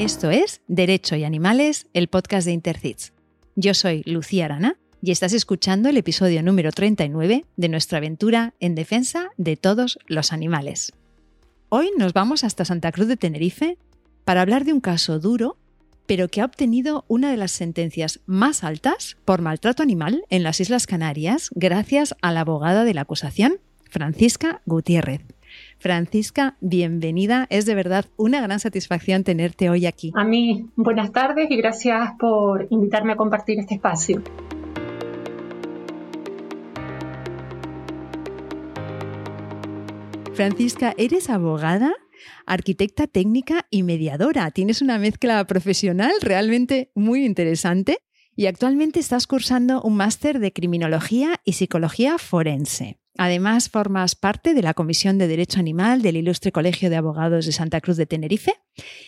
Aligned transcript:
Esto 0.00 0.30
es 0.30 0.62
Derecho 0.66 1.14
y 1.14 1.24
Animales, 1.24 1.86
el 1.92 2.08
podcast 2.08 2.46
de 2.46 2.52
Intercits. 2.52 3.12
Yo 3.54 3.74
soy 3.74 4.02
Lucía 4.06 4.46
Arana 4.46 4.78
y 5.02 5.10
estás 5.10 5.34
escuchando 5.34 5.90
el 5.90 5.98
episodio 5.98 6.42
número 6.42 6.72
39 6.72 7.44
de 7.54 7.68
nuestra 7.68 7.98
aventura 7.98 8.54
en 8.60 8.74
defensa 8.74 9.28
de 9.36 9.58
todos 9.58 9.98
los 10.06 10.32
animales. 10.32 10.94
Hoy 11.68 11.90
nos 11.98 12.14
vamos 12.14 12.44
hasta 12.44 12.64
Santa 12.64 12.92
Cruz 12.92 13.08
de 13.08 13.18
Tenerife 13.18 13.76
para 14.24 14.40
hablar 14.40 14.64
de 14.64 14.72
un 14.72 14.80
caso 14.80 15.18
duro, 15.18 15.58
pero 16.06 16.28
que 16.28 16.40
ha 16.40 16.46
obtenido 16.46 17.04
una 17.06 17.30
de 17.30 17.36
las 17.36 17.50
sentencias 17.50 18.20
más 18.24 18.64
altas 18.64 19.18
por 19.26 19.42
maltrato 19.42 19.82
animal 19.82 20.24
en 20.30 20.44
las 20.44 20.60
Islas 20.60 20.86
Canarias 20.86 21.50
gracias 21.54 22.14
a 22.22 22.32
la 22.32 22.40
abogada 22.40 22.84
de 22.84 22.94
la 22.94 23.02
acusación, 23.02 23.58
Francisca 23.90 24.62
Gutiérrez. 24.64 25.20
Francisca, 25.80 26.58
bienvenida. 26.60 27.46
Es 27.48 27.64
de 27.64 27.74
verdad 27.74 28.04
una 28.18 28.42
gran 28.42 28.60
satisfacción 28.60 29.24
tenerte 29.24 29.70
hoy 29.70 29.86
aquí. 29.86 30.12
A 30.14 30.24
mí, 30.24 30.66
buenas 30.76 31.10
tardes 31.10 31.50
y 31.50 31.56
gracias 31.56 32.10
por 32.18 32.66
invitarme 32.68 33.14
a 33.14 33.16
compartir 33.16 33.58
este 33.58 33.76
espacio. 33.76 34.22
Francisca, 40.34 40.94
eres 40.98 41.30
abogada, 41.30 41.92
arquitecta 42.44 43.06
técnica 43.06 43.66
y 43.70 43.82
mediadora. 43.82 44.50
Tienes 44.50 44.82
una 44.82 44.98
mezcla 44.98 45.42
profesional 45.46 46.12
realmente 46.20 46.92
muy 46.94 47.24
interesante 47.24 47.98
y 48.36 48.46
actualmente 48.46 49.00
estás 49.00 49.26
cursando 49.26 49.80
un 49.82 49.96
máster 49.96 50.40
de 50.40 50.52
criminología 50.52 51.40
y 51.44 51.54
psicología 51.54 52.18
forense. 52.18 52.99
Además, 53.22 53.68
formas 53.68 54.14
parte 54.14 54.54
de 54.54 54.62
la 54.62 54.72
Comisión 54.72 55.18
de 55.18 55.28
Derecho 55.28 55.60
Animal 55.60 56.00
del 56.00 56.16
Ilustre 56.16 56.52
Colegio 56.52 56.88
de 56.88 56.96
Abogados 56.96 57.44
de 57.44 57.52
Santa 57.52 57.82
Cruz 57.82 57.98
de 57.98 58.06
Tenerife. 58.06 58.54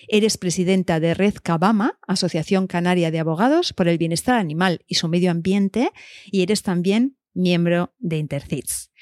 Eres 0.07 0.37
presidenta 0.37 1.01
de 1.01 1.15
Red 1.15 1.37
Cabama, 1.43 1.99
Asociación 2.07 2.67
Canaria 2.67 3.11
de 3.11 3.21
Abogados 3.21 3.73
por 3.73 3.89
el 3.89 3.97
Bienestar 3.97 4.39
Animal 4.39 4.85
y 4.87 4.97
su 4.97 5.09
Medio 5.09 5.31
Ambiente, 5.31 5.93
y 6.27 6.43
eres 6.43 6.63
también 6.63 7.17
miembro 7.33 7.95
de 8.01 8.19
Intercits. 8.19 8.93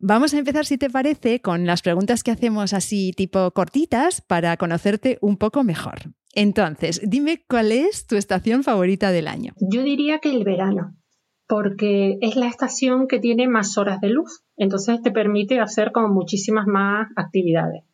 Vamos 0.00 0.34
a 0.34 0.38
empezar, 0.40 0.66
si 0.66 0.76
te 0.76 0.90
parece, 0.90 1.40
con 1.40 1.64
las 1.64 1.82
preguntas 1.82 2.24
que 2.24 2.32
hacemos 2.32 2.72
así 2.72 3.12
tipo 3.12 3.52
cortitas 3.52 4.22
para 4.22 4.56
conocerte 4.56 5.18
un 5.20 5.36
poco 5.36 5.62
mejor. 5.62 6.12
Entonces, 6.34 7.00
dime 7.04 7.44
cuál 7.48 7.70
es 7.70 8.08
tu 8.08 8.16
estación 8.16 8.64
favorita 8.64 9.12
del 9.12 9.28
año. 9.28 9.54
Yo 9.60 9.84
diría 9.84 10.18
que 10.18 10.30
el 10.30 10.42
verano, 10.42 10.96
porque 11.48 12.18
es 12.20 12.36
la 12.36 12.46
estación 12.46 13.08
que 13.08 13.18
tiene 13.18 13.48
más 13.48 13.78
horas 13.78 14.00
de 14.00 14.10
luz, 14.10 14.44
entonces 14.56 15.00
te 15.02 15.10
permite 15.10 15.60
hacer 15.60 15.92
como 15.92 16.08
muchísimas 16.08 16.66
más 16.66 17.08
actividades. 17.16 17.84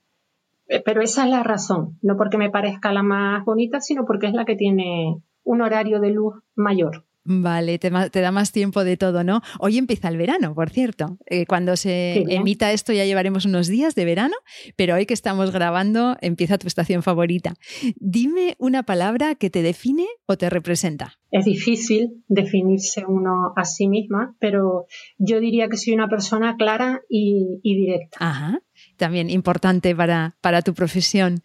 Eh, 0.67 0.83
pero 0.85 1.03
esa 1.03 1.25
es 1.25 1.31
la 1.31 1.43
razón, 1.43 1.99
no 2.03 2.17
porque 2.17 2.37
me 2.37 2.51
parezca 2.51 2.93
la 2.93 3.03
más 3.03 3.45
bonita, 3.45 3.81
sino 3.81 4.05
porque 4.05 4.27
es 4.27 4.33
la 4.33 4.45
que 4.45 4.57
tiene 4.57 5.23
un 5.45 5.63
horario 5.63 6.01
de 6.01 6.11
luz 6.11 6.35
mayor. 6.57 7.05
Vale, 7.27 7.79
te, 7.79 7.91
da 7.91 8.31
más 8.31 8.53
tiempo 8.53 8.85
de 8.85 8.99
todo, 8.99 9.25
¿no? 9.25 9.41
Hoy 9.59 9.79
empieza 9.79 10.09
el 10.09 10.19
verano, 10.19 10.55
por 10.55 10.69
cierto. 10.69 11.17
Eh, 11.25 11.47
cuando 11.47 11.75
se 11.77 12.23
emita 12.29 12.71
esto 12.73 12.93
ya 12.93 13.07
llevaremos 13.07 13.47
unos 13.47 13.67
días 13.67 13.95
de 13.95 14.05
verano, 14.05 14.35
pero 14.77 14.95
hoy 14.95 15.07
que 15.07 15.15
estamos 15.15 15.51
grabando 15.51 16.19
empieza 16.21 16.59
tu 16.59 16.67
estación 16.67 17.03
favorita. 17.03 17.55
Dime 17.97 18.57
una 18.59 18.83
palabra 18.83 19.37
que 19.37 19.49
te 19.49 19.63
define 19.63 20.07
o 20.27 20.37
te 20.37 20.51
representa. 20.51 21.19
Es 21.31 21.47
difícil 21.47 22.23
definirse 22.29 23.05
uno 23.09 23.55
a 23.57 23.65
sí 23.65 23.89
misma, 23.89 24.37
pero 24.39 24.87
yo 25.17 25.41
diría 25.41 25.69
que 25.69 25.79
soy 25.79 25.95
una 25.95 26.09
persona 26.09 26.57
clara 26.57 27.01
y, 27.09 27.59
y 27.63 27.75
directa. 27.75 28.19
Ajá 28.21 28.61
también 28.97 29.31
importante 29.31 29.95
para, 29.95 30.37
para 30.41 30.63
tu 30.63 30.75
profesión. 30.75 31.43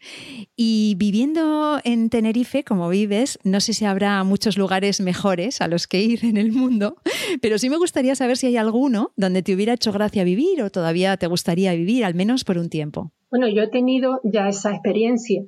Y 0.55 0.95
viviendo 0.97 1.79
en 1.83 2.09
Tenerife, 2.09 2.63
como 2.63 2.89
vives, 2.89 3.39
no 3.43 3.59
sé 3.59 3.73
si 3.73 3.85
habrá 3.85 4.23
muchos 4.23 4.57
lugares 4.57 5.01
mejores 5.01 5.61
a 5.61 5.67
los 5.67 5.87
que 5.87 6.01
ir 6.01 6.25
en 6.25 6.37
el 6.37 6.51
mundo, 6.51 6.97
pero 7.41 7.57
sí 7.57 7.69
me 7.69 7.77
gustaría 7.77 8.15
saber 8.15 8.37
si 8.37 8.47
hay 8.47 8.57
alguno 8.57 9.11
donde 9.15 9.43
te 9.43 9.53
hubiera 9.53 9.73
hecho 9.73 9.91
gracia 9.91 10.23
vivir 10.23 10.61
o 10.61 10.69
todavía 10.69 11.17
te 11.17 11.27
gustaría 11.27 11.73
vivir, 11.73 12.05
al 12.05 12.15
menos 12.15 12.43
por 12.43 12.57
un 12.57 12.69
tiempo. 12.69 13.11
Bueno, 13.29 13.47
yo 13.47 13.63
he 13.63 13.69
tenido 13.69 14.19
ya 14.23 14.47
esa 14.47 14.71
experiencia. 14.71 15.43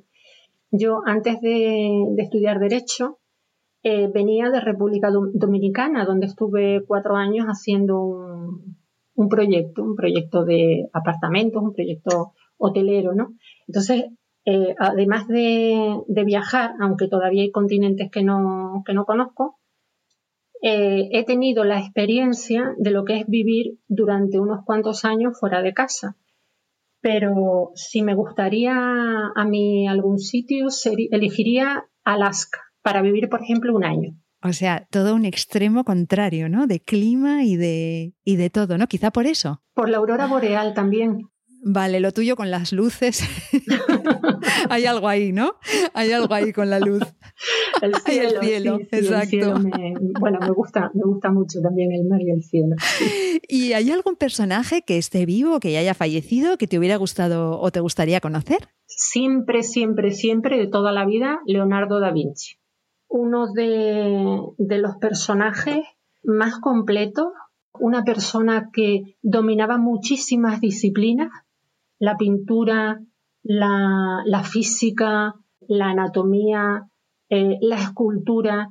Yo 0.70 1.00
antes 1.04 1.40
de, 1.40 2.14
estudiar 2.18 2.58
derecho 2.58 3.18
eh, 3.82 4.08
venía 4.12 4.48
de 4.50 4.60
República 4.60 5.10
Dominicana, 5.10 6.04
donde 6.04 6.26
estuve 6.26 6.84
cuatro 6.86 7.16
años 7.16 7.46
haciendo 7.46 8.00
un, 8.00 8.81
un 9.14 9.28
proyecto, 9.28 9.82
un 9.82 9.96
proyecto 9.96 10.44
de 10.44 10.88
apartamentos, 10.92 11.62
un 11.62 11.72
proyecto 11.72 12.32
hotelero, 12.56 13.14
¿no? 13.14 13.34
Entonces, 13.66 14.06
eh, 14.44 14.74
además 14.78 15.28
de, 15.28 16.02
viajar, 16.08 16.72
aunque 16.80 17.08
todavía 17.08 17.42
hay 17.42 17.50
continentes 17.50 18.10
que 18.10 18.22
no, 18.22 18.82
que 18.84 18.94
no 18.94 19.04
conozco, 19.04 19.58
eh, 20.62 21.08
he 21.12 21.24
tenido 21.24 21.64
la 21.64 21.80
experiencia 21.80 22.74
de 22.78 22.90
lo 22.90 23.04
que 23.04 23.18
es 23.18 23.26
vivir 23.26 23.78
durante 23.88 24.38
unos 24.38 24.64
cuantos 24.64 25.04
años 25.04 25.38
fuera 25.38 25.60
de 25.60 25.74
casa. 25.74 26.16
Pero 27.00 27.72
si 27.74 28.02
me 28.02 28.14
gustaría 28.14 28.74
a 29.34 29.44
mí 29.44 29.88
algún 29.88 30.18
sitio, 30.18 30.68
elegiría 31.10 31.84
Alaska 32.04 32.60
para 32.80 33.02
vivir, 33.02 33.28
por 33.28 33.42
ejemplo, 33.42 33.74
un 33.74 33.84
año. 33.84 34.21
O 34.42 34.52
sea, 34.52 34.86
todo 34.90 35.14
un 35.14 35.24
extremo 35.24 35.84
contrario, 35.84 36.48
¿no? 36.48 36.66
De 36.66 36.80
clima 36.80 37.44
y 37.44 37.56
de, 37.56 38.14
y 38.24 38.36
de 38.36 38.50
todo, 38.50 38.76
¿no? 38.76 38.88
Quizá 38.88 39.10
por 39.10 39.26
eso. 39.26 39.62
Por 39.74 39.88
la 39.88 39.98
aurora 39.98 40.26
boreal 40.26 40.74
también. 40.74 41.28
Vale, 41.64 42.00
lo 42.00 42.10
tuyo 42.10 42.34
con 42.34 42.50
las 42.50 42.72
luces. 42.72 43.22
Hay 44.68 44.84
algo 44.84 45.08
ahí, 45.08 45.30
¿no? 45.30 45.54
Hay 45.94 46.10
algo 46.10 46.34
ahí 46.34 46.52
con 46.52 46.70
la 46.70 46.80
luz. 46.80 47.02
El 47.82 47.94
cielo, 47.96 48.78
exacto. 48.90 49.60
bueno, 50.20 50.38
me 50.40 50.50
gusta, 50.50 50.90
me 50.94 51.02
gusta 51.04 51.30
mucho 51.32 51.60
también 51.60 51.90
el 51.90 52.04
mar 52.04 52.20
y 52.20 52.30
el 52.30 52.44
cielo. 52.44 52.76
¿Y 53.48 53.72
hay 53.72 53.90
algún 53.90 54.14
personaje 54.14 54.82
que 54.82 54.98
esté 54.98 55.26
vivo, 55.26 55.58
que 55.58 55.72
ya 55.72 55.80
haya 55.80 55.94
fallecido, 55.94 56.56
que 56.58 56.68
te 56.68 56.78
hubiera 56.78 56.94
gustado 56.96 57.58
o 57.58 57.72
te 57.72 57.80
gustaría 57.80 58.20
conocer? 58.20 58.68
Siempre, 58.86 59.64
siempre, 59.64 60.12
siempre, 60.12 60.58
de 60.58 60.68
toda 60.68 60.92
la 60.92 61.04
vida, 61.04 61.40
Leonardo 61.44 61.98
da 61.98 62.12
Vinci 62.12 62.61
uno 63.12 63.52
de, 63.52 64.54
los 64.58 64.96
personajes 64.96 65.84
más 66.22 66.58
completos, 66.58 67.26
una 67.74 68.04
persona 68.04 68.70
que 68.72 69.16
dominaba 69.20 69.76
muchísimas 69.76 70.62
disciplinas, 70.62 71.30
la 71.98 72.16
pintura, 72.16 73.02
la, 73.42 74.42
física, 74.44 75.34
la 75.60 75.90
anatomía, 75.90 76.88
eh, 77.28 77.58
la 77.60 77.76
escultura. 77.76 78.70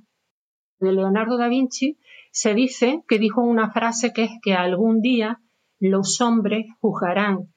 De 0.80 0.92
Leonardo 0.92 1.38
da 1.38 1.48
Vinci 1.48 2.00
se 2.32 2.56
dice 2.56 3.04
que 3.08 3.20
dijo 3.20 3.42
una 3.42 3.70
frase 3.70 4.12
que 4.12 4.24
es 4.24 4.32
que 4.42 4.56
algún 4.56 5.02
día 5.02 5.40
los 5.80 6.20
hombres 6.20 6.66
juzgarán 6.80 7.54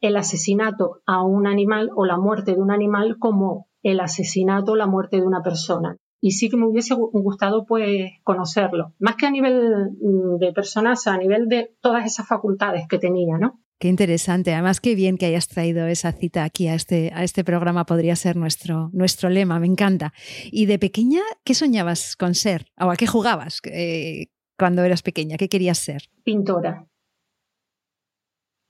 el 0.00 0.16
asesinato 0.16 1.00
a 1.04 1.24
un 1.24 1.48
animal 1.48 1.90
o 1.96 2.04
la 2.04 2.16
muerte 2.16 2.54
de 2.54 2.60
un 2.60 2.70
animal 2.70 3.18
como 3.18 3.66
el 3.82 3.98
asesinato 3.98 4.72
o 4.72 4.76
la 4.76 4.86
muerte 4.86 5.16
de 5.16 5.26
una 5.26 5.42
persona 5.42 5.98
y 6.20 6.32
sí 6.32 6.48
que 6.48 6.56
me 6.56 6.66
hubiese 6.66 6.94
gustado 6.94 7.64
pues 7.64 8.10
conocerlo, 8.24 8.94
más 8.98 9.16
que 9.16 9.26
a 9.26 9.30
nivel 9.30 9.92
mm, 10.00 10.38
de 10.38 10.52
personas, 10.52 11.06
a 11.06 11.16
nivel 11.16 11.48
de 11.48 11.74
todas 11.80 12.04
esas 12.04 12.26
facultades 12.26 12.86
que 12.88 12.98
tenía, 12.98 13.38
¿no? 13.38 13.60
Qué 13.80 13.86
interesante. 13.86 14.52
Además, 14.52 14.80
qué 14.80 14.96
bien 14.96 15.16
que 15.16 15.26
hayas 15.26 15.46
traído 15.46 15.86
esa 15.86 16.10
cita 16.10 16.42
aquí 16.42 16.66
a 16.66 16.74
este, 16.74 17.12
a 17.14 17.22
este 17.22 17.44
programa. 17.44 17.86
Podría 17.86 18.16
ser 18.16 18.36
nuestro, 18.36 18.90
nuestro 18.92 19.28
lema. 19.28 19.60
Me 19.60 19.68
encanta. 19.68 20.12
¿Y 20.50 20.66
de 20.66 20.80
pequeña 20.80 21.20
qué 21.44 21.54
soñabas 21.54 22.16
con 22.16 22.34
ser? 22.34 22.66
¿O 22.80 22.90
a 22.90 22.96
qué 22.96 23.06
jugabas 23.06 23.60
eh, 23.66 24.26
cuando 24.58 24.82
eras 24.82 25.02
pequeña? 25.02 25.36
¿Qué 25.36 25.48
querías 25.48 25.78
ser? 25.78 26.02
Pintora. 26.24 26.88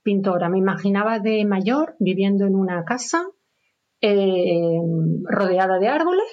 Pintora. 0.03 0.51
Me 0.51 0.59
imaginaba 0.59 1.21
de 1.21 1.43
mayor 1.47 1.97
viviendo 1.99 2.45
en 2.45 2.55
una 2.55 2.85
casa 2.85 3.25
eh, 4.03 4.79
rodeada 5.25 5.79
de 5.79 5.89
árboles 5.89 6.27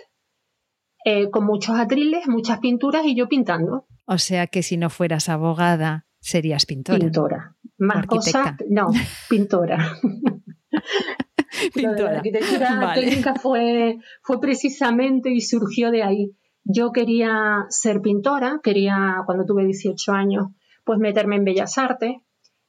eh, 1.08 1.30
con 1.30 1.46
muchos 1.46 1.78
atriles, 1.78 2.28
muchas 2.28 2.58
pinturas 2.58 3.06
y 3.06 3.16
yo 3.16 3.30
pintando. 3.30 3.86
O 4.06 4.18
sea 4.18 4.48
que 4.48 4.64
si 4.64 4.76
no 4.76 4.90
fueras 4.90 5.30
abogada, 5.30 6.08
serías 6.20 6.66
pintora. 6.66 6.98
Pintora. 6.98 7.56
Más 7.78 8.08
cosas, 8.08 8.56
no, 8.68 8.90
pintora. 9.30 9.78
pintora. 11.76 12.12
la 12.12 12.18
arquitectura 12.18 12.94
técnica 12.96 13.36
fue, 13.36 14.00
fue 14.24 14.42
precisamente 14.42 15.30
y 15.30 15.42
surgió 15.42 15.92
de 15.92 16.02
ahí. 16.02 16.32
Yo 16.64 16.92
quería 16.92 17.68
ser 17.70 18.02
pintora, 18.02 18.60
quería, 18.64 19.22
cuando 19.28 19.46
tuve 19.46 19.64
18 19.64 20.12
años, 20.12 20.48
pues 20.84 20.98
meterme 20.98 21.36
en 21.36 21.46
Bellas 21.46 21.78
Artes 21.78 22.16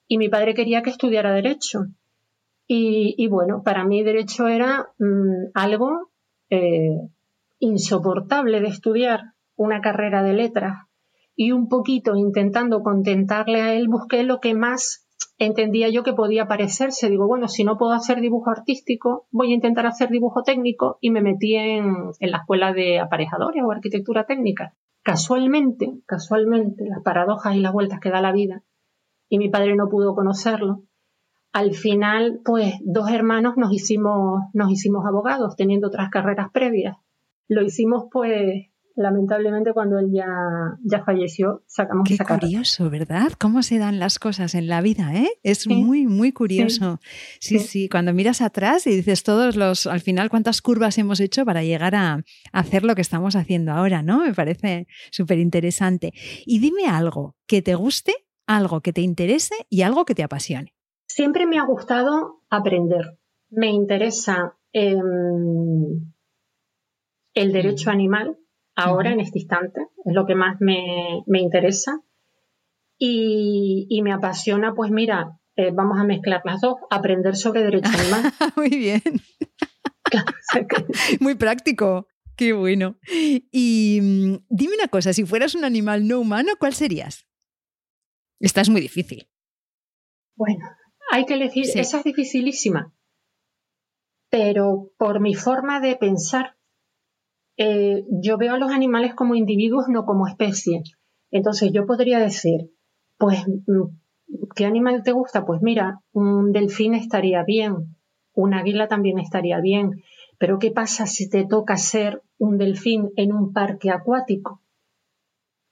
y 0.06 0.19
mi 0.19 0.29
padre 0.29 0.53
quería 0.53 0.83
que 0.83 0.91
estudiara 0.91 1.33
Derecho. 1.33 1.87
Y, 2.69 3.27
bueno, 3.29 3.62
para 3.62 3.85
mí 3.87 4.03
Derecho 4.03 4.47
era 4.49 4.91
mm, 4.99 5.53
algo 5.55 6.11
eh, 6.50 7.09
insoportable 7.66 8.60
de 8.60 8.68
estudiar 8.68 9.32
una 9.56 9.80
carrera 9.80 10.22
de 10.22 10.32
letras 10.32 10.86
y 11.34 11.52
un 11.52 11.68
poquito 11.68 12.16
intentando 12.16 12.82
contentarle 12.82 13.60
a 13.60 13.74
él, 13.74 13.88
busqué 13.88 14.22
lo 14.22 14.40
que 14.40 14.54
más 14.54 15.06
entendía 15.38 15.88
yo 15.90 16.02
que 16.02 16.14
podía 16.14 16.46
parecerse. 16.46 17.10
Digo, 17.10 17.26
bueno, 17.26 17.48
si 17.48 17.64
no 17.64 17.76
puedo 17.76 17.92
hacer 17.92 18.20
dibujo 18.20 18.50
artístico, 18.50 19.26
voy 19.30 19.50
a 19.50 19.54
intentar 19.54 19.86
hacer 19.86 20.08
dibujo 20.08 20.42
técnico 20.42 20.98
y 21.00 21.10
me 21.10 21.20
metí 21.20 21.56
en, 21.56 22.10
en 22.18 22.30
la 22.30 22.38
escuela 22.38 22.72
de 22.72 23.00
aparejadores 23.00 23.62
o 23.62 23.70
arquitectura 23.70 24.24
técnica. 24.24 24.74
Casualmente, 25.02 26.00
casualmente, 26.06 26.84
las 26.88 27.02
paradojas 27.02 27.54
y 27.54 27.60
las 27.60 27.72
vueltas 27.72 28.00
que 28.00 28.10
da 28.10 28.20
la 28.20 28.32
vida, 28.32 28.62
y 29.28 29.38
mi 29.38 29.48
padre 29.48 29.76
no 29.76 29.88
pudo 29.88 30.14
conocerlo, 30.14 30.82
al 31.56 31.72
final, 31.72 32.40
pues 32.44 32.74
dos 32.84 33.10
hermanos 33.10 33.56
nos 33.56 33.72
hicimos, 33.72 34.42
nos 34.52 34.70
hicimos 34.70 35.06
abogados, 35.06 35.56
teniendo 35.56 35.88
otras 35.88 36.10
carreras 36.10 36.50
previas. 36.52 36.96
Lo 37.48 37.62
hicimos, 37.62 38.06
pues, 38.10 38.66
lamentablemente 38.96 39.72
cuando 39.75 39.98
él 39.98 40.10
ya, 40.10 40.26
ya 40.82 41.04
falleció, 41.04 41.62
sacamos 41.66 42.08
Qué 42.08 42.16
curioso, 42.16 42.88
¿verdad? 42.90 43.32
Cómo 43.38 43.62
se 43.62 43.78
dan 43.78 43.98
las 43.98 44.19
cosas 44.19 44.54
en 44.54 44.69
la 44.69 44.81
vida, 44.81 45.14
¿eh? 45.14 45.28
Es 45.43 45.69
muy, 45.69 46.06
muy 46.06 46.32
curioso. 46.32 46.98
Sí. 47.38 47.58
sí. 47.58 47.88
cuando 47.90 48.14
miras 48.14 48.40
atrás 48.40 48.87
y 48.87 48.96
dices 48.96 49.22
todos 49.22 49.54
los, 49.54 49.87
al 49.87 50.00
final, 50.00 50.31
cuántas 50.31 50.62
curvas 50.62 50.96
hemos 50.96 51.20
hecho 51.20 51.44
para 51.44 51.62
llegar 51.62 51.94
a, 51.94 52.25
hacer 52.52 52.84
lo 52.84 52.94
que 52.94 53.02
estamos 53.02 53.37
haciendo 53.37 53.72
ahora, 53.72 54.02
¿no? 54.02 54.25
Me 54.25 54.32
parece 54.32 54.87
súper 55.10 55.38
interesante. 55.38 56.12
Y 56.46 56.58
dime 56.58 56.87
algo 56.87 57.37
que 57.46 57.60
te 57.60 57.75
guste, 57.75 58.14
algo 58.46 58.81
que 58.81 58.94
te 58.94 59.02
interese 59.02 59.54
y 59.69 59.82
algo 59.82 60.06
que 60.06 60.14
te 60.14 60.22
apasione. 60.22 60.75
Siempre 61.06 61.46
me 61.46 61.58
ha 61.58 61.66
gustado 61.66 62.42
aprender. 62.49 63.19
Me 63.50 63.69
interesa 63.69 64.56
em, 64.72 66.14
el 67.37 67.53
derecho 67.53 67.91
animal, 67.91 68.38
ahora 68.75 69.12
en 69.12 69.21
este 69.21 69.38
instante, 69.38 69.83
es 70.05 70.15
lo 70.15 70.27
que 70.27 70.35
más 70.35 70.56
me, 70.61 71.23
interesa. 71.27 72.00
Y, 72.99 74.00
me 74.03 74.12
apasiona, 74.12 74.75
pues 74.75 74.91
mira, 74.91 75.38
eh, 75.55 75.71
vamos 75.71 75.99
a 76.00 76.05
mezclar 76.05 76.41
las 76.44 76.62
dos, 76.62 76.77
aprender 76.91 77.37
sobre 77.37 77.62
derecho 77.62 77.91
animal. 77.91 78.33
Muy 78.56 78.71
bien. 78.71 79.03
Muy 81.21 81.35
práctico. 81.35 82.09
Qué 82.37 82.55
bueno. 82.55 82.99
Y 83.11 84.00
mm, 84.03 84.47
dime 84.49 84.75
una 84.75 84.88
cosa, 84.88 85.12
si 85.12 85.25
fueras 85.25 85.55
un 85.55 85.65
animal 85.65 86.09
no 86.09 86.19
humano, 86.19 86.53
¿cuál 86.59 86.75
serías? 86.75 87.27
Esta 88.41 88.61
es 88.61 88.69
muy 88.69 88.83
difícil. 88.83 89.29
Bueno, 90.37 90.69
hay 91.11 91.25
que 91.25 91.35
elegir, 91.35 91.65
esa 91.75 91.99
es 91.99 92.05
dificilísima, 92.05 92.94
pero 94.31 94.93
por 94.99 95.21
mi 95.21 95.35
forma 95.35 95.81
de 95.81 95.97
pensar, 95.97 96.56
eh, 97.56 98.05
yo 98.11 98.37
veo 98.38 98.55
a 98.55 98.58
los 98.58 98.70
animales 98.70 99.14
como 99.14 99.35
individuos, 99.35 99.87
no 99.88 100.05
como 100.05 100.26
especies. 100.26 100.97
Entonces 101.31 101.73
yo 101.73 101.87
podría 101.87 102.19
decir, 102.19 102.70
pues, 103.19 103.47
mm, 103.47 104.47
¿qué 104.55 104.67
animal 104.67 105.03
te 105.03 105.12
gusta? 105.12 105.44
Pues 105.44 105.62
mira, 105.62 106.00
un 106.12 106.53
delfín 106.53 106.94
estaría 106.94 107.43
bien, 107.44 107.97
un 108.35 108.55
águila 108.55 108.88
también 108.88 109.19
estaría 109.19 109.61
bien, 109.61 110.03
pero 110.38 110.58
¿qué 110.58 110.70
pasa 110.70 111.06
si 111.06 111.29
te 111.29 111.47
toca 111.47 111.76
ser 111.76 112.23
un 112.38 112.58
delfín 112.58 113.11
en 113.17 113.32
un 113.32 113.53
parque 113.53 113.91
acuático? 113.91 114.61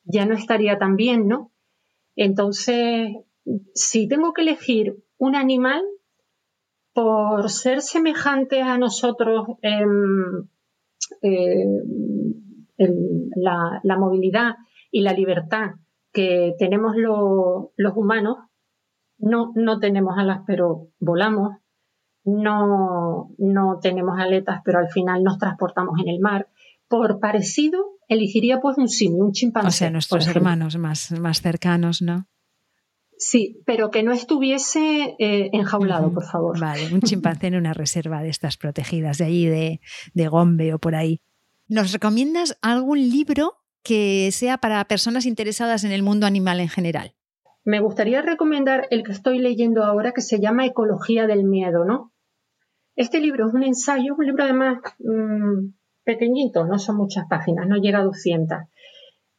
Ya 0.04 0.26
no 0.26 0.34
estaría 0.34 0.78
tan 0.78 0.96
bien, 0.96 1.28
¿no? 1.28 1.52
Entonces, 2.16 3.08
si 3.74 4.08
tengo 4.08 4.32
que 4.32 4.42
elegir 4.42 5.02
un 5.18 5.34
animal 5.34 5.82
por 6.92 7.50
ser 7.50 7.82
semejante 7.82 8.62
a 8.62 8.78
nosotros 8.78 9.48
en, 9.62 10.48
la, 13.36 13.96
movilidad 13.98 14.54
y 14.90 15.02
la 15.02 15.12
libertad 15.12 15.72
que 16.12 16.54
tenemos 16.58 16.94
los 16.96 17.96
humanos, 17.96 18.38
no, 19.18 19.52
no 19.54 19.78
tenemos 19.80 20.16
alas 20.18 20.40
pero 20.46 20.88
volamos, 20.98 21.56
no, 22.24 23.30
no 23.38 23.78
tenemos 23.80 24.18
aletas 24.18 24.60
pero 24.64 24.78
al 24.78 24.88
final 24.88 25.22
nos 25.22 25.38
transportamos 25.38 26.00
en 26.00 26.08
el 26.08 26.20
mar. 26.20 26.48
Por 26.88 27.18
parecido, 27.18 27.98
elegiría 28.08 28.60
pues 28.60 28.76
un 28.78 28.88
simio, 28.88 29.24
un 29.24 29.32
chimpancé. 29.32 29.68
O 29.68 29.70
sea, 29.70 29.90
nuestros 29.90 30.26
hermanos 30.28 30.76
más, 30.76 31.12
más 31.18 31.40
cercanos, 31.40 32.02
¿no? 32.02 32.26
Sí, 33.16 33.62
pero 33.64 33.90
que 33.90 34.02
no 34.02 34.12
estuviese 34.12 35.14
eh, 35.18 35.50
enjaulado, 35.52 36.12
por 36.12 36.24
favor. 36.24 36.58
Vale, 36.58 36.92
un 36.92 37.00
chimpancé 37.00 37.46
en 37.48 37.56
una 37.56 37.72
reserva 37.72 38.22
de 38.22 38.28
estas 38.28 38.56
protegidas, 38.56 39.18
de 39.18 39.24
allí, 39.24 39.46
de, 39.46 39.80
de 40.14 40.28
Gombe 40.28 40.74
o 40.74 40.78
por 40.78 40.94
ahí. 40.94 41.20
¿Nos 41.68 41.92
recomiendas 41.92 42.58
algún 42.60 42.98
libro 42.98 43.54
que 43.82 44.30
sea 44.32 44.58
para 44.58 44.84
personas 44.86 45.26
interesadas 45.26 45.84
en 45.84 45.92
el 45.92 46.02
mundo 46.02 46.26
animal 46.26 46.60
en 46.60 46.68
general? 46.68 47.14
Me 47.64 47.80
gustaría 47.80 48.20
recomendar 48.20 48.86
el 48.90 49.02
que 49.02 49.12
estoy 49.12 49.38
leyendo 49.38 49.84
ahora, 49.84 50.12
que 50.12 50.20
se 50.20 50.40
llama 50.40 50.66
Ecología 50.66 51.26
del 51.26 51.44
Miedo, 51.44 51.84
¿no? 51.84 52.12
Este 52.96 53.20
libro 53.20 53.48
es 53.48 53.54
un 53.54 53.62
ensayo, 53.62 54.14
un 54.16 54.26
libro 54.26 54.44
además 54.44 54.78
mmm, 54.98 55.72
pequeñito, 56.04 56.66
no 56.66 56.78
son 56.78 56.96
muchas 56.96 57.24
páginas, 57.28 57.66
no 57.66 57.76
llega 57.76 58.00
a 58.00 58.04
200. 58.04 58.58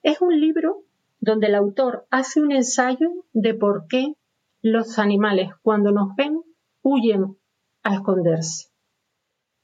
Es 0.01 0.21
un 0.21 0.39
libro 0.39 0.84
donde 1.25 1.47
el 1.47 1.55
autor 1.55 2.05
hace 2.11 2.39
un 2.39 2.51
ensayo 2.51 3.09
de 3.33 3.55
por 3.55 3.87
qué 3.89 4.13
los 4.61 4.99
animales 4.99 5.49
cuando 5.63 5.91
nos 5.91 6.15
ven 6.15 6.39
huyen 6.83 7.35
a 7.83 7.95
esconderse. 7.95 8.69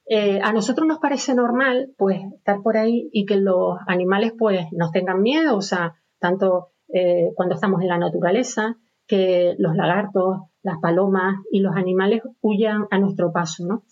Eh, 0.08 0.40
a 0.42 0.52
nosotros 0.54 0.88
nos 0.88 0.98
parece 0.98 1.36
normal 1.36 1.94
pues 1.98 2.20
estar 2.36 2.62
por 2.64 2.78
ahí 2.78 3.10
y 3.14 3.26
que 3.26 3.38
los 3.38 3.78
animales 3.88 4.34
pues 4.38 4.66
nos 4.72 4.92
tengan 4.92 5.22
miedo, 5.22 5.56
o 5.56 5.62
sea, 5.62 5.94
tanto 6.20 6.72
eh, 6.92 7.32
cuando 7.36 7.56
estamos 7.56 7.82
en 7.82 7.90
la 7.90 8.00
naturaleza, 8.00 8.78
que 9.06 9.54
los 9.60 9.76
lagartos, 9.76 10.40
las 10.64 10.80
palomas 10.82 11.36
y 11.52 11.60
los 11.60 11.76
animales 11.76 12.24
huyan 12.42 12.88
a 12.90 12.98
nuestro 12.98 13.32
paso, 13.32 13.66
¿no? 13.68 13.84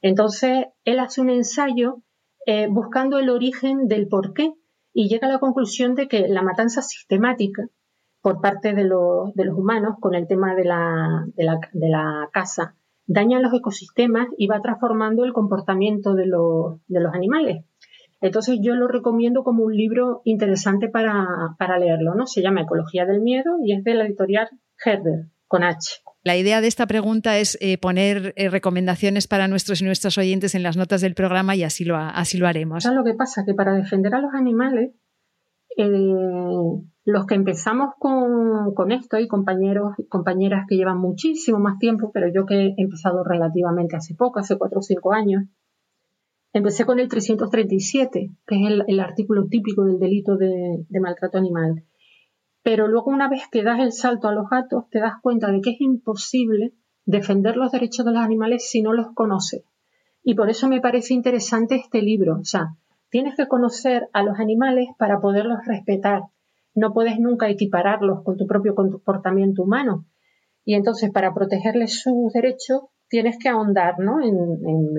Entonces, 0.00 0.66
él 0.84 1.00
hace 1.00 1.20
un 1.20 1.30
ensayo 1.30 2.02
eh, 2.46 2.68
buscando 2.70 3.18
el 3.18 3.30
origen 3.30 3.88
del 3.88 4.06
por 4.06 4.32
qué 4.32 4.52
y 4.98 5.08
llega 5.08 5.28
a 5.28 5.30
la 5.32 5.38
conclusión 5.38 5.94
de 5.94 6.08
que 6.08 6.26
la 6.26 6.40
matanza 6.40 6.80
sistemática 6.80 7.68
por 8.22 8.40
parte 8.40 8.72
de, 8.72 8.84
los 8.84 9.30
humanos 9.54 9.96
con 10.00 10.14
el 10.14 10.26
tema 10.26 10.54
de 10.54 10.64
la, 10.64 11.26
de 11.34 11.88
la, 11.90 12.30
caza 12.32 12.76
daña 13.06 13.38
los 13.38 13.52
ecosistemas 13.52 14.26
y 14.38 14.46
va 14.46 14.62
transformando 14.62 15.26
el 15.26 15.34
comportamiento 15.34 16.14
de 16.14 16.24
los, 16.24 16.80
animales. 17.12 17.66
Entonces 18.22 18.58
yo 18.62 18.74
lo 18.74 18.88
recomiendo 18.88 19.44
como 19.44 19.64
un 19.64 19.76
libro 19.76 20.22
interesante 20.24 20.88
para, 20.88 21.26
para, 21.58 21.78
leerlo, 21.78 22.14
¿no? 22.14 22.26
Se 22.26 22.40
llama 22.40 22.62
Ecología 22.62 23.04
del 23.04 23.20
Miedo 23.20 23.58
y 23.62 23.74
es 23.74 23.84
de 23.84 23.94
la 23.94 24.06
editorial 24.06 24.48
Herder, 24.82 25.26
con 25.46 25.62
H. 25.62 26.05
La 26.26 26.36
idea 26.36 26.60
de 26.60 26.66
esta 26.66 26.88
pregunta 26.88 27.38
es 27.38 27.56
eh, 27.60 27.78
poner 27.78 28.34
eh, 28.34 28.50
recomendaciones 28.50 29.28
para 29.28 29.46
nuestros 29.46 29.80
y 29.80 29.84
nuestras 29.84 30.18
oyentes 30.18 30.56
en 30.56 30.64
las 30.64 30.76
notas 30.76 31.00
del 31.00 31.14
programa 31.14 31.54
y 31.54 31.62
así 31.62 31.84
lo, 31.84 31.96
así 31.96 32.36
lo 32.36 32.48
haremos. 32.48 32.82
¿Sabes 32.82 32.98
lo 32.98 33.04
que 33.04 33.14
pasa? 33.14 33.44
Que 33.46 33.54
para 33.54 33.74
defender 33.74 34.12
a 34.12 34.20
los 34.20 34.34
animales, 34.34 34.90
eh, 35.76 35.88
los 37.04 37.26
que 37.26 37.36
empezamos 37.36 37.90
con, 38.00 38.90
esto, 38.90 39.18
hay 39.18 39.28
compañeros 39.28 39.92
y 39.98 40.08
compañeras 40.08 40.64
que 40.68 40.74
llevan 40.74 40.98
muchísimo 40.98 41.60
más 41.60 41.78
tiempo, 41.78 42.10
pero 42.12 42.26
yo 42.34 42.44
que 42.44 42.74
he 42.76 42.82
empezado 42.82 43.22
relativamente 43.22 43.94
hace 43.94 44.16
poco, 44.16 44.40
hace 44.40 44.58
cuatro 44.58 44.80
o 44.80 44.82
cinco 44.82 45.12
años, 45.12 45.44
empecé 46.52 46.84
con 46.86 46.98
el 46.98 47.06
337, 47.06 48.32
que 48.44 48.64
es 48.64 48.82
el, 48.88 48.98
artículo 48.98 49.46
típico 49.46 49.84
del 49.84 50.00
delito 50.00 50.36
de 50.36 51.00
maltrato 51.00 51.38
animal. 51.38 51.84
Pero 52.66 52.88
luego 52.88 53.12
una 53.12 53.28
vez 53.28 53.42
que 53.48 53.62
das 53.62 53.78
el 53.78 53.92
salto 53.92 54.26
a 54.26 54.32
los 54.32 54.50
gatos, 54.50 54.90
te 54.90 54.98
das 54.98 55.20
cuenta 55.22 55.52
de 55.52 55.60
que 55.60 55.70
es 55.70 55.80
imposible 55.80 56.72
defender 57.04 57.56
los 57.56 57.70
derechos 57.70 58.04
de 58.04 58.10
los 58.10 58.20
animales 58.20 58.68
si 58.68 58.82
no 58.82 58.92
los 58.92 59.12
conoces. 59.14 59.62
Y 60.24 60.34
por 60.34 60.50
eso 60.50 60.66
me 60.66 60.80
parece 60.80 61.14
interesante 61.14 61.76
este 61.76 62.02
libro. 62.02 62.40
O 62.40 62.44
sea, 62.44 62.74
tienes 63.08 63.36
que 63.36 63.46
conocer 63.46 64.08
a 64.12 64.24
los 64.24 64.40
animales 64.40 64.88
para 64.98 65.20
poderlos 65.20 65.64
respetar. 65.64 66.22
No 66.74 66.92
puedes 66.92 67.20
nunca 67.20 67.48
equipararlos 67.48 68.24
con 68.24 68.36
tu 68.36 68.48
propio 68.48 68.74
comportamiento 68.74 69.62
humano. 69.62 70.04
Y 70.64 70.74
entonces, 70.74 71.12
para 71.12 71.32
protegerles 71.32 72.00
sus 72.00 72.32
derechos, 72.32 72.80
tienes 73.08 73.36
que 73.40 73.48
ahondar 73.48 73.94
¿no? 73.98 74.20
en, 74.22 74.34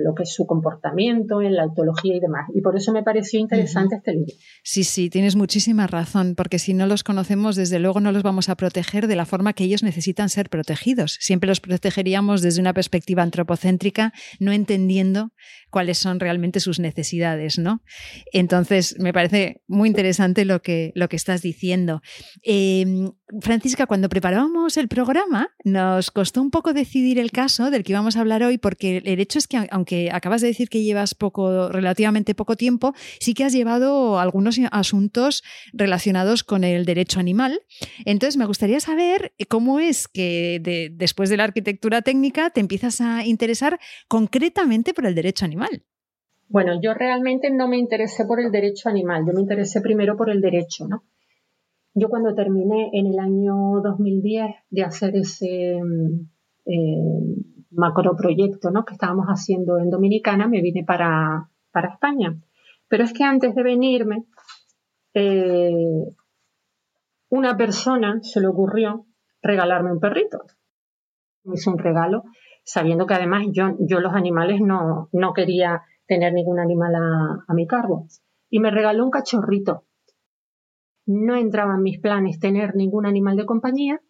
lo 0.02 0.14
que 0.14 0.22
es 0.22 0.32
su 0.32 0.46
comportamiento, 0.46 1.42
en 1.42 1.54
la 1.54 1.64
autología 1.64 2.16
y 2.16 2.20
demás. 2.20 2.46
Y 2.54 2.60
por 2.60 2.76
eso 2.76 2.92
me 2.92 3.02
pareció 3.02 3.40
interesante 3.40 3.96
este 3.96 4.12
libro. 4.12 4.32
Sí, 4.62 4.84
sí, 4.84 5.10
tienes 5.10 5.36
muchísima 5.36 5.86
razón, 5.86 6.34
porque 6.34 6.58
si 6.58 6.74
no 6.74 6.86
los 6.86 7.04
conocemos, 7.04 7.56
desde 7.56 7.78
luego 7.78 8.00
no 8.00 8.12
los 8.12 8.22
vamos 8.22 8.48
a 8.48 8.56
proteger 8.56 9.06
de 9.06 9.16
la 9.16 9.26
forma 9.26 9.52
que 9.52 9.64
ellos 9.64 9.82
necesitan 9.82 10.28
ser 10.28 10.48
protegidos. 10.48 11.18
Siempre 11.20 11.48
los 11.48 11.60
protegeríamos 11.60 12.42
desde 12.42 12.60
una 12.60 12.72
perspectiva 12.72 13.22
antropocéntrica, 13.22 14.12
no 14.40 14.52
entendiendo 14.52 15.32
cuáles 15.70 15.98
son 15.98 16.20
realmente 16.20 16.60
sus 16.60 16.80
necesidades, 16.80 17.58
¿no? 17.58 17.82
Entonces, 18.32 18.96
me 18.98 19.12
parece 19.12 19.62
muy 19.66 19.88
interesante 19.88 20.44
lo 20.44 20.62
que, 20.62 20.92
lo 20.94 21.08
que 21.08 21.16
estás 21.16 21.42
diciendo. 21.42 22.00
Em, 22.42 23.10
Francisca, 23.40 23.86
cuando 23.86 24.08
preparábamos 24.08 24.76
el 24.76 24.88
programa, 24.88 25.48
nos 25.64 26.10
costó 26.10 26.40
un 26.40 26.50
poco 26.50 26.72
decidir 26.72 27.18
el 27.18 27.30
caso 27.30 27.70
del 27.70 27.84
que 27.84 27.92
íbamos 27.98 28.16
a 28.16 28.20
hablar 28.20 28.44
hoy, 28.44 28.58
porque 28.58 29.02
el 29.04 29.20
hecho 29.20 29.38
es 29.38 29.48
que, 29.48 29.66
aunque 29.70 30.10
acabas 30.12 30.40
de 30.40 30.46
decir 30.46 30.68
que 30.68 30.82
llevas 30.82 31.14
poco, 31.14 31.68
relativamente 31.68 32.34
poco 32.34 32.54
tiempo, 32.56 32.94
sí 33.18 33.34
que 33.34 33.44
has 33.44 33.52
llevado 33.52 34.20
algunos 34.20 34.58
asuntos 34.70 35.42
relacionados 35.72 36.44
con 36.44 36.62
el 36.62 36.84
derecho 36.84 37.18
animal. 37.18 37.60
Entonces, 38.04 38.36
me 38.36 38.46
gustaría 38.46 38.78
saber 38.78 39.32
cómo 39.48 39.80
es 39.80 40.06
que 40.06 40.90
después 40.94 41.28
de 41.28 41.36
la 41.36 41.44
arquitectura 41.44 42.02
técnica 42.02 42.50
te 42.50 42.60
empiezas 42.60 43.00
a 43.00 43.26
interesar 43.26 43.80
concretamente 44.06 44.94
por 44.94 45.06
el 45.06 45.14
derecho 45.16 45.44
animal. 45.44 45.82
Bueno, 46.48 46.80
yo 46.80 46.94
realmente 46.94 47.50
no 47.50 47.68
me 47.68 47.78
interesé 47.78 48.24
por 48.24 48.40
el 48.40 48.50
derecho 48.50 48.88
animal, 48.88 49.24
yo 49.26 49.34
me 49.34 49.40
interesé 49.40 49.80
primero 49.80 50.16
por 50.16 50.30
el 50.30 50.40
derecho, 50.40 50.86
¿no? 50.88 51.02
Yo 51.94 52.08
cuando 52.08 52.34
terminé 52.34 52.90
en 52.92 53.06
el 53.06 53.18
año 53.18 53.80
2010 53.82 54.46
de 54.70 54.82
hacer 54.82 55.16
ese 55.16 55.80
mm, 55.82 56.28
eh, 56.64 57.57
macro 57.70 58.16
proyecto 58.16 58.70
¿no? 58.70 58.84
que 58.84 58.94
estábamos 58.94 59.26
haciendo 59.26 59.78
en 59.78 59.90
Dominicana, 59.90 60.48
me 60.48 60.60
vine 60.60 60.84
para, 60.84 61.48
España. 61.92 62.34
Pero 62.88 63.04
es 63.04 63.12
que 63.12 63.22
antes 63.22 63.54
de 63.54 63.62
venirme, 63.62 64.24
eh, 65.14 66.04
una 67.28 67.56
persona 67.56 68.18
se 68.22 68.40
le 68.40 68.48
ocurrió 68.48 69.06
regalarme 69.42 69.92
un 69.92 70.00
perrito. 70.00 70.42
Me 71.44 71.54
hizo 71.54 71.70
un 71.70 71.78
regalo, 71.78 72.24
sabiendo 72.64 73.06
que 73.06 73.14
además 73.14 73.44
yo, 73.52 73.76
yo 73.78 74.00
los 74.00 74.14
animales 74.14 74.60
no, 74.60 75.08
no 75.12 75.32
quería 75.34 75.82
tener 76.06 76.32
ningún 76.32 76.58
animal 76.58 76.94
a, 76.96 77.44
a 77.46 77.54
mi 77.54 77.66
cargo. 77.66 78.06
Y 78.50 78.58
me 78.58 78.70
regaló 78.70 79.04
un 79.04 79.10
cachorrito 79.10 79.84
no 81.08 81.36
entraba 81.36 81.74
en 81.74 81.82
mis 81.82 81.98
planes 81.98 82.38
tener 82.38 82.76
ningún 82.76 83.06
animal 83.06 83.34
de 83.36 83.46
compañía 83.46 84.00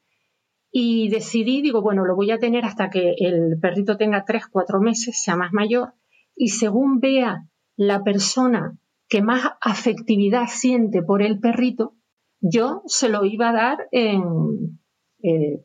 y 0.70 1.08
decidí, 1.08 1.62
digo, 1.62 1.82
bueno, 1.82 2.04
lo 2.04 2.14
voy 2.14 2.30
a 2.30 2.38
tener 2.38 2.64
hasta 2.64 2.90
que 2.90 3.14
el 3.18 3.58
perrito 3.60 3.96
tenga 3.96 4.24
tres, 4.24 4.46
cuatro 4.46 4.80
meses, 4.80 5.22
sea 5.22 5.36
más 5.36 5.52
mayor 5.52 5.94
y 6.34 6.48
según 6.48 7.00
vea 7.00 7.46
la 7.76 8.04
persona 8.04 8.78
que 9.08 9.22
más 9.22 9.42
afectividad 9.60 10.46
siente 10.48 11.02
por 11.02 11.22
el 11.22 11.40
perrito, 11.40 11.94
yo 12.40 12.82
se 12.86 13.08
lo 13.08 13.24
iba 13.24 13.48
a 13.48 13.52
dar 13.52 13.88
eh, 13.90 14.20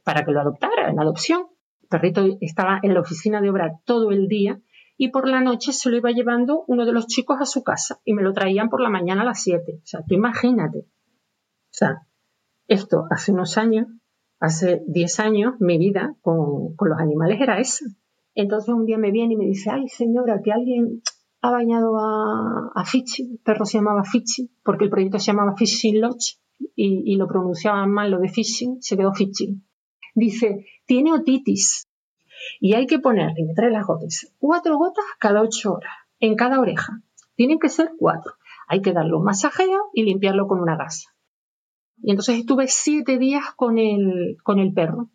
para 0.03 0.25
que 0.25 0.31
lo 0.31 0.41
adoptara, 0.41 0.89
en 0.89 0.99
adopción. 0.99 1.47
El 1.81 1.89
perrito 1.89 2.25
estaba 2.41 2.79
en 2.81 2.93
la 2.93 3.01
oficina 3.01 3.41
de 3.41 3.49
obra 3.49 3.79
todo 3.85 4.11
el 4.11 4.27
día 4.27 4.59
y 4.97 5.09
por 5.09 5.27
la 5.27 5.41
noche 5.41 5.73
se 5.73 5.89
lo 5.89 5.97
iba 5.97 6.11
llevando 6.11 6.63
uno 6.67 6.85
de 6.85 6.93
los 6.93 7.07
chicos 7.07 7.37
a 7.39 7.45
su 7.45 7.63
casa 7.63 7.99
y 8.05 8.13
me 8.13 8.23
lo 8.23 8.33
traían 8.33 8.69
por 8.69 8.81
la 8.81 8.89
mañana 8.89 9.21
a 9.21 9.25
las 9.25 9.43
7. 9.43 9.79
O 9.83 9.85
sea, 9.85 10.01
tú 10.07 10.15
imagínate. 10.15 10.79
O 10.79 11.75
sea, 11.75 12.07
esto 12.67 13.05
hace 13.11 13.31
unos 13.31 13.57
años, 13.57 13.87
hace 14.43 14.83
10 14.87 15.19
años, 15.21 15.53
mi 15.59 15.77
vida 15.77 16.15
con, 16.21 16.75
los 16.77 16.99
animales 16.99 17.39
era 17.39 17.61
esa. 17.61 17.85
Entonces 18.35 18.73
un 18.73 18.85
día 18.85 18.97
me 18.97 19.11
viene 19.11 19.35
y 19.35 19.37
me 19.37 19.45
dice, 19.45 19.69
ay 19.71 19.87
señora, 19.87 20.41
que 20.43 20.51
alguien 20.51 21.01
ha 21.41 21.49
bañado 21.49 21.97
a, 21.97 22.71
a 22.75 22.85
Fichi, 22.85 23.23
el 23.23 23.39
perro 23.39 23.65
se 23.65 23.77
llamaba 23.77 24.03
Fichi, 24.03 24.51
porque 24.63 24.83
el 24.83 24.89
proyecto 24.89 25.17
se 25.17 25.27
llamaba 25.27 25.55
Fishing 25.55 26.01
Lodge 26.01 26.39
y, 26.75 27.15
lo 27.15 27.27
pronunciaban 27.27 27.89
mal 27.89 28.11
lo 28.11 28.19
de 28.19 28.27
fishing, 28.27 28.81
se 28.81 28.97
quedó 28.97 29.13
Fichi. 29.13 29.61
Dice, 30.13 30.65
tiene 30.85 31.13
otitis 31.13 31.87
y 32.59 32.73
hay 32.73 32.85
que 32.85 32.99
ponerle, 32.99 33.45
me 33.45 33.53
trae 33.53 33.71
las 33.71 33.87
gotas, 33.87 34.33
cuatro 34.39 34.77
gotas 34.77 35.05
cada 35.19 35.41
ocho 35.41 35.73
horas, 35.73 35.93
en 36.19 36.35
cada 36.35 36.59
oreja. 36.59 37.01
Tienen 37.35 37.59
que 37.59 37.69
ser 37.69 37.91
cuatro. 37.97 38.33
Hay 38.67 38.81
que 38.81 38.91
darle 38.91 39.15
un 39.15 39.23
masajeo 39.23 39.89
y 39.93 40.03
limpiarlo 40.03 40.47
con 40.47 40.59
una 40.59 40.75
gasa. 40.75 41.12
Y 42.01 42.11
entonces 42.11 42.39
estuve 42.39 42.67
siete 42.67 43.17
días 43.17 43.45
con 43.55 43.77
el, 43.77 44.37
con 44.43 44.59
el 44.59 44.73
perro, 44.73 45.09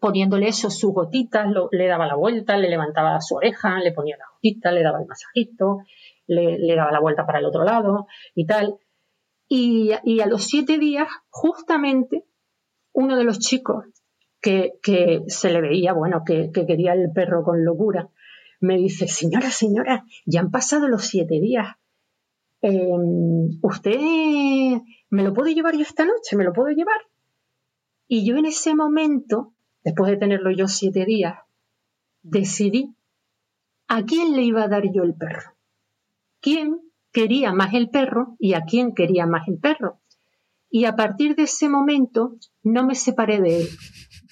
poniéndole 0.00 0.48
eso, 0.48 0.70
sus 0.70 0.92
gotitas, 0.92 1.46
le 1.70 1.86
daba 1.86 2.06
la 2.06 2.16
vuelta, 2.16 2.56
le 2.56 2.68
levantaba 2.68 3.20
su 3.20 3.36
oreja, 3.36 3.78
le 3.78 3.92
ponía 3.92 4.16
la 4.16 4.24
gotita, 4.34 4.72
le 4.72 4.82
daba 4.82 5.00
el 5.00 5.06
masajito, 5.06 5.78
le, 6.26 6.74
daba 6.74 6.92
la 6.92 7.00
vuelta 7.00 7.26
para 7.26 7.38
el 7.38 7.44
otro 7.44 7.64
lado 7.64 8.06
y 8.34 8.46
tal. 8.46 8.76
Y, 9.48 9.92
a 9.92 10.26
los 10.26 10.44
siete 10.44 10.78
días, 10.78 11.08
justamente, 11.28 12.24
uno 12.92 13.16
de 13.16 13.24
los 13.24 13.38
chicos 13.38 13.84
que, 14.40 14.72
se 15.26 15.50
le 15.50 15.60
veía, 15.60 15.92
bueno, 15.92 16.22
que, 16.24 16.50
que, 16.52 16.66
quería 16.66 16.94
el 16.94 17.12
perro 17.12 17.44
con 17.44 17.64
locura, 17.64 18.08
me 18.60 18.76
dice, 18.76 19.08
señora, 19.08 19.50
señora, 19.50 20.04
ya 20.24 20.40
han 20.40 20.50
pasado 20.50 20.88
los 20.88 21.04
siete 21.04 21.38
días. 21.40 21.76
Em, 22.62 23.58
¿Usted 23.60 24.80
¿me 25.12 25.22
lo 25.22 25.32
puedo 25.34 25.50
llevar 25.50 25.74
yo 25.74 25.82
esta 25.82 26.06
noche? 26.06 26.36
¿Me 26.36 26.44
lo 26.44 26.54
puedo 26.54 26.70
llevar? 26.70 27.00
Y 28.08 28.26
yo 28.26 28.36
en 28.36 28.46
ese 28.46 28.74
momento, 28.74 29.52
después 29.84 30.10
de 30.10 30.16
tenerlo 30.16 30.50
yo 30.50 30.68
siete 30.68 31.04
días, 31.04 31.38
decidí 32.22 32.96
a 33.88 34.04
quién 34.04 34.34
le 34.34 34.42
iba 34.42 34.62
a 34.62 34.68
dar 34.68 34.90
yo 34.90 35.02
el 35.02 35.14
perro. 35.14 35.54
¿Quién 36.40 36.80
quería 37.12 37.52
más 37.52 37.74
el 37.74 37.90
perro 37.90 38.36
y 38.38 38.54
a 38.54 38.62
quién 38.62 38.94
quería 38.94 39.26
más 39.26 39.46
el 39.48 39.58
perro? 39.58 40.00
Y 40.70 40.86
a 40.86 40.96
partir 40.96 41.36
de 41.36 41.42
ese 41.42 41.68
momento 41.68 42.38
no 42.62 42.86
me 42.86 42.94
separé 42.94 43.42
de 43.42 43.60
él. 43.60 43.68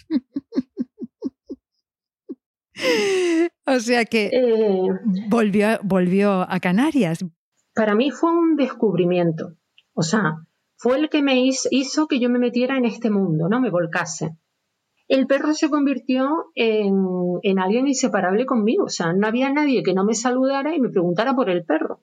o 3.66 3.80
sea 3.80 4.06
que 4.06 4.30
eh, 4.32 4.88
volvió, 5.28 5.78
volvió 5.82 6.50
a 6.50 6.58
Canarias. 6.58 7.22
Para 7.74 7.94
mí 7.94 8.10
fue 8.10 8.32
un 8.32 8.56
descubrimiento. 8.56 9.56
O 9.92 10.02
sea, 10.02 10.46
fue 10.80 10.96
el 10.96 11.10
que 11.10 11.22
me 11.22 11.44
hizo, 11.44 12.08
que 12.08 12.18
yo 12.20 12.30
me 12.30 12.38
metiera 12.38 12.78
en 12.78 12.86
este 12.86 13.10
mundo, 13.10 13.50
¿no? 13.50 13.60
Me 13.60 13.68
volcase. 13.68 14.38
El 15.08 15.26
perro 15.26 15.52
se 15.52 15.68
convirtió 15.68 16.46
en, 16.54 16.94
en 17.42 17.58
alguien 17.58 17.86
inseparable 17.86 18.46
conmigo, 18.46 18.84
o 18.84 18.88
sea, 18.88 19.12
no 19.12 19.26
había 19.26 19.52
nadie 19.52 19.82
que 19.82 19.92
no 19.92 20.04
me 20.04 20.14
saludara 20.14 20.74
y 20.74 20.80
me 20.80 20.88
preguntara 20.88 21.36
por 21.36 21.50
el 21.50 21.66
perro. 21.66 22.00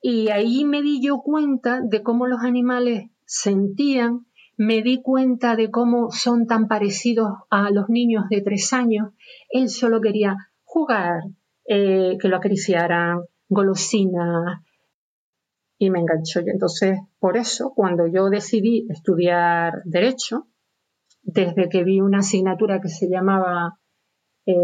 Y 0.00 0.30
ahí 0.30 0.64
me 0.64 0.80
di 0.80 1.02
yo 1.02 1.20
cuenta 1.20 1.82
de 1.82 2.02
cómo 2.02 2.26
los 2.26 2.40
animales 2.40 3.10
sentían, 3.26 4.26
me 4.56 4.80
di 4.80 5.02
cuenta 5.02 5.54
de 5.54 5.70
cómo 5.70 6.10
son 6.10 6.46
tan 6.46 6.68
parecidos 6.68 7.28
a 7.50 7.70
los 7.70 7.90
niños 7.90 8.24
de 8.30 8.40
tres 8.40 8.72
años. 8.72 9.12
Él 9.50 9.68
solo 9.68 10.00
quería 10.00 10.34
jugar, 10.64 11.24
eh, 11.68 12.16
que 12.18 12.28
lo 12.28 12.38
acariciaran, 12.38 13.20
golosinas, 13.50 14.62
y 15.78 15.90
me 15.90 16.00
enganchó. 16.00 16.40
Y 16.40 16.50
entonces, 16.50 16.98
por 17.18 17.36
eso, 17.36 17.72
cuando 17.74 18.06
yo 18.06 18.30
decidí 18.30 18.86
estudiar 18.88 19.82
Derecho, 19.84 20.46
desde 21.22 21.68
que 21.68 21.84
vi 21.84 22.00
una 22.00 22.18
asignatura 22.18 22.80
que 22.80 22.88
se 22.88 23.08
llamaba 23.08 23.78
eh, 24.46 24.54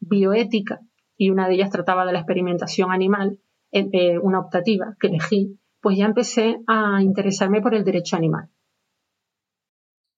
Bioética 0.00 0.80
y 1.16 1.30
una 1.30 1.48
de 1.48 1.54
ellas 1.54 1.70
trataba 1.70 2.04
de 2.04 2.12
la 2.12 2.18
experimentación 2.18 2.92
animal, 2.92 3.38
eh, 3.72 3.88
eh, 3.92 4.18
una 4.18 4.40
optativa 4.40 4.96
que 5.00 5.08
elegí, 5.08 5.58
pues 5.80 5.96
ya 5.96 6.04
empecé 6.04 6.58
a 6.66 7.02
interesarme 7.02 7.60
por 7.60 7.74
el 7.74 7.84
derecho 7.84 8.16
animal. 8.16 8.50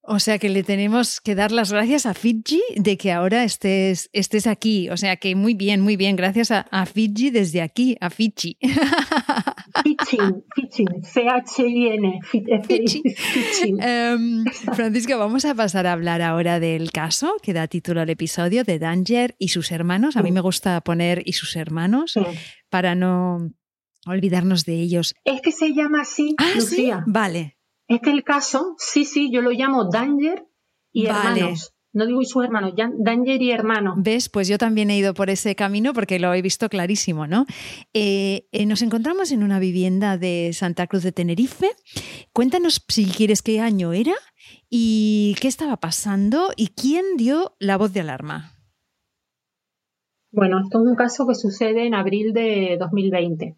O 0.07 0.19
sea 0.19 0.39
que 0.39 0.51
le 0.51 0.63
tenemos 0.63 1.21
que 1.21 1.35
dar 1.35 1.51
las 1.51 1.73
gracias 1.73 2.05
a 2.05 2.13
Fiji 2.13 2.63
de 2.77 2.99
que 2.99 3.11
ahora 3.11 3.43
estés, 3.43 4.11
estés 4.13 4.47
aquí. 4.47 4.91
O 4.91 4.99
sea 4.99 5.17
que 5.17 5.35
muy 5.35 5.55
bien, 5.55 5.81
muy 5.81 5.97
bien. 5.97 6.15
Gracias 6.15 6.51
a, 6.51 6.87
Fiji 6.87 7.31
desde 7.31 7.63
aquí, 7.63 7.97
a 8.01 8.11
Fiji. 8.11 8.59
Fiji, 9.83 10.19
Fiji, 10.55 10.85
C-H-I-N. 11.03 12.21
Um, 14.15 14.45
Francisco, 14.75 15.19
vamos 15.19 15.45
a 15.47 15.55
pasar 15.55 15.87
a 15.87 15.93
hablar 15.93 16.21
ahora 16.21 16.61
del 16.61 16.93
caso 16.93 17.37
que 17.43 17.55
da 17.55 17.67
título 17.67 18.03
al 18.03 18.11
episodio 18.11 18.63
de 18.63 18.79
Danger 18.79 19.35
y 19.39 19.49
sus 19.49 19.73
hermanos. 19.73 20.17
A 20.17 20.23
mí 20.23 20.33
me 20.33 20.41
gusta 20.41 20.81
poner 20.83 21.23
y 21.25 21.33
sus 21.33 21.57
hermanos 21.57 22.19
para 22.69 22.95
no 22.95 23.51
olvidarnos 24.07 24.67
de 24.67 24.75
ellos. 24.75 25.15
Es 25.25 25.41
que 25.41 25.51
se 25.51 25.73
llama 25.73 26.03
así, 26.03 26.35
ah, 26.39 26.53
Lucía. 26.55 27.05
Vale. 27.07 27.57
Es 27.87 28.01
que 28.01 28.11
el 28.11 28.25
caso, 28.25 28.75
sí, 28.79 29.05
sí, 29.05 29.31
yo 29.33 29.43
lo 29.43 29.51
llamo 29.51 29.91
Danger 29.91 30.47
y 30.93 31.07
hermanos. 31.07 31.75
No 31.93 32.07
digo 32.07 32.21
y 32.21 32.27
sus 32.27 32.43
hermanos, 32.43 32.73
Danger 32.77 33.41
y 33.41 33.53
hermanos. 33.53 33.95
¿Ves? 33.99 34.29
Pues 34.29 34.49
yo 34.49 34.59
también 34.59 34.91
he 34.91 34.99
ido 34.99 35.15
por 35.15 35.31
ese 35.31 35.55
camino 35.55 35.93
porque 35.93 36.19
lo 36.19 36.35
he 36.35 36.43
visto 36.43 36.69
clarísimo, 36.69 37.29
¿no? 37.29 37.47
Eh, 37.93 38.49
eh, 38.51 38.67
nos 38.67 38.83
encontramos 38.83 39.31
en 39.31 39.45
una 39.45 39.61
vivienda 39.61 40.19
de 40.19 40.51
Santa 40.55 40.89
Cruz 40.89 41.05
de 41.05 41.13
Tenerife. 41.13 41.71
Cuéntanos 42.33 42.85
si 42.89 43.07
quieres 43.07 43.43
qué 43.43 43.61
año 43.61 43.93
era 43.93 44.15
y 44.69 45.37
qué 45.41 45.47
estaba 45.47 45.77
pasando 45.77 46.49
y 46.57 46.69
quién 46.69 47.17
dio 47.17 47.55
la 47.61 47.77
voz 47.77 47.93
de 47.93 48.01
alarma. 48.01 48.51
Bueno, 50.33 50.63
esto 50.65 50.83
es 50.83 50.89
un 50.89 50.97
caso 50.97 51.29
que 51.29 51.37
sucede 51.37 51.87
en 51.87 51.95
abril 51.95 52.33
de 52.33 52.77
2020, 52.81 53.57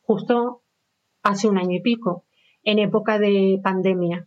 justo 0.00 0.62
hace 1.22 1.46
un 1.46 1.58
año 1.58 1.76
y 1.76 1.82
pico 1.82 2.25
en 2.66 2.80
época 2.80 3.18
de 3.18 3.60
pandemia. 3.62 4.26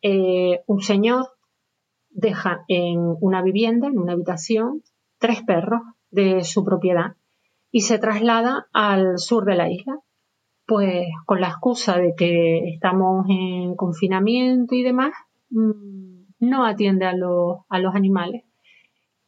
Eh, 0.00 0.60
un 0.66 0.80
señor 0.80 1.26
deja 2.08 2.64
en 2.68 3.16
una 3.20 3.42
vivienda, 3.42 3.88
en 3.88 3.98
una 3.98 4.12
habitación, 4.12 4.82
tres 5.18 5.42
perros 5.42 5.82
de 6.10 6.44
su 6.44 6.64
propiedad 6.64 7.16
y 7.72 7.80
se 7.80 7.98
traslada 7.98 8.68
al 8.72 9.18
sur 9.18 9.44
de 9.44 9.56
la 9.56 9.68
isla, 9.70 9.98
pues 10.66 11.08
con 11.26 11.40
la 11.40 11.48
excusa 11.48 11.98
de 11.98 12.14
que 12.16 12.74
estamos 12.74 13.26
en 13.28 13.74
confinamiento 13.74 14.76
y 14.76 14.84
demás, 14.84 15.12
mm, 15.50 16.22
no 16.38 16.64
atiende 16.64 17.06
a 17.06 17.16
los, 17.16 17.58
a 17.68 17.80
los 17.80 17.94
animales. 17.96 18.44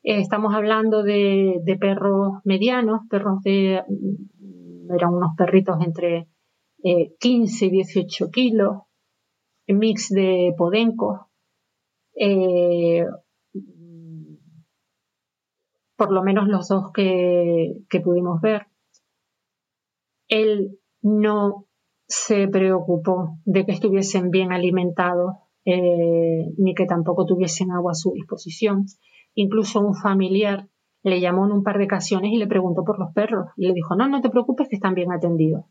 Eh, 0.04 0.20
estamos 0.20 0.54
hablando 0.54 1.02
de, 1.02 1.60
perros 1.80 2.34
medianos, 2.44 3.00
perros 3.10 3.42
de, 3.42 3.82
eran 4.94 5.14
unos 5.14 5.34
perritos 5.36 5.78
entre 5.80 6.28
15 7.18 7.66
y 7.66 7.70
18 7.70 8.30
kilos, 8.30 8.82
mix 9.66 10.10
de 10.10 10.54
podencos, 10.56 11.20
por 15.96 16.12
lo 16.12 16.22
menos 16.22 16.48
los 16.48 16.68
dos 16.68 16.92
que, 16.92 17.78
que 17.88 18.00
pudimos 18.00 18.40
ver. 18.40 18.66
Él 20.28 20.78
no 21.02 21.66
se 22.06 22.48
preocupó 22.48 23.38
de 23.44 23.64
que 23.64 23.72
estuviesen 23.72 24.30
bien 24.30 24.52
alimentados 24.52 25.36
eh, 25.64 26.52
ni 26.58 26.74
que 26.74 26.84
tampoco 26.84 27.24
tuviesen 27.24 27.70
agua 27.70 27.92
a 27.92 27.94
su 27.94 28.12
disposición. 28.12 28.86
Incluso 29.34 29.80
un 29.80 29.94
familiar 29.94 30.68
le 31.02 31.20
llamó 31.20 31.46
en 31.46 31.52
un 31.52 31.62
par 31.62 31.78
de 31.78 31.84
ocasiones 31.84 32.32
y 32.32 32.36
le 32.38 32.46
preguntó 32.46 32.84
por 32.84 32.98
los 32.98 33.12
perros 33.12 33.48
y 33.56 33.66
le 33.66 33.74
dijo, 33.74 33.94
no, 33.96 34.08
no 34.08 34.20
te 34.20 34.30
preocupes 34.30 34.68
que 34.68 34.76
están 34.76 34.94
bien 34.94 35.12
atendidos. 35.12 35.64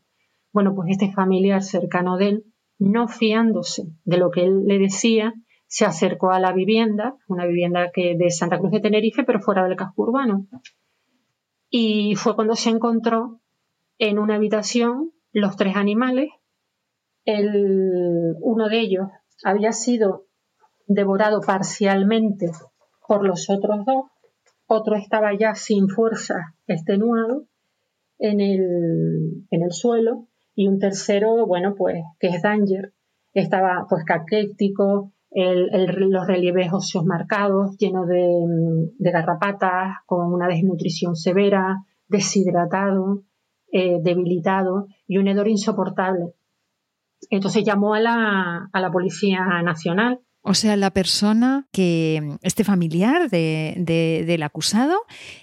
Bueno, 0.54 0.72
pues 0.72 0.88
este 0.92 1.10
familiar 1.10 1.64
cercano 1.64 2.16
de 2.16 2.28
él, 2.28 2.44
no 2.78 3.08
fiándose 3.08 3.88
de 4.04 4.18
lo 4.18 4.30
que 4.30 4.44
él 4.44 4.66
le 4.66 4.78
decía, 4.78 5.34
se 5.66 5.84
acercó 5.84 6.30
a 6.30 6.38
la 6.38 6.52
vivienda, 6.52 7.16
una 7.26 7.44
vivienda 7.44 7.90
que 7.92 8.14
de 8.16 8.30
Santa 8.30 8.60
Cruz 8.60 8.70
de 8.70 8.78
Tenerife, 8.78 9.24
pero 9.24 9.40
fuera 9.40 9.64
del 9.66 9.76
casco 9.76 10.02
urbano. 10.02 10.46
Y 11.68 12.14
fue 12.14 12.36
cuando 12.36 12.54
se 12.54 12.70
encontró 12.70 13.40
en 13.98 14.20
una 14.20 14.36
habitación 14.36 15.10
los 15.32 15.56
tres 15.56 15.74
animales. 15.74 16.30
El, 17.24 18.36
uno 18.40 18.68
de 18.68 18.78
ellos 18.78 19.08
había 19.42 19.72
sido 19.72 20.26
devorado 20.86 21.40
parcialmente 21.40 22.52
por 23.08 23.26
los 23.26 23.50
otros 23.50 23.84
dos, 23.84 24.04
otro 24.66 24.94
estaba 24.94 25.36
ya 25.36 25.56
sin 25.56 25.88
fuerza, 25.88 26.54
extenuado, 26.68 27.48
en 28.20 28.40
el, 28.40 29.46
en 29.50 29.62
el 29.64 29.72
suelo, 29.72 30.28
y 30.54 30.68
un 30.68 30.78
tercero, 30.78 31.46
bueno, 31.46 31.74
pues, 31.76 32.02
que 32.18 32.28
es 32.28 32.42
Danger, 32.42 32.92
estaba 33.32 33.86
pues 33.88 34.04
caquético, 34.04 35.12
los 35.34 36.26
relieves 36.26 36.72
óseos 36.72 37.04
marcados, 37.04 37.76
lleno 37.76 38.06
de, 38.06 38.92
de, 38.98 39.10
garrapatas, 39.10 39.96
con 40.06 40.32
una 40.32 40.46
desnutrición 40.46 41.16
severa, 41.16 41.78
deshidratado, 42.06 43.24
eh, 43.72 43.98
debilitado 44.02 44.86
y 45.08 45.18
un 45.18 45.26
hedor 45.26 45.48
insoportable. 45.48 46.34
Entonces 47.30 47.64
llamó 47.64 47.94
a 47.94 48.00
la, 48.00 48.68
a 48.72 48.80
la 48.80 48.92
Policía 48.92 49.44
Nacional. 49.64 50.20
O 50.46 50.52
sea, 50.52 50.76
la 50.76 50.90
persona 50.90 51.66
que, 51.72 52.36
este 52.42 52.64
familiar 52.64 53.30
del 53.30 54.42
acusado, 54.42 54.94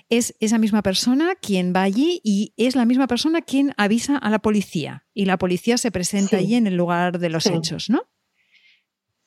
es 0.10 0.36
esa 0.40 0.60
misma 0.60 0.84
persona 0.84 1.34
quien 1.36 1.74
va 1.76 1.82
allí 1.82 2.22
y 2.24 2.54
es 2.56 2.76
la 2.76 2.86
misma 2.86 3.08
persona 3.08 3.42
quien 3.42 3.74
avisa 3.78 4.16
a 4.16 4.30
la 4.30 4.40
policía. 4.40 5.06
Y 5.14 5.26
la 5.26 5.38
policía 5.38 5.78
se 5.78 5.92
presenta 5.92 6.38
allí 6.38 6.54
en 6.54 6.68
el 6.68 6.76
lugar 6.78 7.18
de 7.18 7.30
los 7.30 7.48
hechos, 7.48 7.90
¿no? 7.90 8.04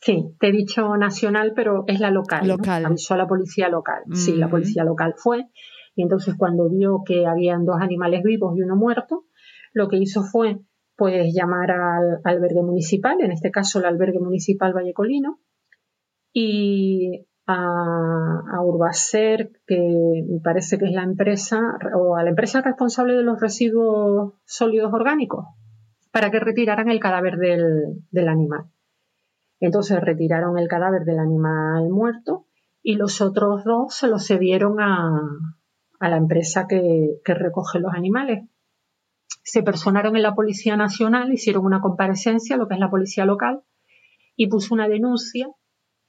Sí, 0.00 0.22
te 0.38 0.48
he 0.48 0.52
dicho 0.52 0.96
nacional, 0.96 1.54
pero 1.56 1.84
es 1.88 1.98
la 1.98 2.10
local. 2.10 2.46
Local. 2.46 2.84
Avisó 2.86 3.14
a 3.14 3.16
la 3.16 3.26
policía 3.26 3.68
local. 3.68 4.04
Sí, 4.12 4.36
la 4.36 4.46
mm. 4.46 4.50
policía 4.50 4.84
local 4.84 5.14
fue 5.16 5.46
y 5.96 6.02
entonces 6.02 6.34
cuando 6.36 6.68
vio 6.68 7.02
que 7.04 7.26
habían 7.26 7.64
dos 7.64 7.76
animales 7.80 8.22
vivos 8.22 8.56
y 8.56 8.62
uno 8.62 8.76
muerto, 8.76 9.24
lo 9.72 9.88
que 9.88 9.96
hizo 9.96 10.22
fue 10.22 10.60
pues 10.96 11.34
llamar 11.34 11.72
al 11.72 12.20
albergue 12.22 12.62
municipal, 12.62 13.20
en 13.20 13.32
este 13.32 13.50
caso 13.50 13.80
el 13.80 13.86
albergue 13.86 14.20
municipal 14.20 14.72
Vallecolino, 14.72 15.40
y 16.34 17.26
a, 17.46 17.54
a, 17.54 18.60
Urbacer, 18.62 19.52
que 19.66 19.78
me 20.28 20.40
parece 20.40 20.76
que 20.76 20.84
es 20.84 20.92
la 20.92 21.04
empresa, 21.04 21.78
o 21.96 22.16
a 22.16 22.22
la 22.22 22.30
empresa 22.30 22.60
responsable 22.60 23.14
de 23.14 23.22
los 23.22 23.40
residuos 23.40 24.34
sólidos 24.44 24.92
orgánicos, 24.92 25.46
para 26.10 26.30
que 26.30 26.40
retiraran 26.40 26.90
el 26.90 27.00
cadáver 27.00 27.38
del, 27.38 28.02
del 28.10 28.28
animal. 28.28 28.64
Entonces 29.60 30.00
retiraron 30.00 30.58
el 30.58 30.68
cadáver 30.68 31.04
del 31.04 31.20
animal 31.20 31.88
muerto 31.88 32.46
y 32.82 32.96
los 32.96 33.22
otros 33.22 33.64
dos 33.64 33.94
se 33.94 34.08
los 34.08 34.26
cedieron 34.26 34.80
a, 34.80 35.20
a 36.00 36.08
la 36.10 36.16
empresa 36.16 36.66
que, 36.68 37.20
recoge 37.24 37.78
los 37.78 37.94
animales. 37.94 38.44
Se 39.42 39.62
personaron 39.62 40.16
en 40.16 40.22
la 40.22 40.34
Policía 40.34 40.76
Nacional, 40.76 41.32
hicieron 41.32 41.64
una 41.64 41.80
comparecencia, 41.80 42.56
lo 42.56 42.68
que 42.68 42.74
es 42.74 42.80
la 42.80 42.90
policía 42.90 43.24
local, 43.24 43.62
y 44.36 44.48
puso 44.48 44.74
una 44.74 44.88
denuncia 44.88 45.48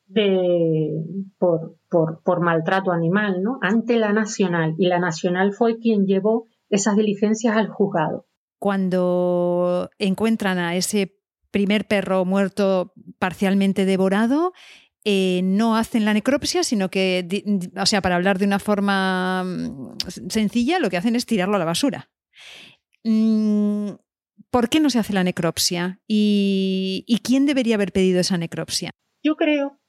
de, 0.07 0.91
por, 1.37 1.77
por, 1.89 2.41
maltrato 2.41 2.91
animal 2.91 3.41
¿no? 3.41 3.59
ante 3.61 3.97
la 3.97 4.13
Nacional. 4.13 4.75
Y 4.77 4.87
la 4.87 4.99
Nacional 4.99 5.53
fue 5.53 5.77
quien 5.77 6.05
llevó 6.05 6.45
esas 6.69 6.95
diligencias 6.95 7.55
al 7.55 7.69
juzgado. 7.69 8.27
Cuando 8.59 9.89
encuentran 9.99 10.57
a 10.57 10.75
ese 10.75 11.17
primer 11.51 11.87
perro 11.87 12.25
muerto 12.25 12.93
parcialmente 13.19 13.85
devorado, 13.85 14.53
eh, 15.07 15.41
no 15.43 15.75
hacen 15.77 16.03
la 16.03 16.13
necropsia, 16.13 16.63
sino 16.63 16.89
que, 16.89 17.43
o 17.79 17.85
sea, 17.85 18.01
para 18.01 18.15
hablar 18.15 18.39
de 18.39 18.45
una 18.45 18.57
forma 18.57 19.43
mm, 19.43 19.97
sencilla, 20.29 20.79
lo 20.79 20.89
que 20.89 20.97
hacen 20.97 21.15
es 21.15 21.27
tirarlo 21.27 21.55
a 21.55 21.59
la 21.59 21.65
basura. 21.65 22.09
Mm, 23.03 23.91
¿Por 24.49 24.69
qué 24.69 24.79
no 24.79 24.89
se 24.89 24.97
hace 24.97 25.13
la 25.13 25.23
necropsia? 25.23 25.99
¿Y, 26.07 27.19
quién 27.23 27.45
debería 27.45 27.75
haber 27.75 27.91
pedido 27.91 28.19
esa 28.19 28.37
necropsia? 28.37 28.91
Yo 29.23 29.35
creo 29.35 29.79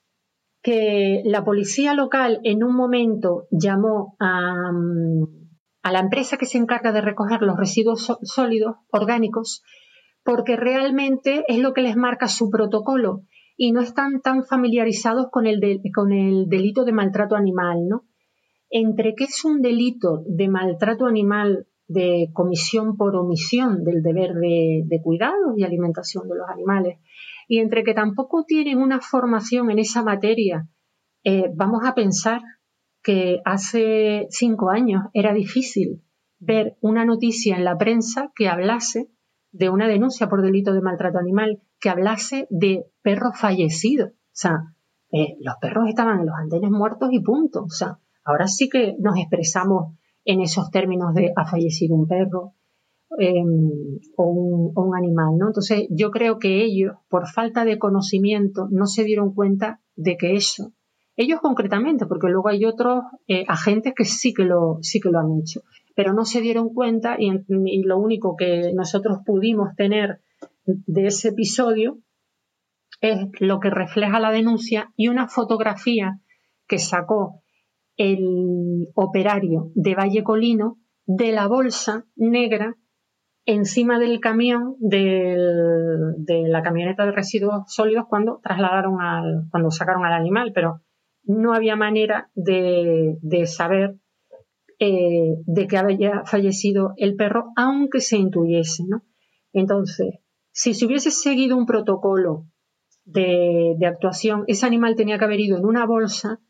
que 0.66 1.22
la 1.24 1.44
policía 1.44 1.94
local 1.94 2.40
en 2.42 2.64
un 2.64 2.74
momento 2.74 3.46
llamó 3.52 4.16
a, 4.18 4.72
mm, 4.72 5.46
a 5.84 5.92
la 5.92 6.00
empresa 6.00 6.38
que 6.38 6.46
se 6.46 6.58
encarga 6.58 6.90
de 6.90 7.02
recoger 7.02 7.40
los 7.42 7.56
residuos 7.56 8.12
sólidos 8.22 8.74
orgánicos 8.90 9.62
porque 10.24 10.56
realmente 10.56 11.44
es 11.46 11.60
lo 11.60 11.72
que 11.72 11.82
les 11.82 11.94
marca 11.94 12.26
su 12.26 12.50
protocolo 12.50 13.22
y 13.56 13.70
no 13.70 13.80
están 13.80 14.20
tan 14.22 14.42
familiarizados 14.42 15.26
con 15.30 15.46
el, 15.46 15.60
delito 15.60 16.84
de 16.84 16.92
maltrato 16.92 17.36
animal, 17.36 17.86
¿no? 17.88 18.02
Entre 18.68 19.14
qué 19.14 19.24
es 19.24 19.44
un 19.44 19.62
delito 19.62 20.24
de 20.26 20.48
maltrato 20.48 21.06
animal 21.06 21.68
de 21.86 22.30
comisión 22.32 22.96
por 22.96 23.14
omisión 23.14 23.84
del 23.84 24.02
deber 24.02 24.34
de, 24.34 25.00
cuidado 25.00 25.54
y 25.56 25.62
alimentación 25.62 26.28
de 26.28 26.34
los 26.34 26.48
animales 26.48 26.98
y 27.46 27.58
entre 27.58 27.84
que 27.84 27.94
tampoco 27.94 28.44
tienen 28.44 28.78
una 28.78 29.00
formación 29.00 29.70
en 29.70 29.78
esa 29.78 30.02
materia, 30.02 30.68
eh, 31.24 31.50
vamos 31.54 31.82
a 31.84 31.94
pensar 31.94 32.40
que 33.02 33.40
hace 33.44 34.26
cinco 34.30 34.70
años 34.70 35.04
era 35.12 35.32
difícil 35.32 36.02
ver 36.38 36.76
una 36.80 37.04
noticia 37.04 37.56
en 37.56 37.64
la 37.64 37.78
prensa 37.78 38.32
que 38.34 38.48
hablase 38.48 39.08
de 39.52 39.70
una 39.70 39.88
denuncia 39.88 40.28
por 40.28 40.42
delito 40.42 40.74
de 40.74 40.82
maltrato 40.82 41.18
animal 41.18 41.62
que 41.80 41.88
hablase 41.88 42.46
de 42.50 42.86
perros 43.02 43.38
fallecidos. 43.38 44.10
O 44.10 44.32
sea, 44.32 44.74
eh, 45.12 45.36
los 45.40 45.54
perros 45.60 45.88
estaban 45.88 46.20
en 46.20 46.26
los 46.26 46.34
andenes 46.34 46.70
muertos 46.70 47.08
y 47.12 47.20
punto. 47.20 47.64
O 47.64 47.70
sea, 47.70 47.98
ahora 48.24 48.48
sí 48.48 48.68
que 48.68 48.96
nos 48.98 49.16
expresamos 49.16 49.94
en 50.24 50.40
esos 50.40 50.70
términos 50.70 51.14
de 51.14 51.32
ha 51.34 51.46
fallecido 51.46 51.94
un 51.94 52.06
perro 52.06 52.54
em, 53.18 53.98
o, 54.16 54.72
un, 54.74 54.96
animal, 54.96 55.38
¿no? 55.38 55.48
Entonces, 55.48 55.86
yo 55.90 56.10
creo 56.10 56.38
que 56.38 56.64
ellos, 56.64 56.94
por 57.08 57.28
falta 57.28 57.64
de 57.64 57.78
conocimiento, 57.78 58.68
no 58.70 58.86
se 58.86 59.04
dieron 59.04 59.34
cuenta 59.34 59.80
de 59.94 60.16
que 60.16 60.34
eso, 60.34 60.72
ellos 61.16 61.40
concretamente, 61.40 62.06
porque 62.06 62.28
luego 62.28 62.48
hay 62.48 62.64
otros 62.64 63.04
eh, 63.26 63.44
agentes 63.48 63.94
que 63.96 64.04
sí 64.04 64.34
que 64.34 64.44
lo, 64.44 64.78
sí 64.82 65.00
que 65.00 65.10
lo 65.10 65.18
han 65.18 65.40
hecho, 65.40 65.62
pero 65.94 66.12
no 66.12 66.24
se 66.24 66.40
dieron 66.40 66.74
cuenta 66.74 67.16
y, 67.18 67.32
y 67.48 67.82
lo 67.84 67.98
único 67.98 68.36
que 68.36 68.72
nosotros 68.74 69.18
pudimos 69.24 69.74
tener 69.76 70.20
de 70.66 71.06
ese 71.06 71.28
episodio 71.28 71.98
es 73.00 73.18
lo 73.40 73.60
que 73.60 73.70
refleja 73.70 74.20
la 74.20 74.30
denuncia 74.30 74.92
y 74.96 75.08
una 75.08 75.28
fotografía 75.28 76.20
que 76.66 76.78
sacó 76.78 77.42
el 77.96 78.88
operario 78.94 79.70
de 79.74 79.94
Valle 79.94 80.22
Colino 80.22 80.78
de 81.06 81.32
la 81.32 81.46
bolsa 81.46 82.06
negra 82.16 82.76
encima 83.46 83.98
del 83.98 84.20
camión 84.20 84.76
de 84.80 85.34
la 86.48 86.62
camioneta 86.62 87.06
de 87.06 87.12
residuos 87.12 87.72
sólidos 87.72 88.06
cuando 88.08 88.40
trasladaron 88.42 89.00
al, 89.00 89.46
cuando 89.50 89.70
sacaron 89.70 90.04
al 90.04 90.12
animal, 90.12 90.52
pero 90.52 90.82
no 91.26 91.54
había 91.54 91.76
manera 91.76 92.30
de, 92.34 93.16
saber 93.46 93.96
eh, 94.78 95.34
de 95.44 95.66
que 95.66 95.76
había 95.76 96.24
fallecido 96.24 96.92
el 96.96 97.16
perro, 97.16 97.52
aunque 97.56 98.00
se 98.00 98.16
intuyese, 98.16 98.84
¿no? 98.86 99.02
Entonces, 99.52 100.20
si 100.52 100.74
se 100.74 100.86
hubiese 100.86 101.10
seguido 101.10 101.56
un 101.56 101.66
protocolo 101.66 102.46
de, 103.04 103.76
actuación, 103.86 104.44
ese 104.46 104.66
animal 104.66 104.94
tenía 104.96 105.18
que 105.18 105.24
haber 105.24 105.40
ido 105.40 105.56
en 105.56 105.64
una 105.64 105.86
bolsa 105.86 106.40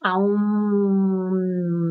a 0.00 0.18
un 0.18 1.85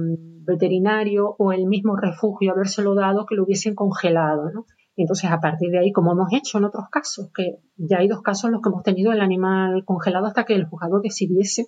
veterinario 0.46 1.36
o 1.38 1.52
el 1.52 1.66
mismo 1.66 1.96
refugio 1.96 2.52
habérselo 2.52 2.96
dado 2.96 3.26
que 3.26 3.36
lo 3.36 3.44
hubiesen 3.44 3.76
congelado, 3.76 4.52
¿no? 4.52 4.66
entonces, 4.98 5.30
a 5.30 5.42
partir 5.42 5.72
de 5.72 5.80
ahí, 5.80 5.92
como 5.92 6.14
hemos 6.14 6.32
hecho 6.32 6.58
en 6.58 6.66
otros 6.66 6.86
casos, 6.90 7.30
que 7.36 7.58
ya 7.76 7.98
hay 7.98 8.08
dos 8.08 8.22
casos 8.22 8.46
en 8.46 8.54
los 8.54 8.62
que 8.62 8.70
hemos 8.70 8.84
tenido 8.84 9.12
el 9.12 9.20
animal 9.20 9.84
congelado 9.84 10.26
hasta 10.26 10.46
que 10.46 10.56
el 10.56 10.66
juzgado 10.66 11.02
decidiese 11.02 11.66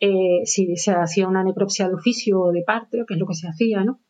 eh, 0.00 0.40
si 0.44 0.76
se 0.76 0.92
hacía 0.92 1.28
una 1.28 1.44
necropsia 1.44 1.88
de 1.88 1.94
oficio 1.94 2.40
o 2.40 2.52
de 2.52 2.62
parte, 2.62 3.04
que 3.06 3.14
es 3.14 3.20
lo 3.20 3.26
que 3.26 3.34
se 3.34 3.48
hacía, 3.48 3.84
¿no? 3.84 4.00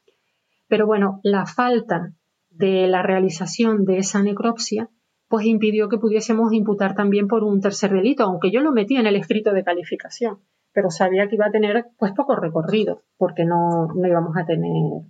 Pero 0.68 0.86
bueno, 0.86 1.20
la 1.22 1.46
falta 1.46 2.14
de 2.50 2.86
la 2.86 3.02
realización 3.02 3.84
de 3.84 3.98
esa 3.98 4.22
necropsia 4.22 4.88
pues 5.28 5.46
impidió 5.46 5.88
que 5.88 5.98
pudiésemos 5.98 6.52
imputar 6.52 6.94
también 6.94 7.26
por 7.26 7.42
un 7.42 7.60
tercer 7.60 7.92
delito, 7.92 8.22
aunque 8.22 8.50
yo 8.52 8.60
lo 8.60 8.72
metí 8.72 8.96
en 8.96 9.06
el 9.06 9.16
escrito 9.16 9.52
de 9.52 9.64
calificación, 9.64 10.38
pero 10.74 10.90
sabía 10.90 11.28
que 11.28 11.36
iba 11.36 11.46
a 11.46 11.52
tener 11.52 11.86
pues 11.96 12.12
poco 12.12 12.34
recorrido, 12.36 13.04
porque 13.16 13.44
no, 13.44 13.86
no 13.94 14.06
íbamos 14.06 14.36
a 14.36 14.44
tener 14.44 15.02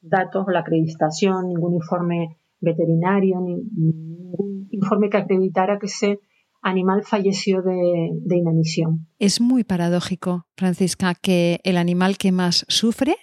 datos, 0.00 0.46
la 0.48 0.60
acreditación, 0.60 1.48
ningún 1.48 1.74
informe 1.74 2.38
veterinario, 2.60 3.40
ningún 3.40 4.68
informe 4.70 5.10
que 5.10 5.16
acreditara 5.18 5.78
que 5.78 5.86
ese 5.86 6.20
animal 6.62 7.02
falleció 7.02 7.62
de, 7.62 8.10
de 8.12 8.36
inanición. 8.36 9.08
Es 9.18 9.40
muy 9.40 9.64
paradójico, 9.64 10.46
Francisca, 10.56 11.14
que 11.20 11.60
el 11.64 11.76
animal 11.76 12.16
que 12.16 12.30
más 12.30 12.64
sufre 12.68 13.16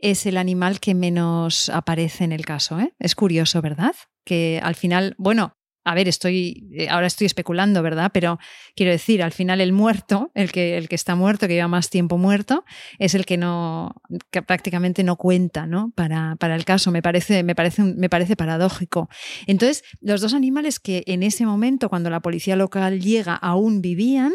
es 0.00 0.26
el 0.26 0.36
animal 0.36 0.78
que 0.78 0.94
menos 0.94 1.70
aparece 1.70 2.24
en 2.24 2.32
el 2.32 2.44
caso. 2.44 2.78
¿eh? 2.78 2.92
Es 2.98 3.14
curioso, 3.14 3.62
¿verdad? 3.62 3.94
Que 4.24 4.60
al 4.62 4.74
final, 4.74 5.14
bueno, 5.18 5.54
a 5.88 5.94
ver, 5.94 6.06
estoy, 6.06 6.68
eh, 6.72 6.88
ahora 6.90 7.06
estoy 7.06 7.24
especulando, 7.24 7.82
¿verdad? 7.82 8.10
Pero 8.12 8.38
quiero 8.76 8.92
decir, 8.92 9.22
al 9.22 9.32
final 9.32 9.62
el 9.62 9.72
muerto, 9.72 10.30
el 10.34 10.52
que, 10.52 10.76
el 10.76 10.86
que 10.86 10.94
está 10.94 11.14
muerto, 11.14 11.48
que 11.48 11.54
lleva 11.54 11.66
más 11.66 11.88
tiempo 11.88 12.18
muerto, 12.18 12.66
es 12.98 13.14
el 13.14 13.24
que 13.24 13.38
no, 13.38 13.94
que 14.30 14.42
prácticamente 14.42 15.02
no 15.02 15.16
cuenta, 15.16 15.66
¿no? 15.66 15.90
Para, 15.94 16.36
para 16.36 16.56
el 16.56 16.66
caso. 16.66 16.90
Me 16.90 17.00
parece, 17.00 17.42
me, 17.42 17.54
parece, 17.54 17.82
me 17.82 18.10
parece 18.10 18.36
paradójico. 18.36 19.08
Entonces, 19.46 19.82
los 20.02 20.20
dos 20.20 20.34
animales 20.34 20.78
que 20.78 21.04
en 21.06 21.22
ese 21.22 21.46
momento, 21.46 21.88
cuando 21.88 22.10
la 22.10 22.20
policía 22.20 22.54
local 22.54 23.00
llega, 23.00 23.34
aún 23.34 23.80
vivían, 23.80 24.34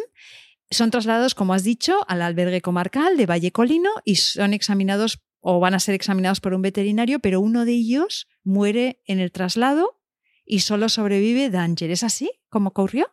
son 0.71 0.89
trasladados, 0.89 1.35
como 1.35 1.53
has 1.53 1.63
dicho, 1.63 1.99
al 2.07 2.23
albergue 2.23 2.61
comarcal 2.61 3.15
de 3.15 3.27
Valle 3.27 3.51
Colino 3.51 3.91
y 4.05 4.15
son 4.15 4.53
examinados 4.53 5.21
o 5.39 5.59
van 5.59 5.75
a 5.75 5.79
ser 5.79 5.93
examinados 5.93 6.39
por 6.39 6.55
un 6.55 6.63
veterinario, 6.63 7.19
pero 7.19 7.41
uno 7.41 7.63
de 7.63 7.73
ellos 7.73 8.27
muere 8.43 9.01
en 9.05 9.19
el 9.19 9.31
traslado 9.31 9.99
y 10.45 10.59
solo 10.59 10.89
sobrevive 10.89 11.49
Danger. 11.49 11.91
¿Es 11.91 12.03
así 12.03 12.31
como 12.49 12.69
ocurrió? 12.69 13.07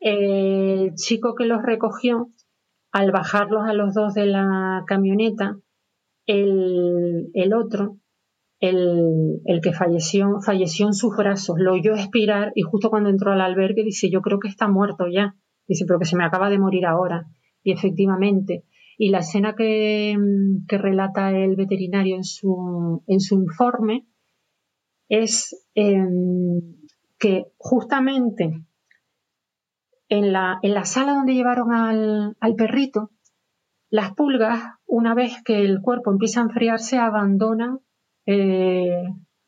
El 0.00 0.94
chico 0.94 1.34
que 1.34 1.46
los 1.46 1.62
recogió, 1.62 2.28
al 2.92 3.10
bajarlos 3.10 3.66
a 3.66 3.72
los 3.72 3.94
dos 3.94 4.14
de 4.14 4.26
la 4.26 4.84
camioneta, 4.86 5.58
el, 6.26 7.52
otro, 7.54 7.98
el, 8.60 9.40
el, 9.44 9.60
que 9.60 9.72
falleció, 9.72 10.40
falleció 10.40 10.86
en 10.86 10.94
sus 10.94 11.16
brazos, 11.16 11.56
lo 11.58 11.74
oyó 11.74 11.94
expirar 11.94 12.52
y 12.54 12.62
justo 12.62 12.90
cuando 12.90 13.10
entró 13.10 13.32
al 13.32 13.40
albergue 13.40 13.82
dice, 13.82 14.10
yo 14.10 14.20
creo 14.20 14.38
que 14.38 14.48
está 14.48 14.68
muerto 14.68 15.06
ya. 15.08 15.36
Dice, 15.66 15.84
pero 15.86 15.98
que 15.98 16.04
se 16.04 16.16
me 16.16 16.24
acaba 16.24 16.50
de 16.50 16.58
morir 16.58 16.86
ahora. 16.86 17.26
Y 17.62 17.72
efectivamente, 17.72 18.64
y 18.96 19.10
la 19.10 19.18
escena 19.18 19.54
que, 19.56 20.16
relata 20.68 21.30
el 21.32 21.56
veterinario 21.56 22.16
en 22.16 22.24
su, 22.24 23.02
en 23.06 23.20
su 23.20 23.36
informe 23.36 24.06
es 25.08 25.63
em, 25.74 26.60
que 27.18 27.46
justamente 27.56 28.62
en 30.08 30.32
la, 30.32 30.58
en 30.62 30.74
la, 30.74 30.84
sala 30.84 31.14
donde 31.14 31.34
llevaron 31.34 31.72
al, 31.72 32.36
al, 32.40 32.54
perrito, 32.54 33.10
las 33.90 34.12
pulgas, 34.14 34.62
una 34.86 35.14
vez 35.14 35.42
que 35.44 35.64
el 35.64 35.80
cuerpo 35.80 36.10
empieza 36.10 36.40
a 36.40 36.44
enfriarse, 36.44 36.98
abandonan 36.98 37.80
eh, 38.26 39.04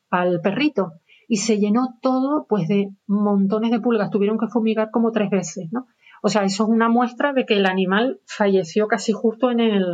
al 0.09 0.41
perrito 0.41 0.93
y 1.27 1.37
se 1.37 1.59
llenó 1.59 1.97
todo 2.01 2.45
pues 2.47 2.67
de 2.67 2.89
montones 3.05 3.71
de 3.71 3.81
pulgas. 3.81 4.09
Tuvieron 4.09 4.37
que 4.37 4.47
fumigar 4.47 4.89
como 4.91 5.11
tres 5.11 5.29
veces, 5.29 5.67
¿no? 5.71 5.87
O 6.21 6.29
sea, 6.29 6.43
eso 6.43 6.63
es 6.63 6.69
una 6.69 6.89
muestra 6.89 7.33
de 7.33 7.45
que 7.45 7.55
el 7.55 7.65
animal 7.65 8.19
falleció 8.25 8.87
casi 8.87 9.11
justo 9.11 9.51
en 9.51 9.59
el, 9.59 9.85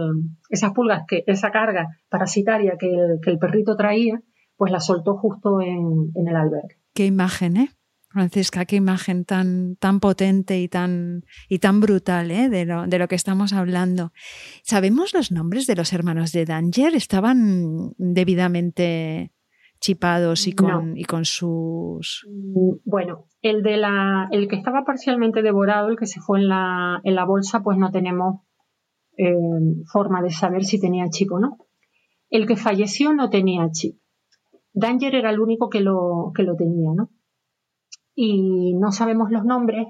esas 0.50 0.72
pulgas, 0.72 1.04
que 1.08 1.24
esa 1.28 1.52
carga 1.52 1.88
parasitaria 2.10 2.78
que 2.80 2.88
el, 2.88 3.40
perrito 3.40 3.76
traía, 3.76 4.22
pues 4.64 4.72
la 4.72 4.80
soltó 4.80 5.18
justo 5.18 5.60
en, 5.60 6.14
el 6.16 6.36
albergue. 6.38 6.78
Qué 6.94 7.06
imagen, 7.06 7.58
¿eh? 7.58 7.70
Francisca, 8.08 8.64
qué 8.64 8.78
imagen 8.78 9.26
tan, 9.26 9.76
tan 9.76 10.00
potente 10.00 10.58
y 10.58 10.70
tan, 10.70 11.26
y 11.50 11.60
tan 11.60 11.82
brutal 11.82 12.32
¿eh? 12.32 12.48
de, 12.48 12.64
lo, 12.64 12.88
de, 12.88 12.98
lo, 12.98 13.10
que 13.10 13.16
estamos 13.16 13.52
hablando. 13.52 14.14
¿Sabemos 14.64 15.14
los 15.14 15.34
nombres 15.34 15.68
de 15.68 15.76
los 15.76 15.92
hermanos 15.92 16.32
de 16.32 16.46
Danger? 16.46 16.96
¿Estaban 16.96 17.92
debidamente 17.98 19.34
chipados 19.82 20.48
y 20.48 20.54
con, 20.54 20.96
y 20.96 21.04
con 21.04 21.26
sus... 21.26 22.26
Bueno, 22.86 23.26
el, 23.42 23.64
de 23.64 23.76
la, 23.76 24.30
el 24.32 24.48
que 24.48 24.56
estaba 24.56 24.86
parcialmente 24.86 25.42
devorado, 25.42 25.90
el 25.90 25.98
que 25.98 26.06
se 26.06 26.22
fue 26.22 26.40
en 26.40 26.48
la, 26.48 27.02
en 27.04 27.16
la 27.16 27.26
bolsa, 27.26 27.64
pues 27.64 27.78
no 27.78 27.92
tenemos 27.92 28.44
eh, 29.18 29.36
forma 29.92 30.22
de 30.22 30.30
saber 30.30 30.64
si 30.64 30.80
tenía 30.80 31.10
chip 31.10 31.34
o 31.34 31.40
no. 31.40 31.58
El 32.30 32.48
que 32.48 32.56
falleció 32.56 33.12
no 33.12 33.30
tenía 33.30 33.70
chip. 33.70 33.98
Danger 34.74 35.16
era 35.16 35.30
el 35.30 35.40
único 35.40 35.70
que 35.70 35.82
lo, 35.82 36.32
que 36.36 36.44
lo 36.44 36.56
tenía, 36.56 36.92
¿no? 36.96 37.10
Y 38.16 38.74
no 38.74 38.92
sabemos 38.92 39.32
los 39.32 39.46
nombres. 39.46 39.88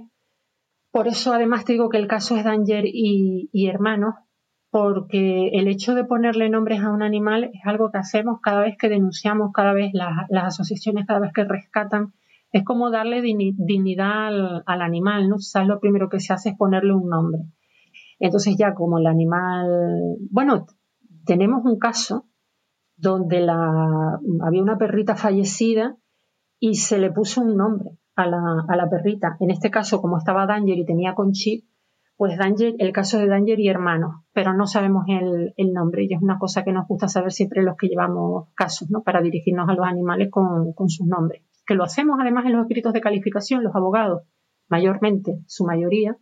Por 0.91 1.07
eso, 1.07 1.33
además, 1.33 1.65
te 1.65 1.73
digo 1.73 1.89
que 1.89 1.97
el 1.97 2.07
caso 2.07 2.35
es 2.35 2.43
Danger 2.43 2.83
y, 2.85 3.67
hermanos, 3.67 4.15
porque 4.69 5.49
el 5.53 5.67
hecho 5.67 5.95
de 5.95 6.03
ponerle 6.03 6.49
nombres 6.49 6.81
a 6.81 6.91
un 6.91 7.01
animal 7.01 7.45
es 7.45 7.61
algo 7.65 7.91
que 7.91 7.97
hacemos 7.97 8.39
cada 8.41 8.61
vez 8.61 8.75
que 8.77 8.89
denunciamos, 8.89 9.51
cada 9.53 9.73
vez 9.73 9.91
las 9.93 10.45
asociaciones, 10.45 11.05
cada 11.05 11.19
vez 11.19 11.31
que 11.33 11.45
rescatan. 11.45 12.13
Es 12.51 12.63
como 12.63 12.91
darle 12.91 13.21
dignidad 13.21 14.27
al, 14.65 14.81
animal, 14.81 15.29
¿no? 15.29 15.37
O 15.37 15.63
lo 15.65 15.79
primero 15.79 16.09
que 16.09 16.19
se 16.19 16.33
hace 16.33 16.49
es 16.49 16.57
ponerle 16.57 16.93
un 16.93 17.09
nombre. 17.09 17.41
Entonces 18.19 18.55
ya 18.57 18.73
como 18.73 18.99
el 18.99 19.07
animal, 19.07 19.67
bueno, 20.29 20.67
tenemos 21.25 21.65
un 21.65 21.79
caso 21.79 22.27
donde 23.03 23.41
la, 23.41 24.19
había 24.41 24.61
una 24.61 24.77
perrita 24.77 25.15
fallecida 25.15 25.97
y 26.59 26.75
se 26.75 26.97
le 26.97 27.11
puso 27.11 27.41
un 27.41 27.57
nombre 27.57 27.89
a 28.15 28.25
la, 28.25 28.89
perrita. 28.89 29.35
En 29.41 29.51
este 29.51 29.69
caso, 29.69 30.01
como 30.01 30.17
estaba 30.17 30.45
Danger 30.45 30.77
y 30.77 30.85
tenía 30.85 31.13
con 31.13 31.33
chip, 31.33 31.65
pues 32.15 32.37
Danger, 32.37 32.75
el 32.79 32.93
caso 32.93 33.19
de 33.19 33.27
Danger 33.27 33.59
y 33.59 33.67
hermanos, 33.67 34.23
pero 34.31 34.53
no 34.53 34.67
sabemos 34.67 35.03
el, 35.07 35.73
nombre 35.73 36.05
y 36.05 36.13
es 36.13 36.21
una 36.21 36.39
cosa 36.39 36.63
que 36.63 36.71
nos 36.71 36.87
gusta 36.87 37.09
saber 37.09 37.33
siempre 37.33 37.61
los 37.63 37.75
que 37.75 37.87
llevamos 37.87 38.47
casos, 38.55 38.89
¿no? 38.89 39.03
Para 39.03 39.21
dirigirnos 39.21 39.67
a 39.67 39.73
los 39.73 39.85
animales 39.85 40.29
con, 40.31 40.71
con 40.71 40.89
sus 40.89 41.05
nombres. 41.05 41.43
Que 41.65 41.75
lo 41.75 41.83
hacemos 41.83 42.17
además 42.21 42.45
en 42.45 42.53
los 42.53 42.61
escritos 42.61 42.93
de 42.93 43.01
calificación, 43.01 43.63
los 43.63 43.75
abogados, 43.75 44.21
mayormente, 44.69 45.39
su 45.47 45.65
mayoría, 45.65 46.17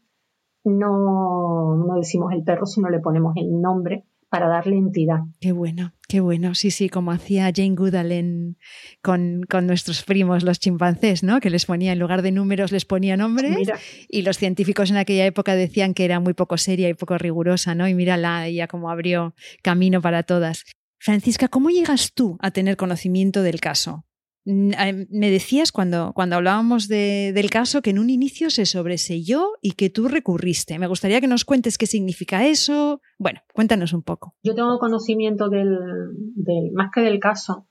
no, 0.64 1.76
no 1.76 1.96
decimos 1.96 2.34
el 2.34 2.44
perro, 2.44 2.66
sino 2.66 2.90
le 2.90 3.00
ponemos 3.00 3.36
el 3.36 3.62
nombre 3.62 4.06
para 4.32 4.48
darle 4.48 4.78
entidad. 4.78 5.20
Qué 5.42 5.52
bueno, 5.52 5.92
qué 6.12 6.20
bueno. 6.20 6.56
Sí, 6.56 6.72
sí, 6.72 6.90
como 6.90 7.14
hacía 7.14 7.50
Jane 7.56 7.76
Goodall 7.76 8.58
con, 9.02 9.46
nuestros 9.66 10.04
primos, 10.04 10.44
los 10.44 10.60
chimpancés, 10.60 11.24
¿no? 11.24 11.40
Que 11.40 11.50
les 11.50 11.66
ponía, 11.66 11.94
en 11.94 12.00
lugar 12.00 12.22
de 12.22 12.34
números, 12.34 12.74
les 12.74 12.84
ponía 12.84 13.16
nombres. 13.16 13.70
Y 14.10 14.24
los 14.24 14.38
científicos 14.38 14.92
en 14.92 14.98
aquella 14.98 15.26
época 15.26 15.56
decían 15.56 15.94
que 15.94 16.04
era 16.04 16.20
muy 16.20 16.34
poco 16.34 16.58
seria 16.58 16.90
y 16.90 16.96
poco 16.96 17.18
rigurosa, 17.18 17.76
¿no? 17.76 17.88
Y 17.88 17.94
mírala, 17.94 18.46
ella 18.46 18.68
como 18.68 18.90
abrió 18.90 19.34
camino 19.62 20.02
para 20.02 20.24
todas. 20.24 20.66
Francisca, 21.00 21.48
¿cómo 21.48 21.70
llegas 21.70 22.12
tú 22.14 22.38
a 22.42 22.52
tener 22.52 22.76
conocimiento 22.76 23.42
del 23.42 23.62
caso? 23.62 24.06
Me 24.44 25.30
decías 25.30 25.72
cuando, 25.72 26.14
cuando 26.14 26.36
hablábamos 26.36 26.88
del 26.88 27.50
caso 27.50 27.82
que 27.82 27.92
en 27.92 28.00
un 28.00 28.10
inicio 28.10 28.50
se 28.50 28.66
sobreselló 28.66 29.52
y 29.62 29.74
que 29.74 29.90
tú 29.90 30.08
recurriste. 30.08 30.80
Me 30.80 30.88
gustaría 30.88 31.22
que 31.22 31.28
nos 31.28 31.46
cuentes 31.46 31.78
qué 31.78 31.86
significa 31.86 32.46
eso. 32.48 33.02
Bueno, 33.20 33.42
cuéntanos 33.54 33.94
un 33.94 34.02
poco. 34.02 34.36
Yo 34.44 34.56
tengo 34.56 34.80
conocimiento 34.80 35.50
del, 35.50 35.78
más 36.74 36.90
que 36.94 37.02
del 37.02 37.20
caso, 37.20 37.68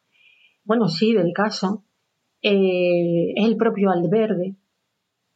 bueno, 0.62 0.88
sí, 0.88 1.12
del 1.14 1.32
caso, 1.34 1.84
eh, 2.42 3.32
es 3.34 3.44
el 3.44 3.56
propio 3.56 3.90
albergue 3.90 4.56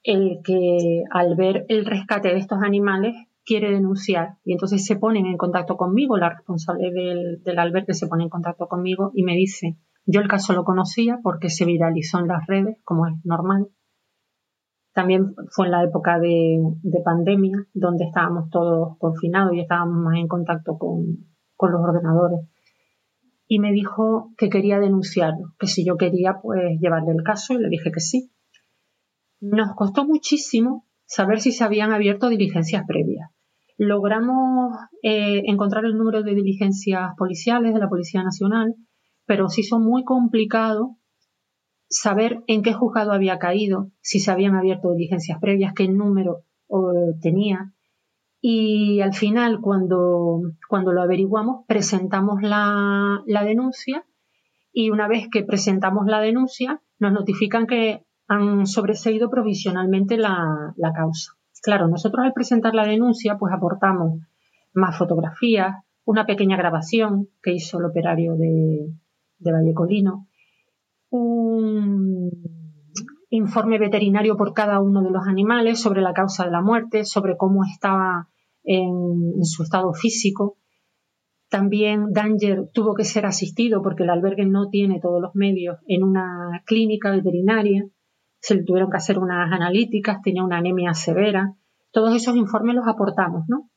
el 0.04 0.40
que 0.44 1.02
al 1.10 1.34
ver 1.34 1.64
el 1.68 1.86
rescate 1.86 2.28
de 2.28 2.38
estos 2.38 2.58
animales 2.62 3.14
quiere 3.44 3.70
denunciar 3.72 4.36
y 4.44 4.52
entonces 4.52 4.84
se 4.84 4.96
ponen 4.96 5.26
en 5.26 5.36
contacto 5.36 5.76
conmigo, 5.76 6.16
la 6.16 6.30
responsable 6.30 6.92
del, 6.92 7.42
del 7.42 7.58
albergue 7.58 7.94
se 7.94 8.06
pone 8.06 8.24
en 8.24 8.30
contacto 8.30 8.68
conmigo 8.68 9.12
y 9.14 9.22
me 9.22 9.34
dice, 9.34 9.76
yo 10.06 10.20
el 10.20 10.28
caso 10.28 10.52
lo 10.52 10.64
conocía 10.64 11.18
porque 11.22 11.48
se 11.48 11.64
viralizó 11.64 12.18
en 12.18 12.28
las 12.28 12.46
redes, 12.46 12.78
como 12.84 13.06
es 13.06 13.14
normal. 13.24 13.68
También 14.92 15.34
fue 15.50 15.66
en 15.66 15.72
la 15.72 15.82
época 15.82 16.18
de, 16.18 16.60
pandemia, 17.04 17.66
donde 17.72 18.04
estábamos 18.04 18.50
todos 18.50 18.96
confinados 18.98 19.54
y 19.54 19.60
estábamos 19.60 19.96
más 19.96 20.18
en 20.18 20.28
contacto 20.28 20.78
con, 20.78 21.26
los 21.58 21.80
ordenadores. 21.80 22.40
Y 23.46 23.58
me 23.58 23.72
dijo 23.72 24.32
que 24.36 24.50
quería 24.50 24.78
denunciarlo, 24.78 25.54
que 25.58 25.66
si 25.66 25.84
yo 25.84 25.96
quería 25.96 26.40
pues 26.42 26.78
llevarle 26.78 27.12
el 27.12 27.22
caso 27.22 27.54
y 27.54 27.58
le 27.58 27.68
dije 27.68 27.90
que 27.90 28.00
sí. 28.00 28.30
Nos 29.40 29.74
costó 29.74 30.04
muchísimo 30.04 30.86
saber 31.06 31.40
si 31.40 31.52
se 31.52 31.64
habían 31.64 31.92
abierto 31.92 32.28
diligencias 32.28 32.84
previas. 32.86 33.30
Logramos 33.78 34.76
eh, 35.02 35.42
encontrar 35.46 35.86
el 35.86 35.96
número 35.96 36.22
de 36.22 36.34
diligencias 36.34 37.12
policiales 37.16 37.72
de 37.72 37.80
la 37.80 37.88
Policía 37.88 38.22
Nacional 38.22 38.74
pero 39.26 39.48
se 39.48 39.62
hizo 39.62 39.78
muy 39.78 40.04
complicado 40.04 40.96
saber 41.88 42.42
en 42.46 42.62
qué 42.62 42.72
juzgado 42.72 43.12
había 43.12 43.38
caído, 43.38 43.90
si 44.00 44.20
se 44.20 44.30
habían 44.30 44.56
abierto 44.56 44.92
diligencias 44.92 45.38
previas, 45.40 45.74
qué 45.74 45.88
número 45.88 46.44
tenía. 47.20 47.72
Y 48.40 49.00
al 49.00 49.14
final, 49.14 49.60
cuando, 49.60 50.42
cuando 50.68 50.92
lo 50.92 51.02
averiguamos, 51.02 51.64
presentamos 51.66 52.42
la, 52.42 53.22
denuncia 53.26 54.04
y 54.72 54.90
una 54.90 55.08
vez 55.08 55.28
que 55.30 55.44
presentamos 55.44 56.06
la 56.06 56.20
denuncia, 56.20 56.82
nos 56.98 57.12
notifican 57.12 57.66
que 57.66 58.04
han 58.26 58.66
sobreseído 58.66 59.30
provisionalmente 59.30 60.18
la, 60.18 60.74
causa. 60.94 61.32
Claro, 61.62 61.88
nosotros 61.88 62.26
al 62.26 62.34
presentar 62.34 62.74
la 62.74 62.86
denuncia, 62.86 63.38
pues 63.38 63.54
aportamos 63.54 64.20
más 64.74 64.98
fotografías, 64.98 65.76
una 66.04 66.26
pequeña 66.26 66.58
grabación 66.58 67.28
que 67.42 67.52
hizo 67.52 67.78
el 67.78 67.86
operario 67.86 68.34
de, 68.36 68.92
de 69.38 69.52
Vallecolino, 69.52 70.28
un 71.10 72.30
informe 73.30 73.78
veterinario 73.78 74.36
por 74.36 74.52
cada 74.52 74.80
uno 74.80 75.02
de 75.02 75.10
los 75.10 75.26
animales 75.26 75.80
sobre 75.80 76.02
la 76.02 76.12
causa 76.12 76.44
de 76.44 76.50
la 76.50 76.62
muerte, 76.62 77.04
sobre 77.04 77.36
cómo 77.36 77.64
estaba 77.64 78.28
en, 78.62 79.44
su 79.44 79.62
estado 79.62 79.92
físico. 79.92 80.58
También 81.48 82.12
Danger 82.12 82.68
tuvo 82.72 82.94
que 82.94 83.04
ser 83.04 83.26
asistido 83.26 83.82
porque 83.82 84.02
el 84.02 84.10
albergue 84.10 84.46
no 84.46 84.68
tiene 84.70 85.00
todos 85.00 85.20
los 85.20 85.34
medios 85.34 85.78
en 85.86 86.02
una 86.02 86.62
clínica 86.66 87.10
veterinaria. 87.10 87.86
Se 88.40 88.54
le 88.54 88.64
tuvieron 88.64 88.90
que 88.90 88.96
hacer 88.96 89.18
unas 89.18 89.52
analíticas, 89.52 90.20
tenía 90.22 90.44
una 90.44 90.58
anemia 90.58 90.94
severa. 90.94 91.54
Todos 91.92 92.14
esos 92.14 92.36
informes 92.36 92.74
los 92.74 92.88
aportamos, 92.88 93.44
¿no? 93.48 93.70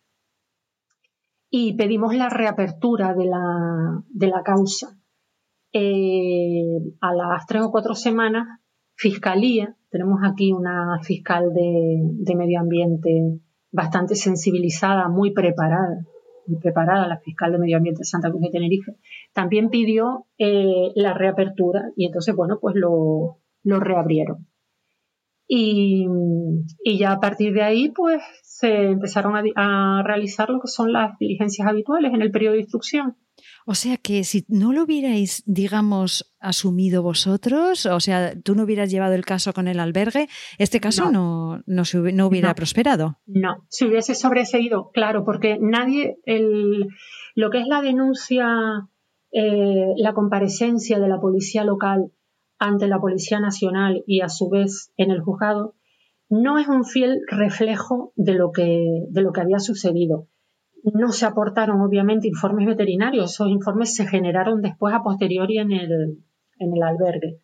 Y 1.50 1.78
pedimos 1.78 2.16
la 2.16 2.30
reapertura 2.30 3.14
de 3.14 3.26
la, 3.26 4.04
de 4.10 4.28
la 4.28 4.44
causa. 4.44 4.98
Eh, 5.80 6.80
a 7.02 7.14
las 7.14 7.46
tres 7.46 7.62
o 7.62 7.70
cuatro 7.70 7.94
semanas, 7.94 8.48
Fiscalía, 8.96 9.76
tenemos 9.92 10.22
aquí 10.24 10.52
una 10.52 10.98
fiscal 11.04 11.54
de, 11.54 12.36
medio 12.36 12.60
ambiente 12.60 13.40
bastante 13.72 14.16
sensibilizada, 14.16 15.08
muy 15.08 15.34
preparada, 15.34 16.04
muy 16.48 16.60
preparada, 16.60 17.08
la 17.08 17.20
fiscal 17.20 17.52
de 17.52 17.60
Medio 17.60 17.78
Ambiente 17.78 18.00
de 18.00 18.06
Santa 18.06 18.32
Cruz 18.32 18.42
de 18.42 18.50
Tenerife, 18.50 18.94
también 19.34 19.70
pidió 19.70 20.26
eh, 20.40 20.90
la 20.96 21.14
reapertura 21.14 21.92
y 21.96 22.08
entonces, 22.08 22.36
bueno, 22.36 22.58
pues 22.60 22.76
lo, 22.76 23.38
lo 23.62 23.80
reabrieron. 23.80 24.48
Y, 25.48 26.08
y, 26.84 26.98
ya 26.98 27.12
a 27.12 27.20
partir 27.20 27.54
de 27.54 27.62
ahí, 27.62 27.90
pues 27.90 28.24
se 28.42 28.88
empezaron 28.88 29.36
a, 29.36 29.44
a, 29.56 30.04
realizar 30.04 30.50
lo 30.50 30.60
que 30.60 30.70
son 30.70 30.92
las 30.92 31.20
diligencias 31.20 31.68
habituales 31.68 32.16
en 32.16 32.24
el 32.24 32.32
periodo 32.32 32.54
de 32.54 32.62
instrucción. 32.62 33.16
O 33.70 33.76
sea 33.76 33.98
que 33.98 34.24
si 34.24 34.46
no 34.48 34.72
lo 34.72 34.84
hubierais, 34.84 35.44
digamos, 35.46 36.34
asumido 36.40 37.04
vosotros, 37.04 37.86
o 37.86 38.00
sea, 38.00 38.34
tú 38.42 38.56
no 38.56 38.64
hubieras 38.64 38.90
llevado 38.90 39.14
el 39.14 39.26
caso 39.26 39.52
con 39.52 39.68
el 39.68 39.82
albergue, 39.82 40.30
este 40.58 40.80
caso 40.80 41.12
no, 41.12 41.62
no, 41.66 41.84
no 42.14 42.28
hubiera 42.28 42.56
prosperado. 42.56 43.20
No, 43.26 43.66
si 43.68 43.86
hubiese 43.86 44.16
sobreseído, 44.16 44.90
claro, 44.94 45.26
porque 45.26 45.58
nadie, 45.60 46.18
el, 46.24 46.88
lo 47.36 47.50
que 47.50 47.60
es 47.60 47.68
la 47.68 47.82
denuncia, 47.82 48.48
eh, 49.34 49.94
la 49.98 50.14
comparecencia 50.14 50.98
de 51.00 51.10
la 51.10 51.20
policía 51.20 51.66
local 51.66 52.14
ante 52.60 52.88
la 52.88 53.02
Policía 53.02 53.42
Nacional 53.42 54.02
y 54.08 54.22
a 54.22 54.30
su 54.30 54.48
vez 54.48 54.94
en 54.96 55.12
el 55.12 55.20
juzgado, 55.20 55.76
no 56.30 56.58
es 56.58 56.70
un 56.70 56.86
fiel 56.86 57.20
reflejo 57.28 58.14
de 58.16 58.34
lo 58.34 58.54
que, 58.54 58.82
de 59.10 59.22
lo 59.22 59.34
que 59.34 59.42
había 59.42 59.60
sucedido. 59.60 60.30
No 60.94 61.12
se 61.12 61.26
aportaron, 61.26 61.82
obviamente, 61.82 62.28
informes 62.28 62.66
veterinarios. 62.66 63.34
Esos 63.34 63.50
informes 63.50 63.94
se 63.94 64.08
generaron 64.08 64.62
después 64.62 64.94
a 64.94 65.04
posteriori 65.04 65.58
en 65.58 65.72
el, 65.72 66.24
en 66.60 66.74
el 66.74 66.84
albergue. 66.84 67.42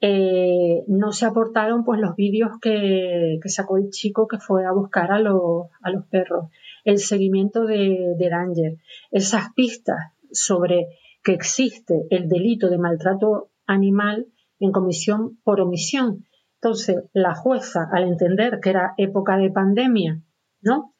Eh, 0.00 0.84
no 0.88 1.12
se 1.12 1.26
aportaron 1.26 1.84
pues 1.84 2.00
los 2.00 2.16
vídeos 2.16 2.50
que, 2.60 3.38
sacó 3.46 3.78
el 3.78 3.90
chico 3.90 4.26
que 4.28 4.38
fue 4.38 4.66
a 4.66 4.72
buscar 4.72 5.10
a 5.10 5.20
los, 5.20 5.68
a 5.80 5.90
los 5.90 6.04
perros, 6.06 6.50
el 6.84 6.98
seguimiento 6.98 7.64
de, 7.64 8.14
de 8.18 8.78
esas 9.10 9.52
pistas 9.54 10.12
sobre 10.30 10.88
que 11.22 11.32
existe 11.32 12.06
el 12.10 12.28
delito 12.28 12.68
de 12.68 12.78
maltrato 12.78 13.50
animal 13.66 14.26
en 14.58 14.72
comisión 14.72 15.38
por 15.44 15.60
omisión. 15.60 16.26
Entonces, 16.60 17.04
la 17.12 17.34
jueza, 17.34 17.88
al 17.92 18.04
entender 18.04 18.58
que 18.60 18.70
era 18.70 18.94
época 18.98 19.36
de 19.36 19.50
pandemia, 19.50 20.20
¿no? 20.60 20.95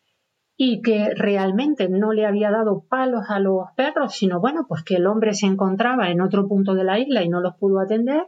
Y 0.57 0.81
que 0.81 1.11
realmente 1.14 1.88
no 1.88 2.12
le 2.12 2.25
había 2.25 2.51
dado 2.51 2.87
palos 2.88 3.25
a 3.29 3.38
los 3.40 3.66
perros, 3.77 4.14
sino 4.14 4.40
bueno, 4.40 4.64
pues 4.66 4.83
que 4.83 4.97
el 4.97 5.07
hombre 5.07 5.35
se 5.35 5.47
encontraba 5.47 6.11
en 6.11 6.23
otro 6.23 6.49
punto 6.49 6.75
de 6.75 6.85
la 6.85 6.99
isla 6.99 7.23
y 7.23 7.29
no 7.29 7.40
los 7.40 7.57
pudo 7.57 7.79
atender, 7.81 8.27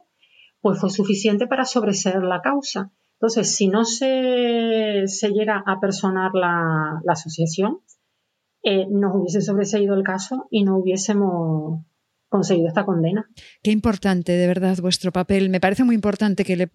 pues 0.60 0.78
fue 0.78 0.90
suficiente 0.90 1.46
para 1.46 1.64
sobreseer 1.64 2.22
la 2.22 2.42
causa. 2.42 2.92
Entonces, 3.14 3.56
si 3.56 3.68
no 3.68 3.84
se, 3.84 5.04
se 5.06 5.30
llega 5.30 5.62
a 5.66 5.80
personar 5.80 6.32
la, 6.34 7.00
asociación, 7.08 7.80
eh, 8.62 8.86
nos 8.90 9.14
hubiese 9.14 9.40
sobreseído 9.40 9.94
el 9.94 10.02
caso 10.02 10.46
y 10.50 10.64
no 10.64 10.76
hubiésemos 10.76 11.84
conseguido 12.28 12.68
esta 12.68 12.84
condena. 12.84 13.28
Qué 13.62 13.70
importante, 13.70 14.32
de 14.32 14.46
verdad, 14.46 14.76
vuestro 14.78 15.12
papel. 15.12 15.50
Me 15.50 15.60
parece 15.60 15.84
muy 15.84 15.94
importante 15.94 16.44
que, 16.44 16.68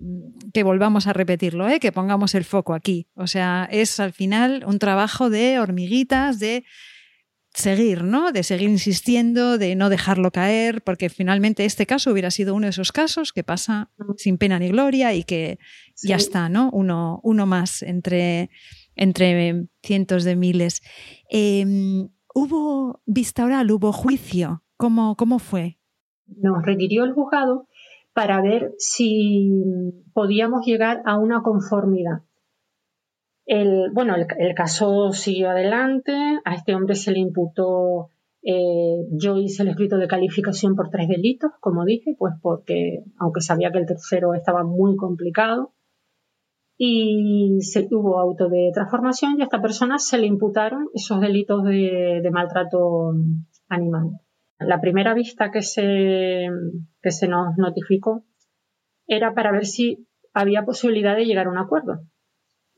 que 0.53 0.63
volvamos 0.63 1.07
a 1.07 1.13
repetirlo, 1.13 1.67
¿eh? 1.69 1.79
que 1.79 1.91
pongamos 1.91 2.35
el 2.35 2.43
foco 2.43 2.73
aquí. 2.73 3.07
O 3.15 3.27
sea, 3.27 3.67
es 3.71 3.99
al 3.99 4.13
final 4.13 4.63
un 4.67 4.79
trabajo 4.79 5.29
de 5.29 5.59
hormiguitas, 5.59 6.39
de 6.39 6.63
seguir, 7.53 8.03
¿no? 8.03 8.31
De 8.31 8.43
seguir 8.43 8.69
insistiendo, 8.69 9.57
de 9.57 9.75
no 9.75 9.89
dejarlo 9.89 10.31
caer, 10.31 10.83
porque 10.83 11.09
finalmente 11.09 11.65
este 11.65 11.85
caso 11.85 12.11
hubiera 12.11 12.31
sido 12.31 12.55
uno 12.55 12.65
de 12.65 12.71
esos 12.71 12.91
casos 12.91 13.31
que 13.31 13.43
pasa 13.43 13.91
sin 14.17 14.37
pena 14.37 14.57
ni 14.59 14.69
gloria 14.69 15.13
y 15.13 15.23
que 15.23 15.59
ya 16.01 16.15
está, 16.15 16.49
¿no? 16.49 16.71
Uno, 16.71 17.19
uno 17.23 17.45
más 17.45 17.83
entre, 17.83 18.49
entre 18.95 19.67
cientos 19.83 20.23
de 20.23 20.35
miles. 20.35 20.81
Em, 21.29 22.09
¿Hubo 22.33 23.03
vista 23.05 23.45
oral, 23.45 23.69
hubo 23.69 23.93
juicio? 23.93 24.62
¿Cómo, 24.83 25.39
fue? 25.39 25.77
Nos 26.27 26.65
requirió 26.65 27.05
el 27.05 27.13
juzgado 27.13 27.69
para 28.11 28.41
ver 28.41 28.73
si 28.79 29.49
podíamos 30.13 30.65
llegar 30.65 31.01
a 31.05 31.17
una 31.17 31.41
conformidad. 31.41 32.23
El, 33.45 33.91
bueno, 33.93 34.13
el, 34.17 34.53
caso 34.55 35.13
siguió 35.13 35.51
adelante, 35.51 36.13
a 36.43 36.55
este 36.55 36.75
hombre 36.75 36.95
se 36.95 37.13
le 37.13 37.19
imputó, 37.19 38.09
eh, 38.41 39.07
yo 39.11 39.37
hice 39.37 39.63
el 39.63 39.69
escrito 39.69 39.97
de 39.97 40.07
calificación 40.07 40.75
por 40.75 40.89
tres 40.89 41.07
delitos, 41.07 41.51
como 41.61 41.85
dije, 41.85 42.17
pues 42.19 42.33
porque, 42.41 43.05
aunque 43.17 43.39
sabía 43.39 43.71
que 43.71 43.79
el 43.79 43.85
tercero 43.85 44.33
estaba 44.33 44.65
muy 44.65 44.97
complicado, 44.97 45.71
y 46.77 47.57
se, 47.61 47.87
hubo 47.89 48.19
auto 48.19 48.49
de 48.49 48.71
transformación 48.73 49.35
y 49.37 49.41
a 49.43 49.45
esta 49.45 49.61
persona 49.61 49.97
se 49.97 50.17
le 50.17 50.27
imputaron 50.27 50.89
esos 50.93 51.21
delitos 51.21 51.63
de 51.63 52.29
maltrato 52.33 53.13
animal. 53.69 54.19
La 54.65 54.81
primera 54.81 55.13
vista 55.13 55.51
que 55.51 55.61
se, 55.61 56.47
que 57.01 57.11
se 57.11 57.27
nos 57.27 57.57
notificó 57.57 58.25
era 59.07 59.33
para 59.33 59.51
ver 59.51 59.65
si 59.65 60.07
había 60.33 60.65
posibilidad 60.65 61.15
de 61.15 61.25
llegar 61.25 61.47
a 61.47 61.51
un 61.51 61.57
acuerdo. 61.57 62.01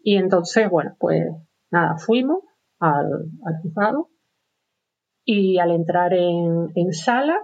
Y 0.03 0.17
entonces, 0.17 0.69
bueno, 0.69 0.95
pues 0.99 1.23
nada, 1.71 1.97
fuimos 1.97 2.39
al, 2.79 3.27
juzgado 3.61 4.09
y 5.23 5.57
al 5.57 5.71
entrar 5.71 6.13
en, 6.13 6.91
sala, 6.91 7.37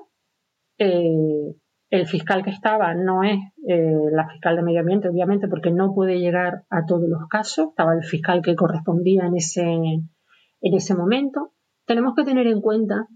eh, 0.78 1.56
el 1.90 2.08
fiscal 2.08 2.44
que 2.44 2.52
estaba 2.52 2.94
no 2.94 3.24
es 3.24 3.38
eh, 3.68 3.96
la 4.12 4.28
fiscal 4.30 4.56
de 4.56 4.64
medio 4.64 4.82
ambiente, 4.82 5.10
obviamente, 5.10 5.48
porque 5.48 5.72
no 5.72 5.94
puede 5.94 6.20
llegar 6.20 6.64
a 6.70 6.86
todos 6.86 7.10
los 7.10 7.28
casos. 7.28 7.70
Estaba 7.70 7.94
el 7.94 8.04
fiscal 8.04 8.42
que 8.42 8.56
correspondía 8.56 9.26
en 9.26 9.36
ese, 9.36 9.64
en 9.64 10.74
ese 10.74 10.96
momento. 10.96 11.54
Tenemos 11.86 12.14
que 12.16 12.24
tener 12.24 12.48
en 12.48 12.62
cuenta 12.62 13.08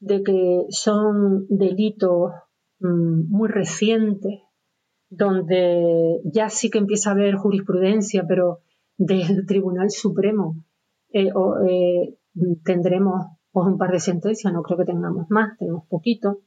de 0.00 0.22
que 0.22 0.64
son 0.70 1.46
delitos 1.48 2.32
mm, 2.80 3.30
muy 3.30 3.48
recientes, 3.48 4.40
donde 5.10 6.20
ya 6.24 6.48
sí 6.48 6.70
que 6.70 6.78
empieza 6.78 7.10
a 7.10 7.12
haber 7.12 7.36
jurisprudencia, 7.36 8.24
pero 8.26 8.60
del 8.96 9.46
Tribunal 9.46 9.90
Supremo 9.90 10.56
eh, 11.12 11.30
eh, 11.68 12.18
tendremos 12.64 13.26
pues, 13.52 13.66
un 13.66 13.78
par 13.78 13.92
de 13.92 14.00
sentencias, 14.00 14.52
no 14.52 14.62
creo 14.62 14.78
que 14.78 14.84
tengamos 14.84 15.26
más, 15.28 15.56
tenemos 15.58 15.86
poquito. 15.88 16.40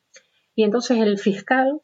Y 0.55 0.63
entonces 0.63 0.99
el 0.99 1.17
fiscal 1.17 1.81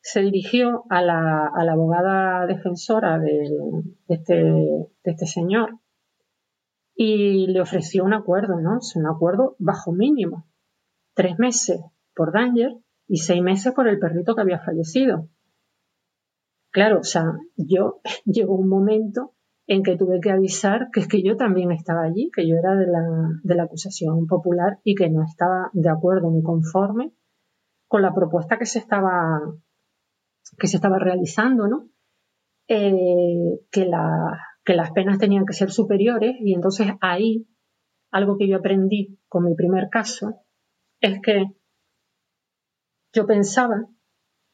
se 0.00 0.20
dirigió 0.20 0.84
a 0.90 1.02
la, 1.02 1.46
abogada 1.46 2.46
defensora 2.46 3.20
este, 4.08 4.34
de, 4.34 4.86
este, 5.04 5.26
señor 5.26 5.78
y 6.94 7.46
le 7.46 7.60
ofreció 7.60 8.04
un 8.04 8.12
acuerdo, 8.12 8.60
¿no? 8.60 8.78
Un 8.94 9.06
acuerdo 9.06 9.56
bajo 9.58 9.92
mínimo 9.92 10.46
tres 11.14 11.38
meses 11.38 11.80
por 12.14 12.32
Danger 12.32 12.72
y 13.06 13.18
seis 13.18 13.42
meses 13.42 13.72
por 13.72 13.88
el 13.88 13.98
perrito 13.98 14.34
que 14.34 14.42
había 14.42 14.60
fallecido. 14.60 15.28
Claro, 16.70 17.00
o 17.00 17.04
sea, 17.04 17.24
yo 17.56 18.00
llegó 18.24 18.54
un 18.54 18.68
momento 18.68 19.34
en 19.66 19.82
que 19.82 19.96
tuve 19.96 20.20
que 20.20 20.30
avisar 20.30 20.88
que 20.92 21.00
es 21.00 21.08
que 21.08 21.22
yo 21.22 21.36
también 21.36 21.70
estaba 21.70 22.02
allí, 22.02 22.30
que 22.34 22.48
yo 22.48 22.56
era 22.56 22.74
de 22.74 22.86
la, 22.86 23.04
de 23.42 23.54
la 23.54 23.64
acusación 23.64 24.26
popular 24.26 24.78
y 24.82 24.94
que 24.94 25.08
no 25.08 25.22
estaba 25.22 25.70
de 25.72 25.88
acuerdo 25.88 26.30
ni 26.30 26.42
conforme 26.42 27.12
con 27.86 28.02
la 28.02 28.14
propuesta 28.14 28.58
que 28.58 28.66
se 28.66 28.78
estaba, 28.78 29.40
que 30.58 30.66
se 30.66 30.76
estaba 30.76 30.98
realizando, 30.98 31.68
¿no? 31.68 31.90
Eh, 32.68 33.60
que, 33.70 33.84
la, 33.84 34.38
que 34.64 34.74
las 34.74 34.92
penas 34.92 35.18
tenían 35.18 35.44
que 35.44 35.52
ser 35.52 35.70
superiores 35.70 36.36
y 36.40 36.54
entonces 36.54 36.88
ahí 37.00 37.46
algo 38.10 38.36
que 38.36 38.48
yo 38.48 38.58
aprendí 38.58 39.18
con 39.28 39.44
mi 39.44 39.54
primer 39.54 39.88
caso, 39.90 40.42
es 41.02 41.20
que 41.20 41.44
yo 43.12 43.26
pensaba 43.26 43.88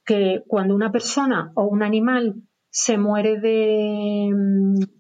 que 0.05 0.43
cuando 0.49 0.75
una 0.75 0.91
persona 0.91 1.53
o 1.55 1.65
un 1.65 1.83
animal 1.83 2.43
se 2.71 2.99
muere 2.99 3.39
de, 3.39 4.31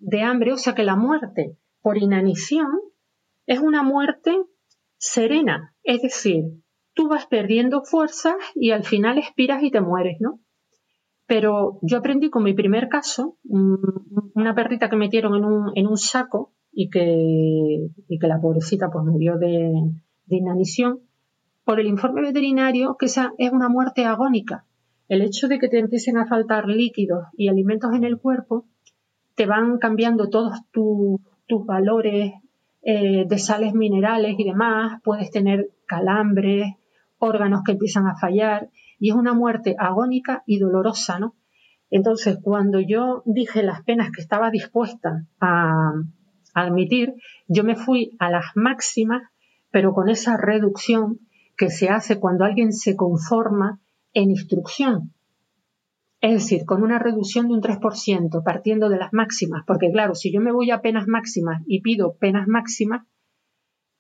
de 0.00 0.22
hambre, 0.22 0.52
o 0.52 0.56
sea 0.56 0.74
que 0.74 0.84
la 0.84 0.96
muerte 0.96 1.56
por 1.80 1.98
inanición 1.98 2.68
es 3.46 3.58
una 3.61 3.82
muerte 3.82 4.37
serena, 4.98 5.74
es 5.82 6.02
decir, 6.02 6.44
tú 6.92 7.08
vas 7.08 7.26
perdiendo 7.26 7.82
fuerzas 7.82 8.34
y 8.54 8.72
al 8.72 8.84
final 8.84 9.18
expiras 9.18 9.62
y 9.62 9.70
te 9.70 9.80
mueres, 9.80 10.18
¿no? 10.20 10.40
Pero 11.26 11.78
yo 11.82 11.98
aprendí 11.98 12.30
con 12.30 12.42
mi 12.42 12.54
primer 12.54 12.88
caso, 12.88 13.38
una 13.44 14.54
perrita 14.54 14.90
que 14.90 14.96
metieron 14.96 15.34
en 15.34 15.44
un, 15.44 15.72
en 15.74 15.87
un 15.87 15.96
saco 15.96 16.54
y 16.72 16.90
que, 16.90 17.88
y 18.08 18.18
que 18.18 18.26
la 18.26 18.40
pobrecita 18.40 18.90
pues 18.90 19.04
murió 19.04 19.38
de, 19.38 19.72
de 20.26 20.37
inanición, 20.37 21.08
por 21.68 21.81
el 21.81 21.87
informe 21.87 22.22
veterinario 22.22 22.96
que 22.98 23.04
esa 23.04 23.35
es 23.37 23.52
una 23.52 23.68
muerte 23.68 24.07
agónica. 24.07 24.64
El 25.07 25.20
hecho 25.20 25.48
de 25.48 25.59
que 25.59 25.68
te 25.68 25.78
empiecen 25.78 26.16
a 26.16 26.24
faltar 26.24 26.66
líquidos 26.66 27.26
y 27.37 27.48
alimentos 27.48 27.94
en 27.94 28.04
el 28.04 28.16
cuerpo 28.16 28.64
te 29.35 29.44
van 29.44 29.76
cambiando 29.76 30.31
todos 30.31 30.61
tus 30.72 31.66
valores 31.66 32.33
eh, 32.81 33.26
de 33.28 33.38
sales 33.38 33.74
minerales 33.74 34.37
y 34.38 34.44
demás, 34.44 35.02
puedes 35.04 35.31
tener 35.31 35.68
calambres, 35.85 36.72
órganos 37.18 37.61
que 37.66 37.72
empiezan 37.72 38.07
a 38.07 38.16
fallar 38.16 38.70
y 38.98 39.11
es 39.11 39.14
una 39.14 39.35
muerte 39.35 39.76
agónica 39.78 40.44
y 40.46 40.61
dolorosa, 40.61 41.18
¿no? 41.18 41.35
Entonces, 41.90 42.38
cuando 42.42 42.81
yo 42.81 43.22
dije 43.26 43.62
las 43.62 43.83
penas 43.83 44.11
que 44.11 44.22
estaba 44.22 44.50
dispuesta 44.50 45.26
a, 45.38 45.92
admitir, 46.54 47.12
yo 47.46 47.62
me 47.62 47.76
fui 47.76 48.16
a 48.18 48.31
las 48.31 48.46
máximas, 48.54 49.20
pero 49.70 49.92
con 49.92 50.09
esa 50.09 50.38
reducción 50.38 51.28
que 51.59 51.71
se 51.71 51.88
hace 51.88 52.18
cuando 52.18 52.44
alguien 52.44 52.73
se 52.73 52.97
conforma 52.97 53.81
en 54.14 54.31
instrucción. 54.31 55.12
Es 56.21 56.33
decir, 56.33 56.64
con 56.64 56.83
una 56.83 56.99
reducción 56.99 57.49
de 57.49 57.55
un 57.55 57.61
3%, 57.61 58.42
partiendo 58.42 58.88
de 58.88 58.99
las 58.99 59.12
máximas, 59.12 59.64
porque 59.66 59.90
claro, 59.92 60.14
si 60.14 60.33
yo 60.33 60.40
me 60.40 60.53
voy 60.53 60.71
a 60.71 60.81
penas 60.81 61.07
máximas 61.07 61.62
y 61.66 61.81
pido 61.83 62.16
penas 62.16 62.49
máximas, 62.49 63.07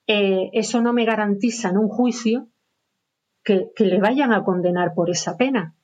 eh, 0.06 0.50
eso 0.54 0.80
no 0.80 0.92
me 0.92 1.04
garantiza 1.04 1.68
en 1.68 1.78
un 1.78 1.88
juicio 1.88 2.48
que, 3.44 3.70
le 3.78 4.00
vayan 4.00 4.32
a 4.32 4.42
condenar 4.42 4.94
por 4.94 5.10
esa 5.10 5.36
pena. 5.36 5.74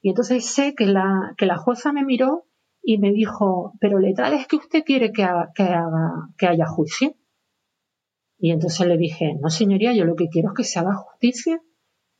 Y 0.00 0.10
entonces 0.10 0.46
sé 0.46 0.74
que 0.74 0.86
la, 0.86 1.34
que 1.36 1.46
la 1.46 1.56
jueza 1.56 1.92
me 1.92 2.04
miró 2.04 2.46
y 2.82 2.98
me 2.98 3.12
dijo, 3.12 3.74
pero 3.80 3.98
letal 3.98 4.32
es 4.32 4.46
que 4.46 4.56
usted 4.56 4.82
quiere 4.84 5.12
que, 5.12 5.26
que, 5.54 6.46
haya 6.46 6.66
juicio. 6.66 7.14
Y 8.42 8.50
entonces 8.50 8.86
le 8.86 8.98
dije, 8.98 9.36
no 9.40 9.48
señoría, 9.48 9.94
yo 9.94 10.04
lo 10.04 10.16
que 10.16 10.28
quiero 10.28 10.48
es 10.48 10.54
que 10.54 10.64
se 10.64 10.80
haga 10.80 10.94
justicia, 10.94 11.62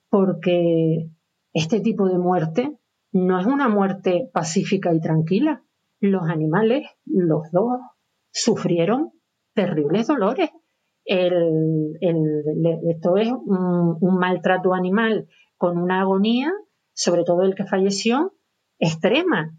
porque 0.09 1.11
este 1.53 1.81
tipo 1.81 2.09
de 2.09 2.19
muerte 2.19 2.79
no 3.11 3.41
es 3.41 3.47
una 3.47 3.69
muerte 3.69 4.31
pacífica 4.33 4.95
y 4.95 5.01
tranquila. 5.01 5.65
Los 5.99 6.23
animales, 6.29 6.87
los 7.05 7.51
dos, 7.51 7.81
sufrieron 8.31 9.11
terribles 9.55 10.07
dolores 10.07 10.51
el, 11.05 11.99
esto 12.89 13.17
es 13.17 13.29
un, 13.31 14.19
maltrato 14.19 14.75
animal 14.75 15.27
con 15.57 15.79
una 15.79 16.01
agonía, 16.01 16.53
sobre 16.93 17.25
todo 17.25 17.43
el 17.43 17.55
que 17.55 17.65
falleció, 17.65 18.35
extrema. 18.79 19.59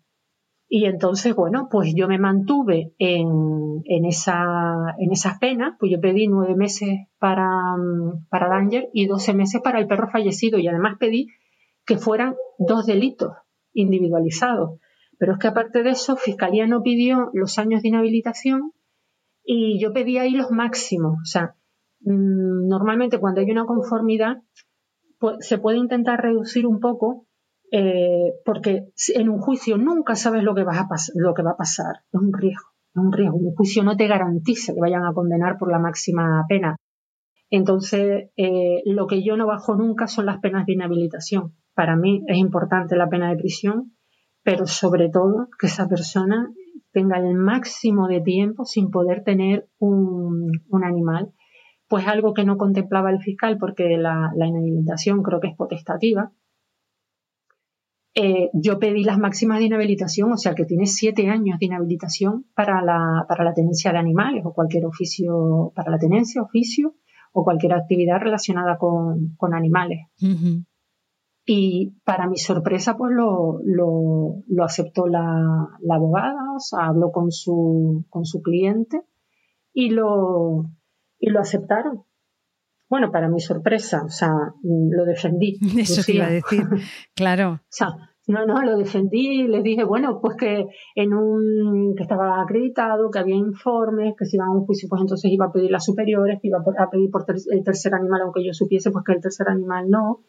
Y 0.76 0.86
entonces, 0.86 1.36
bueno, 1.36 1.68
pues 1.70 1.94
yo 1.96 2.08
me 2.08 2.18
mantuve 2.18 2.96
en, 2.98 3.84
en, 3.86 4.06
esa, 4.06 4.96
en 4.98 5.12
esas 5.12 5.38
penas, 5.38 5.76
pues 5.80 5.92
yo 5.92 6.02
pedí 6.02 6.28
nueve 6.28 6.56
meses 6.56 6.98
para, 7.20 7.48
para 8.28 8.50
Danger 8.50 8.90
y 8.92 9.06
doce 9.06 9.36
meses 9.36 9.62
para 9.64 9.78
el 9.78 9.86
perro 9.86 10.10
fallecido 10.10 10.58
y 10.58 10.68
además 10.68 10.98
pedí 11.00 11.28
que 11.86 12.00
fueran 12.00 12.34
dos 12.58 12.88
delitos 12.88 13.34
individualizados. 13.74 14.80
Pero 15.20 15.34
es 15.34 15.38
que 15.38 15.48
aparte 15.50 15.84
de 15.84 15.92
eso, 15.92 16.16
Fiscalía 16.16 16.66
no 16.66 16.82
pidió 16.82 17.30
los 17.34 17.60
años 17.60 17.84
de 17.84 17.90
inhabilitación 17.90 18.72
y 19.44 19.80
yo 19.80 19.94
pedí 19.94 20.18
ahí 20.18 20.32
los 20.32 20.50
máximos. 20.50 21.20
O 21.22 21.26
sea, 21.26 21.56
mm, 22.00 22.68
normalmente 22.68 23.20
cuando 23.20 23.42
hay 23.42 23.52
una 23.52 23.66
conformidad, 23.66 24.38
pues, 25.20 25.36
se 25.42 25.60
puede 25.60 25.78
intentar 25.78 26.20
reducir 26.20 26.66
un 26.66 26.80
poco, 26.80 27.28
eh, 27.76 28.36
porque 28.46 28.90
en 29.16 29.30
un 29.30 29.40
juicio 29.40 29.80
nunca 29.80 30.16
sabes 30.16 30.44
lo 30.44 30.54
que, 30.54 30.64
vas 30.64 30.78
a 30.78 30.88
lo 31.16 31.34
va 31.34 31.52
a 31.52 31.58
pasar. 31.58 31.96
Es 32.14 32.22
un 32.22 32.32
riesgo, 32.32 32.68
es 32.94 33.02
un 33.02 33.12
riesgo. 33.12 33.38
Un 33.38 33.56
juicio 33.56 33.82
no 33.82 33.98
te 33.98 34.06
garantiza 34.06 34.76
que 34.76 34.80
vayan 34.80 35.06
a 35.06 35.14
condenar 35.14 35.58
por 35.58 35.72
la 35.72 35.80
máxima 35.80 36.46
pena. 36.48 36.76
Entonces, 37.50 38.30
eh, 38.38 38.84
lo 38.86 39.08
que 39.08 39.24
yo 39.24 39.38
no 39.38 39.48
bajo 39.48 39.74
nunca 39.76 40.06
son 40.06 40.28
las 40.28 40.38
penas 40.40 40.68
de 40.68 40.74
inhabilitación. 40.74 41.56
Para 41.74 41.96
mí 41.96 42.24
es 42.28 42.38
importante 42.38 42.96
la 42.96 43.10
pena 43.10 43.30
de 43.30 43.38
prisión, 43.38 43.96
pero 44.44 44.68
sobre 44.68 45.10
todo 45.10 45.48
que 45.60 45.66
esa 45.66 45.88
persona 45.88 46.54
tenga 46.92 47.18
el 47.18 47.34
máximo 47.34 48.08
de 48.08 48.22
tiempo 48.22 48.66
sin 48.66 48.92
poder 48.92 49.24
tener 49.24 49.68
un, 49.80 50.52
animal, 50.84 51.32
pues 51.88 52.08
algo 52.08 52.36
que 52.36 52.46
no 52.46 52.58
contemplaba 52.58 53.10
el 53.10 53.20
fiscal 53.20 53.58
porque 53.58 53.98
la, 53.98 54.32
inhabilitación 54.36 55.24
creo 55.24 55.40
que 55.40 55.48
es 55.48 55.56
potestativa. 55.56 56.32
Eh, 58.15 58.52
yo 58.54 58.78
pedí 58.78 59.04
las 59.04 59.17
máximas 59.17 59.58
de 59.58 59.65
inhabilitación, 59.65 60.32
o 60.32 60.38
sea 60.38 60.54
que 60.54 60.65
tiene 60.65 60.86
siete 60.86 61.30
años 61.30 61.58
de 61.58 61.65
inhabilitación 61.65 62.45
para 62.54 62.82
la, 62.84 63.26
para 63.28 63.43
la 63.43 63.56
tenencia 63.56 63.91
de 63.91 63.97
animales 63.97 64.43
o 64.45 64.54
cualquier 64.54 64.86
oficio, 64.86 65.71
para 65.76 65.89
la 65.89 65.97
tenencia, 65.97 66.43
oficio 66.43 66.95
o 67.32 67.43
cualquier 67.43 67.73
actividad 67.73 68.19
relacionada 68.19 68.78
con, 68.78 69.36
animales. 69.54 69.99
Y 71.45 71.95
para 72.06 72.28
mi 72.28 72.38
sorpresa, 72.38 72.95
pues 72.95 73.12
lo, 73.13 73.60
lo, 73.63 74.43
lo 74.47 74.63
aceptó 74.63 75.08
la, 75.08 75.67
la, 75.82 75.95
abogada, 75.95 76.54
o 76.56 76.60
sea, 76.60 76.86
habló 76.86 77.12
con 77.12 77.32
su, 77.32 78.06
con 78.10 78.26
su 78.26 78.41
cliente 78.41 79.02
y 79.73 79.89
lo, 79.89 80.69
y 81.19 81.32
lo 81.32 81.39
aceptaron. 81.39 82.04
Bueno, 82.89 83.12
para 83.12 83.28
mi 83.28 83.39
sorpresa, 83.39 84.04
o 84.06 84.10
sea, 84.10 84.34
lo 84.63 85.06
defendí. 85.06 85.58
Eso 85.80 86.04
te 86.04 86.13
iba 86.13 86.26
a 86.26 86.32
decir, 86.32 86.63
claro. 87.15 87.54
o 87.54 87.60
sea, 87.69 87.96
no, 88.28 88.46
no, 88.46 88.62
lo 88.62 88.78
defendí 88.78 89.41
y 89.41 89.48
les 89.48 89.63
dije, 89.63 89.84
bueno, 89.84 90.19
pues 90.22 90.38
que 90.38 90.65
en 90.96 91.13
un, 91.13 91.93
que 91.96 92.04
estaba 92.04 92.41
acreditado, 92.41 93.12
que 93.12 93.19
había 93.19 93.36
informes, 93.36 94.13
que 94.17 94.26
si 94.26 94.38
iban 94.38 94.48
a 94.48 94.52
un 94.54 94.65
juicio, 94.65 94.88
pues 94.88 95.02
entonces 95.02 95.30
iba 95.30 95.48
a 95.48 95.52
pedir 95.52 95.72
las 95.72 95.84
superiores, 95.84 96.39
que 96.41 96.48
iba 96.48 96.60
a 96.60 96.89
pedir 96.89 97.12
por 97.12 97.26
el 97.28 97.63
tercer 97.63 97.93
animal, 97.93 98.22
aunque 98.22 98.46
yo 98.46 98.54
supiese, 98.54 98.91
pues 98.91 99.04
que 99.04 99.13
el 99.13 99.22
tercer 99.22 99.50
animal 99.50 99.89
no. 99.89 100.22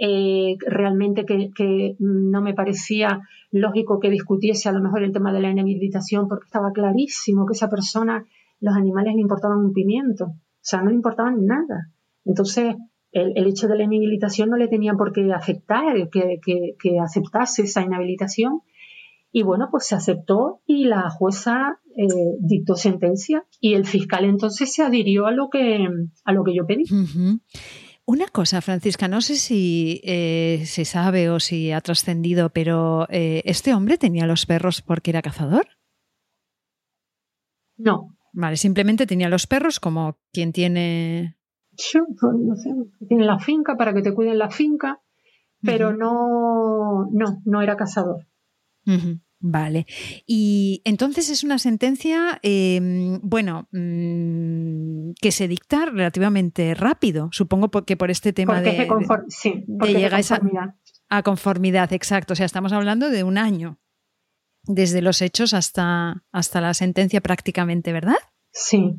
Eh, 0.00 0.56
realmente 0.66 1.24
que, 1.24 1.96
no 1.98 2.40
me 2.40 2.54
parecía 2.54 3.20
lógico 3.50 3.98
que 3.98 4.10
discutiese 4.10 4.68
a 4.68 4.72
lo 4.72 4.80
mejor 4.80 5.02
el 5.02 5.12
tema 5.12 5.32
de 5.32 5.40
la 5.40 5.50
inhabilitación 5.50 6.28
porque 6.28 6.46
estaba 6.46 6.72
clarísimo 6.72 7.46
que 7.46 7.54
esa 7.54 7.68
persona, 7.68 8.24
los 8.60 8.74
animales 8.74 9.14
le 9.14 9.22
importaban 9.22 9.58
un 9.58 9.72
pimiento, 9.72 10.34
sea, 10.68 10.82
no 10.82 10.90
le 10.90 10.96
importaban 10.96 11.46
nada. 11.46 11.90
Entonces, 12.24 12.76
el, 13.12 13.46
hecho 13.46 13.68
de 13.68 13.76
la 13.76 13.84
inhabilitación 13.84 14.50
no 14.50 14.56
le 14.56 14.68
tenía 14.68 14.94
por 14.94 15.12
qué 15.12 15.32
afectar, 15.32 16.10
que, 16.10 16.40
que, 16.42 17.00
aceptase 17.00 17.62
esa 17.62 17.82
inhabilitación. 17.82 18.60
Y 19.30 19.42
bueno, 19.42 19.68
pues 19.70 19.86
se 19.86 19.94
aceptó 19.94 20.62
y 20.66 20.84
la 20.84 21.10
jueza 21.10 21.80
eh, 21.96 22.06
dictó 22.40 22.76
sentencia 22.76 23.44
y 23.60 23.74
el 23.74 23.84
fiscal 23.84 24.24
entonces 24.24 24.72
se 24.72 24.82
adhirió 24.82 25.26
a 25.26 25.32
lo 25.32 25.50
que, 25.50 25.86
a 26.24 26.32
lo 26.32 26.44
que 26.44 26.54
yo 26.54 26.66
pedí. 26.66 26.84
Una 28.06 28.26
cosa, 28.28 28.62
Francisca, 28.62 29.06
no 29.06 29.20
sé 29.20 29.36
si 29.36 30.00
eh, 30.02 30.62
se 30.64 30.86
sabe 30.86 31.28
o 31.28 31.40
si 31.40 31.72
ha 31.72 31.82
trascendido, 31.82 32.48
pero 32.48 33.06
eh, 33.10 33.42
¿este 33.44 33.74
hombre 33.74 33.98
tenía 33.98 34.26
los 34.26 34.46
perros 34.46 34.80
porque 34.80 35.10
era 35.10 35.20
cazador? 35.20 35.68
No. 37.76 38.17
Vale, 38.32 38.56
simplemente 38.56 39.06
tenía 39.06 39.28
los 39.28 39.46
perros 39.46 39.80
como 39.80 40.18
quien 40.32 40.52
tiene. 40.52 41.36
Pues, 42.20 42.34
no 42.38 42.56
sé, 42.56 42.70
tiene 43.08 43.24
la 43.24 43.38
finca 43.38 43.76
para 43.76 43.94
que 43.94 44.02
te 44.02 44.12
cuiden 44.12 44.38
la 44.38 44.50
finca, 44.50 45.00
pero 45.62 45.96
no, 45.96 47.08
no, 47.12 47.42
no 47.44 47.62
era 47.62 47.76
cazador. 47.76 48.26
Vale. 49.40 49.86
Y 50.26 50.82
entonces 50.84 51.30
es 51.30 51.44
una 51.44 51.58
sentencia, 51.58 52.40
em, 52.42 53.20
bueno, 53.22 53.68
mm, 53.70 55.12
que 55.20 55.30
se 55.30 55.46
dicta 55.46 55.86
relativamente 55.86 56.74
rápido, 56.74 57.28
supongo 57.30 57.70
que 57.84 57.96
por 57.96 58.10
este 58.10 58.32
tema 58.32 58.60
de, 58.60 58.88
sí, 59.28 59.64
de 59.66 59.94
llegar 59.94 60.20
a, 61.08 61.22
conformidad, 61.22 61.92
exacto. 61.92 62.32
O 62.32 62.36
sea, 62.36 62.46
estamos 62.46 62.72
hablando 62.72 63.10
de 63.10 63.22
un 63.22 63.38
año, 63.38 63.78
desde 64.68 65.02
los 65.02 65.20
hechos 65.22 65.54
hasta, 65.54 66.24
hasta 66.30 66.60
la 66.60 66.74
sentencia 66.74 67.20
prácticamente, 67.20 67.92
¿verdad? 67.92 68.18
Sí. 68.52 68.94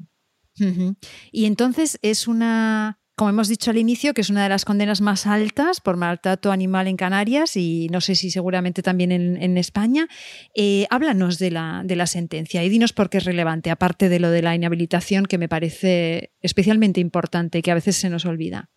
Y 1.32 1.46
entonces 1.46 1.98
es 2.02 2.28
una 2.28 3.00
como 3.20 3.32
hemos 3.32 3.50
dicho 3.50 3.70
al 3.70 3.78
inicio, 3.78 4.14
que 4.14 4.22
es 4.22 4.30
una 4.30 4.44
de 4.44 4.50
las 4.50 4.64
condenas 4.64 5.02
más 5.02 5.28
altas 5.28 5.82
por 5.82 5.98
maltrato 5.98 6.54
animal 6.54 6.88
en 6.88 6.96
Canarias 6.96 7.58
y 7.58 7.90
no 7.92 8.00
sé 8.00 8.16
si 8.16 8.32
seguramente 8.32 8.82
también 8.82 9.12
en, 9.12 9.58
España. 9.58 10.08
Eh, 10.56 10.88
háblanos 10.90 11.38
de 11.38 11.52
la, 11.52 11.82
de 11.84 11.98
la 11.98 12.08
sentencia 12.08 12.64
y 12.64 12.70
dinos 12.70 12.94
por 12.94 13.10
qué 13.10 13.18
es 13.18 13.26
relevante, 13.26 13.72
aparte 13.72 14.08
de 14.08 14.22
lo 14.22 14.32
de 14.32 14.42
la 14.42 14.56
inhabilitación, 14.56 15.26
que 15.26 15.38
me 15.38 15.50
parece 15.50 16.32
especialmente 16.40 17.02
importante, 17.02 17.62
que 17.62 17.72
a 17.72 17.76
veces 17.76 17.98
se 17.98 18.10
nos 18.10 18.26
olvida. 18.26 18.70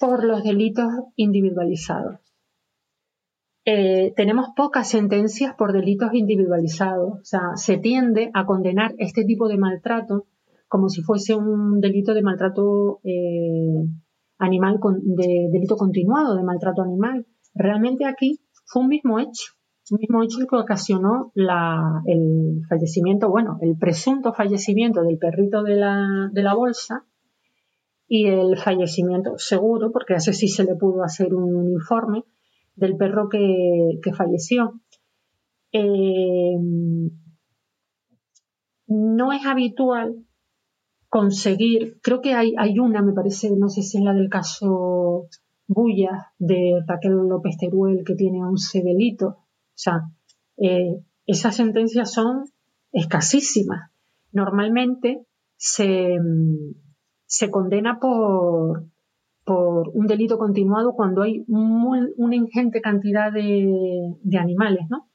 Por 0.00 0.24
los 0.24 0.42
delitos 0.42 0.88
individualizados. 1.16 2.31
Eh, 3.64 4.12
tenemos 4.16 4.48
pocas 4.56 4.88
sentencias 4.88 5.54
por 5.54 5.72
delitos 5.72 6.12
individualizados. 6.14 7.20
O 7.20 7.24
sea, 7.24 7.56
se 7.56 7.78
tiende 7.78 8.30
a 8.34 8.44
condenar 8.44 8.94
este 8.98 9.24
tipo 9.24 9.48
de 9.48 9.58
maltrato 9.58 10.26
como 10.68 10.88
si 10.88 11.02
fuese 11.02 11.34
un 11.34 11.80
delito 11.80 12.14
de 12.14 12.22
maltrato 12.22 13.00
eh, 13.04 13.84
animal, 14.38 14.80
de 15.02 15.48
delito 15.52 15.76
continuado 15.76 16.34
de 16.34 16.42
maltrato 16.42 16.80
animal. 16.82 17.26
Realmente 17.54 18.06
aquí 18.06 18.40
fue 18.64 18.82
un 18.82 18.88
mismo 18.88 19.18
hecho, 19.18 19.52
un 19.90 19.98
mismo 20.00 20.22
hecho 20.22 20.38
que 20.48 20.56
ocasionó 20.56 21.30
el 21.34 22.62
fallecimiento, 22.70 23.28
bueno, 23.28 23.58
el 23.60 23.76
presunto 23.76 24.32
fallecimiento 24.32 25.02
del 25.02 25.18
perrito 25.18 25.62
de 25.62 25.76
la, 25.76 26.30
de 26.32 26.42
la 26.42 26.54
bolsa 26.54 27.04
y 28.08 28.28
el 28.28 28.56
fallecimiento 28.56 29.36
seguro, 29.36 29.92
porque 29.92 30.14
a 30.14 30.16
ese 30.16 30.32
se 30.32 30.64
le 30.64 30.74
pudo 30.74 31.02
hacer 31.02 31.34
un 31.34 31.70
informe, 31.70 32.24
del 32.74 32.96
perro 32.96 33.28
que, 33.28 34.12
falleció. 34.14 34.80
Eh, 35.72 36.56
no 38.86 39.32
es 39.32 39.46
habitual 39.46 40.24
conseguir, 41.08 41.98
creo 42.02 42.20
que 42.20 42.34
hay, 42.34 42.54
hay 42.58 42.78
una, 42.78 43.02
me 43.02 43.12
parece, 43.12 43.50
no 43.56 43.68
sé 43.68 43.82
si 43.82 43.98
es 43.98 44.04
la 44.04 44.14
del 44.14 44.28
caso 44.28 45.28
Bulla 45.66 46.32
de 46.38 46.82
Raquel 46.86 47.12
López 47.28 47.56
Teruel, 47.58 48.04
que 48.04 48.14
tiene 48.14 48.44
11 48.44 48.82
delitos. 48.82 49.34
O 49.34 49.74
sea, 49.74 50.02
eh, 50.56 51.02
esas 51.26 51.56
sentencias 51.56 52.12
son 52.12 52.44
escasísimas. 52.92 53.90
Normalmente 54.32 55.26
se, 55.56 56.16
se 57.26 57.50
condena 57.50 57.98
por, 58.00 58.86
por 59.44 59.90
un 59.94 60.06
delito 60.06 60.38
continuado 60.38 60.94
cuando 60.94 61.22
hay 61.22 61.44
una 61.48 62.36
ingente 62.36 62.80
cantidad 62.80 63.32
de, 63.32 64.38
animales, 64.38 64.86
¿no? 64.88 65.08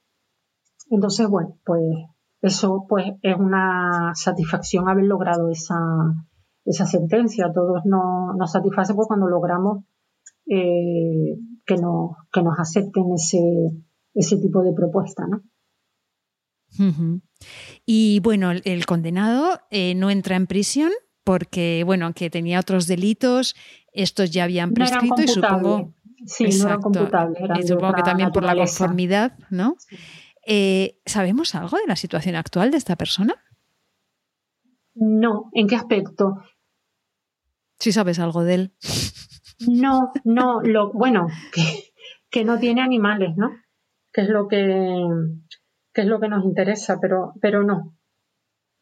Entonces, 0.89 1.27
bueno, 1.29 1.57
pues 1.65 1.81
eso 2.41 2.85
pues 2.87 3.13
es 3.21 3.35
una 3.37 4.11
satisfacción 4.15 4.89
haber 4.89 5.05
logrado 5.05 5.49
esa, 5.49 5.77
sentencia. 6.85 7.51
todos 7.53 7.81
nos, 7.85 8.51
satisface 8.51 8.93
pues, 8.93 9.07
cuando 9.07 9.27
logramos 9.27 9.83
eh, 10.45 11.37
que, 11.65 11.77
nos, 11.77 12.59
acepten 12.59 13.13
ese, 13.13 13.39
ese 14.13 14.37
tipo 14.37 14.61
de 14.63 14.73
propuesta, 14.73 15.25
¿no? 15.27 15.41
Y 17.85 18.19
bueno, 18.19 18.51
el, 18.51 18.85
condenado 18.85 19.59
eh, 19.71 19.95
no 19.95 20.09
entra 20.09 20.35
en 20.35 20.47
prisión 20.47 20.91
porque, 21.23 21.83
bueno, 21.85 22.05
aunque 22.05 22.29
tenía 22.29 22.59
otros 22.59 22.87
delitos, 22.87 23.55
estos 23.97 24.31
ya 24.31 24.43
habían 24.43 24.73
prescrito 24.73 25.21
y 25.21 25.27
supongo. 25.27 25.93
Sí, 26.25 26.45
no 26.59 26.65
eran 26.65 26.81
computables. 26.81 27.41
y 27.59 27.67
supongo 27.67 27.93
que 27.93 28.03
también 28.03 28.31
por 28.31 28.43
la 28.43 28.55
conformidad, 28.55 29.37
¿no? 29.49 29.75
Eh, 30.45 30.99
¿Sabemos 31.05 31.55
algo 31.55 31.77
de 31.77 31.87
la 31.87 31.95
situación 31.95 32.35
actual 32.35 32.71
de 32.71 32.77
esta 32.77 32.95
persona? 32.95 33.35
No, 34.95 35.49
¿en 35.53 35.67
qué 35.67 35.75
aspecto? 35.75 36.43
Sí 37.79 37.91
sabes 37.91 38.19
algo 38.19 38.43
de 38.43 38.53
él. 38.55 38.73
No, 39.67 40.11
no, 40.23 40.61
lo, 40.61 40.91
bueno, 40.93 41.27
que, 41.51 41.91
que 42.29 42.45
no 42.45 42.59
tiene 42.59 42.81
animales, 42.81 43.35
¿no? 43.37 43.51
Que 44.11 44.21
es 44.21 44.29
lo 44.29 44.47
que, 44.47 45.03
que 45.93 46.01
es 46.01 46.07
lo 46.07 46.19
que 46.19 46.27
nos 46.27 46.45
interesa, 46.45 46.99
pero, 47.01 47.33
pero 47.41 47.63
no, 47.63 47.97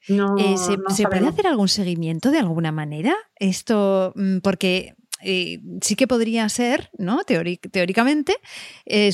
eh, 0.07 0.55
¿Se, 0.57 1.07
puede 1.07 1.27
hacer 1.27 1.47
algún 1.47 1.67
seguimiento 1.67 2.29
de 2.29 2.39
alguna 2.39 2.71
manera? 2.71 3.15
Esto, 3.37 4.13
mm, 4.15 4.37
porque 4.39 4.95
eh, 5.25 5.59
sí 5.81 5.95
que 5.95 6.07
podría 6.07 6.47
ser, 6.49 6.89
¿no? 6.97 7.19
teóricamente, 7.25 8.35
eh, 8.85 9.09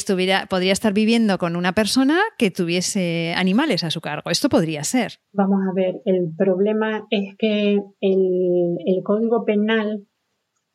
podría 0.50 0.74
estar 0.74 0.94
viviendo 0.94 1.38
con 1.38 1.56
una 1.56 1.74
persona 1.74 2.20
que 2.38 2.52
tuviese 2.52 3.34
animales 3.36 3.84
a 3.84 3.92
su 3.92 4.02
cargo. 4.02 4.30
Esto 4.30 4.50
podría 4.50 4.84
ser. 4.84 5.20
Vamos 5.32 5.62
a 5.70 5.74
ver, 5.74 6.02
el 6.06 6.34
problema 6.38 7.08
es 7.10 7.36
que 7.38 7.80
el, 8.02 9.04
Código 9.04 9.46
Penal 9.46 10.06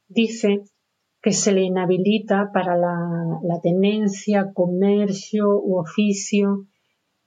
dice 0.09 0.63
que 1.23 1.33
se 1.33 1.53
le 1.53 1.63
inhabilita 1.63 2.51
para 2.53 2.77
la, 2.77 2.97
la 3.43 3.61
tenencia, 3.61 4.53
comercio 4.55 5.61
u 5.63 5.79
oficio 5.79 6.67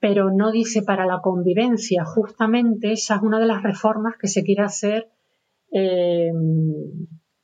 pero 0.01 0.31
no 0.31 0.51
dice 0.51 0.81
para 0.81 1.05
la 1.05 1.19
convivencia. 1.21 2.05
Justamente 2.05 2.93
esa 2.93 3.15
es 3.17 3.21
una 3.21 3.37
de 3.37 3.47
las 3.47 3.63
reformas 3.63 4.13
que 4.17 4.29
se 4.29 4.43
quiere 4.43 4.63
hacer 4.63 5.09
eh, 5.71 6.31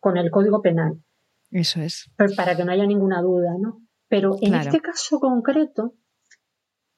con 0.05 0.17
el 0.17 0.29
Código 0.29 0.61
Penal. 0.61 1.01
Eso 1.49 1.81
es. 1.81 2.11
Para 2.37 2.55
que 2.55 2.63
no 2.63 2.71
haya 2.71 2.85
ninguna 2.85 3.23
duda, 3.23 3.55
¿no? 3.59 3.81
Pero 4.07 4.35
en 4.39 4.53
este 4.53 4.79
caso 4.79 5.19
concreto, 5.19 5.95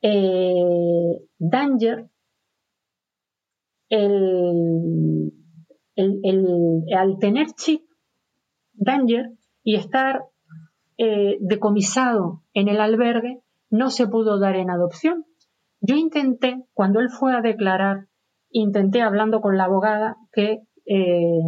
eh, 0.01 1.21
Danger, 1.39 2.09
el, 3.87 5.31
al 5.95 7.17
tener 7.19 7.47
chip 7.55 7.83
Danger 8.73 9.31
y 9.63 9.75
estar 9.75 10.25
eh, 10.97 11.37
decomisado 11.39 12.43
en 12.53 12.67
el 12.67 12.81
albergue, 12.81 13.39
no 13.69 13.89
se 13.89 14.07
pudo 14.07 14.37
dar 14.37 14.57
en 14.57 14.69
adopción 14.69 15.23
yo 15.81 15.95
intenté, 15.95 16.63
cuando 16.73 16.99
él 16.99 17.09
fue 17.09 17.35
a 17.35 17.41
declarar, 17.41 18.07
intenté 18.49 19.01
hablando 19.01 19.41
con 19.41 19.57
la 19.57 19.65
abogada 19.65 20.17
que 20.31 20.63
eh, 20.85 21.39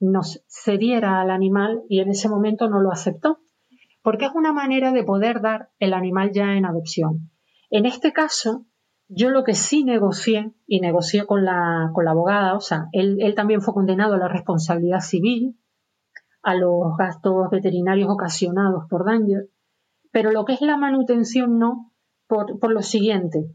nos 0.00 0.44
cediera 0.48 1.20
al 1.20 1.30
animal 1.30 1.82
y 1.88 2.00
en 2.00 2.10
ese 2.10 2.28
momento 2.28 2.68
no 2.68 2.80
lo 2.80 2.90
aceptó, 2.90 3.40
porque 4.02 4.26
es 4.26 4.32
una 4.34 4.52
manera 4.52 4.92
de 4.92 5.04
poder 5.04 5.40
dar 5.40 5.70
el 5.78 5.94
animal 5.94 6.32
ya 6.32 6.54
en 6.54 6.64
adopción. 6.64 7.30
En 7.70 7.86
este 7.86 8.12
caso, 8.12 8.66
yo 9.08 9.30
lo 9.30 9.44
que 9.44 9.54
sí 9.54 9.84
negocié, 9.84 10.52
y 10.66 10.80
negocié 10.80 11.26
con 11.26 11.44
la, 11.44 11.90
con 11.94 12.04
la 12.04 12.12
abogada, 12.12 12.54
o 12.54 12.60
sea, 12.60 12.88
él, 12.92 13.18
él 13.20 13.34
también 13.34 13.60
fue 13.60 13.74
condenado 13.74 14.14
a 14.14 14.18
la 14.18 14.28
responsabilidad 14.28 15.00
civil, 15.00 15.58
a 16.42 16.54
los 16.54 16.96
gastos 16.96 17.50
veterinarios 17.50 18.08
ocasionados 18.10 18.84
por 18.88 19.04
Danger, 19.04 19.50
pero 20.12 20.30
lo 20.30 20.44
que 20.44 20.54
es 20.54 20.60
la 20.60 20.76
manutención 20.76 21.58
no, 21.58 21.92
por, 22.26 22.58
por 22.58 22.72
lo 22.72 22.82
siguiente 22.82 23.54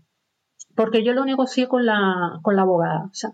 porque 0.76 1.04
yo 1.04 1.14
lo 1.14 1.26
negocié 1.26 1.68
con 1.68 1.86
la, 1.86 2.40
con 2.42 2.56
la 2.56 2.64
abogada. 2.64 3.06
O 3.06 3.14
sea, 3.14 3.32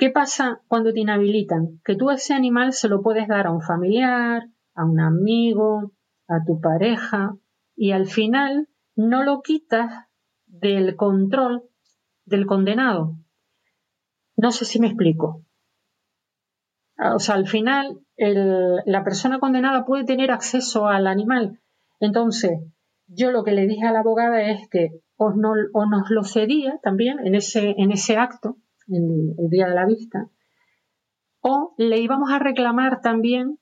¿qué 0.00 0.10
pasa 0.10 0.62
cuando 0.66 0.94
te 0.94 1.00
inhabilitan? 1.00 1.78
Que 1.84 1.94
tú 1.94 2.10
ese 2.10 2.32
animal 2.32 2.72
se 2.72 2.88
lo 2.88 3.02
puedes 3.02 3.28
dar 3.28 3.46
a 3.46 3.52
un 3.52 3.60
familiar, 3.60 4.48
a 4.74 4.84
un 4.86 4.98
amigo, 4.98 5.92
a 6.26 6.42
tu 6.44 6.58
pareja, 6.58 7.36
y 7.76 7.92
al 7.92 8.06
final 8.06 8.68
no 8.96 9.22
lo 9.22 9.42
quitas 9.42 10.06
del 10.46 10.96
control 10.96 11.64
del 12.24 12.46
condenado. 12.46 13.18
No 14.36 14.52
sé 14.52 14.64
si 14.64 14.80
me 14.80 14.86
explico. 14.86 15.44
O 16.96 17.18
sea, 17.18 17.34
al 17.34 17.46
final 17.46 18.00
la 18.16 19.04
persona 19.04 19.38
condenada 19.38 19.84
puede 19.84 20.04
tener 20.04 20.30
acceso 20.30 20.86
al 20.88 21.06
animal. 21.06 21.60
Entonces, 21.98 22.58
yo 23.06 23.32
lo 23.32 23.44
que 23.44 23.52
le 23.52 23.66
dije 23.66 23.86
a 23.86 23.92
la 23.92 24.00
abogada 24.00 24.50
es 24.50 24.66
que 24.70 25.02
o, 25.16 25.30
nos 25.32 26.10
lo 26.10 26.24
cedía 26.24 26.78
también 26.82 27.18
en 27.26 27.34
ese, 27.34 27.74
en 27.76 27.90
ese 27.90 28.16
acto, 28.16 28.56
en 28.90 29.34
el, 29.38 29.48
día 29.50 29.68
de 29.68 29.74
la 29.74 29.86
vista, 29.86 30.28
o 31.40 31.74
le 31.78 32.00
íbamos 32.00 32.30
a 32.30 32.38
reclamar 32.38 33.00
también 33.00 33.58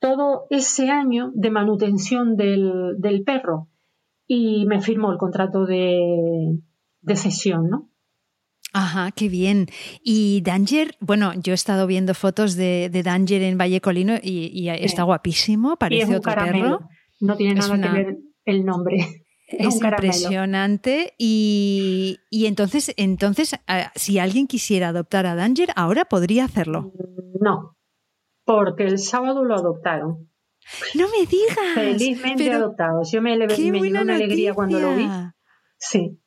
todo 0.00 0.46
ese 0.50 0.90
año 0.90 1.32
de 1.34 1.50
manutención 1.50 2.36
del, 2.36 3.22
perro 3.24 3.68
y 4.26 4.66
me 4.66 4.80
firmó 4.80 5.10
el 5.10 5.18
contrato 5.18 5.64
de, 5.64 6.58
de 7.00 7.16
cesión, 7.16 7.68
¿no? 7.68 7.90
Ajá, 8.72 9.10
qué 9.12 9.28
bien. 9.28 9.66
Y 10.02 10.42
Danger, 10.42 10.96
bueno, 11.00 11.32
yo 11.34 11.52
he 11.52 11.54
estado 11.54 11.86
viendo 11.86 12.14
fotos 12.14 12.54
de, 12.54 12.90
Danger 12.90 13.42
en 13.42 13.58
Valle 13.58 13.80
Colino 13.80 14.14
y, 14.22 14.68
está 14.68 15.04
guapísimo, 15.04 15.76
parece 15.76 16.16
otro 16.16 16.34
perro. 16.34 16.80
No 17.20 17.36
tiene 17.36 17.54
nada 17.54 17.80
que 17.80 17.88
ver 17.88 18.18
el 18.44 18.64
nombre. 18.64 19.24
Es, 19.48 19.76
impresionante. 19.82 21.14
Y, 21.16 22.18
entonces, 22.30 22.92
entonces, 22.96 23.56
si 23.94 24.18
alguien 24.18 24.46
quisiera 24.46 24.88
adoptar 24.88 25.26
a 25.26 25.34
Danger, 25.34 25.70
ahora 25.74 26.04
podría 26.04 26.44
hacerlo. 26.44 26.92
No, 27.40 27.76
porque 28.44 28.84
el 28.84 28.98
sábado 28.98 29.44
lo 29.44 29.54
adoptaron. 29.54 30.28
No 30.94 31.06
me 31.08 31.26
digas. 31.26 31.56
Felizmente 31.74 32.52
adoptados. 32.52 33.10
Yo 33.10 33.22
me, 33.22 33.38
me 33.38 33.46
dio 33.46 34.02
una 34.02 34.14
alegría 34.14 34.52
cuando 34.52 34.78
lo 34.78 34.94
vi. 34.94 35.08
Sí. 35.78 36.20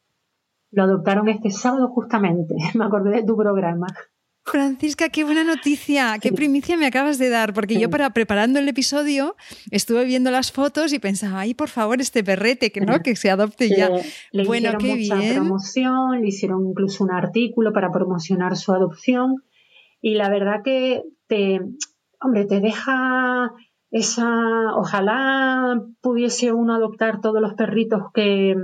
Lo 0.72 0.84
adoptaron 0.84 1.28
este 1.28 1.51
sábado 1.51 1.89
justamente. 1.89 2.55
Me 2.74 2.86
acordé 2.86 3.11
de 3.17 3.24
tu 3.24 3.36
programa. 3.38 3.88
Francisca, 4.44 5.10
qué 5.10 5.24
buena 5.24 5.44
noticia, 5.44 6.18
qué 6.20 6.32
primicia 6.32 6.76
me 6.76 6.88
acabas 6.88 7.18
de 7.20 7.30
dar, 7.30 7.54
porque 7.54 7.80
yo 7.80 7.89
para 7.89 8.10
preparando 8.10 8.60
el 8.60 8.68
episodio 8.68 9.36
estuve 9.70 10.04
viendo 10.04 10.32
las 10.32 10.52
fotos 10.52 10.94
y 10.94 11.00
pensaba, 11.00 11.42
ay, 11.42 11.54
por 11.54 11.70
favor, 11.70 12.02
este 12.02 12.24
perrete, 12.24 12.72
que 12.72 12.82
no, 12.82 13.02
que 13.02 13.16
se 13.16 13.30
adopte 13.30 13.70
ya. 13.70 13.92
Le, 14.32 14.44
bueno, 14.46 14.72
qué 14.80 14.96
mucha 14.96 15.16
bien. 15.16 15.36
promoción, 15.36 16.22
le 16.22 16.28
hicieron 16.28 16.68
incluso 16.68 17.04
un 17.04 17.12
artículo 17.12 17.72
para 17.72 17.92
promocionar 17.92 18.58
su 18.58 18.74
adopción 18.74 19.44
y 20.02 20.16
la 20.16 20.30
verdad 20.30 20.62
que 20.64 21.04
te, 21.28 21.62
hombre, 22.20 22.46
te 22.46 22.60
deja 22.60 23.52
esa, 23.92 24.74
ojalá 24.78 25.84
pudiese 26.02 26.54
uno 26.54 26.74
adoptar 26.74 27.20
todos 27.20 27.42
los 27.42 27.56
perritos 27.56 28.04
que, 28.14 28.56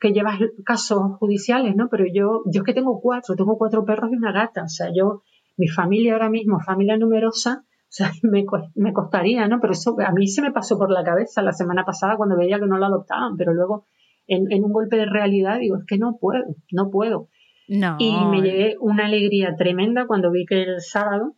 que 0.00 0.12
llevas 0.12 0.40
casos 0.64 1.16
judiciales, 1.20 1.76
¿no? 1.76 1.88
Pero 1.88 2.04
yo, 2.12 2.42
yo 2.46 2.62
es 2.62 2.64
que 2.64 2.74
tengo 2.74 3.00
cuatro, 3.00 3.36
tengo 3.36 3.56
cuatro 3.56 3.84
perros 3.84 4.10
y 4.12 4.16
una 4.16 4.32
gata, 4.32 4.64
o 4.64 4.68
sea, 4.68 4.88
yo, 4.92 5.22
mi 5.56 5.68
familia 5.68 6.14
ahora 6.14 6.28
mismo, 6.28 6.58
familia 6.58 6.96
numerosa, 6.96 7.62
o 7.64 7.86
sea, 7.88 8.10
me, 8.24 8.44
me 8.74 8.92
costaría, 8.92 9.46
¿no? 9.46 9.60
Pero 9.60 9.72
eso 9.72 9.96
a 10.04 10.10
mí 10.10 10.26
se 10.26 10.42
me 10.42 10.50
pasó 10.50 10.76
por 10.76 10.90
la 10.90 11.04
cabeza 11.04 11.42
la 11.42 11.52
semana 11.52 11.84
pasada 11.84 12.16
cuando 12.16 12.36
veía 12.36 12.58
que 12.58 12.66
no 12.66 12.76
lo 12.76 12.86
adoptaban, 12.86 13.36
pero 13.36 13.54
luego 13.54 13.86
en, 14.26 14.50
en 14.50 14.64
un 14.64 14.72
golpe 14.72 14.96
de 14.96 15.06
realidad 15.06 15.60
digo, 15.60 15.76
es 15.76 15.84
que 15.86 15.98
no 15.98 16.18
puedo, 16.20 16.56
no 16.72 16.90
puedo. 16.90 17.28
No. 17.68 17.96
Y 18.00 18.12
me 18.26 18.42
llevé 18.42 18.76
una 18.80 19.06
alegría 19.06 19.54
tremenda 19.56 20.08
cuando 20.08 20.32
vi 20.32 20.44
que 20.44 20.62
el 20.62 20.80
sábado 20.80 21.36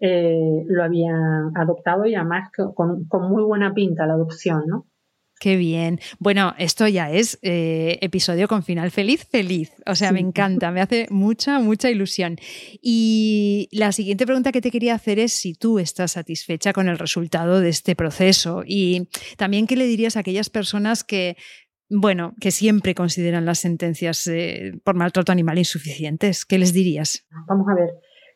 eh, 0.00 0.64
lo 0.66 0.84
había 0.84 1.14
adoptado 1.54 2.06
y 2.06 2.14
además 2.14 2.50
con, 2.74 3.06
muy 3.30 3.42
buena 3.42 3.74
pinta 3.74 4.06
la 4.06 4.14
adopción, 4.14 4.62
¿no? 4.66 4.86
Qué 5.40 5.56
bien. 5.56 6.00
Bueno, 6.18 6.54
esto 6.58 6.88
ya 6.88 7.12
es 7.12 7.38
eh, 7.42 7.98
episodio 8.00 8.48
con 8.48 8.64
final 8.64 8.90
feliz, 8.90 9.24
feliz. 9.24 9.72
O 9.86 9.94
sea, 9.94 10.10
me 10.10 10.18
encanta, 10.28 10.72
me 10.72 10.80
hace 10.80 11.06
mucha, 11.10 11.60
mucha 11.60 11.90
ilusión. 11.90 12.36
Y 12.82 13.68
la 13.70 13.92
siguiente 13.92 14.26
pregunta 14.26 14.50
que 14.50 14.60
te 14.60 14.72
quería 14.72 14.94
hacer 14.94 15.20
es 15.20 15.32
si 15.32 15.54
tú 15.54 15.78
estás 15.78 16.12
satisfecha 16.12 16.72
con 16.72 16.88
el 16.88 16.98
resultado 16.98 17.60
de 17.60 17.68
este 17.68 17.94
proceso 17.94 18.62
y 18.66 19.08
también 19.36 19.68
qué 19.68 19.76
le 19.76 19.86
dirías 19.86 20.16
a 20.16 20.20
aquellas 20.20 20.50
personas 20.50 21.04
que 21.04 21.36
bueno, 21.90 22.34
que 22.40 22.50
siempre 22.50 22.94
consideran 22.94 23.46
las 23.46 23.60
sentencias 23.60 24.26
eh, 24.26 24.78
por 24.84 24.94
maltrato 24.94 25.32
animal 25.32 25.58
insuficientes. 25.58 26.44
¿Qué 26.44 26.58
les 26.58 26.72
dirías? 26.72 27.26
Vamos 27.48 27.66
a 27.68 27.74
ver, 27.74 27.90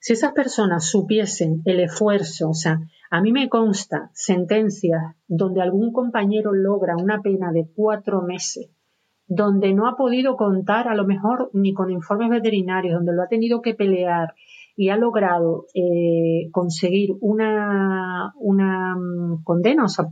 si 0.05 0.15
esas 0.15 0.33
personas 0.33 0.91
supiesen 0.91 1.63
el 1.65 1.79
esfuerzo, 1.79 2.51
o 2.51 2.55
sea, 2.55 2.81
a 3.09 3.21
mí 3.21 3.31
me 3.31 3.49
consta 3.49 4.11
sentencias 4.15 5.01
donde 5.29 5.63
algún 5.63 5.93
compañero 5.93 6.53
logra 6.53 6.97
una 6.97 7.21
pena 7.21 7.53
de 7.53 7.69
cuatro 7.73 8.21
meses, 8.21 8.69
donde 9.29 9.73
no 9.73 9.87
ha 9.87 9.97
podido 9.97 10.37
contar 10.37 10.89
a 10.89 10.97
lo 10.97 11.07
mejor 11.07 11.51
ni 11.53 11.73
con 11.73 11.93
informes 11.93 12.31
veterinarios, 12.31 12.97
donde 12.97 13.13
lo 13.13 13.23
ha 13.23 13.29
tenido 13.29 13.63
que 13.63 13.75
pelear 13.75 14.35
y 14.75 14.89
ha 14.89 14.97
logrado 14.97 15.67
eh, 15.73 16.51
conseguir 16.51 17.11
una, 17.21 18.33
una 18.41 18.97
mm, 18.97 19.45
condena, 19.45 19.85
o 19.85 19.89
sea, 19.89 20.07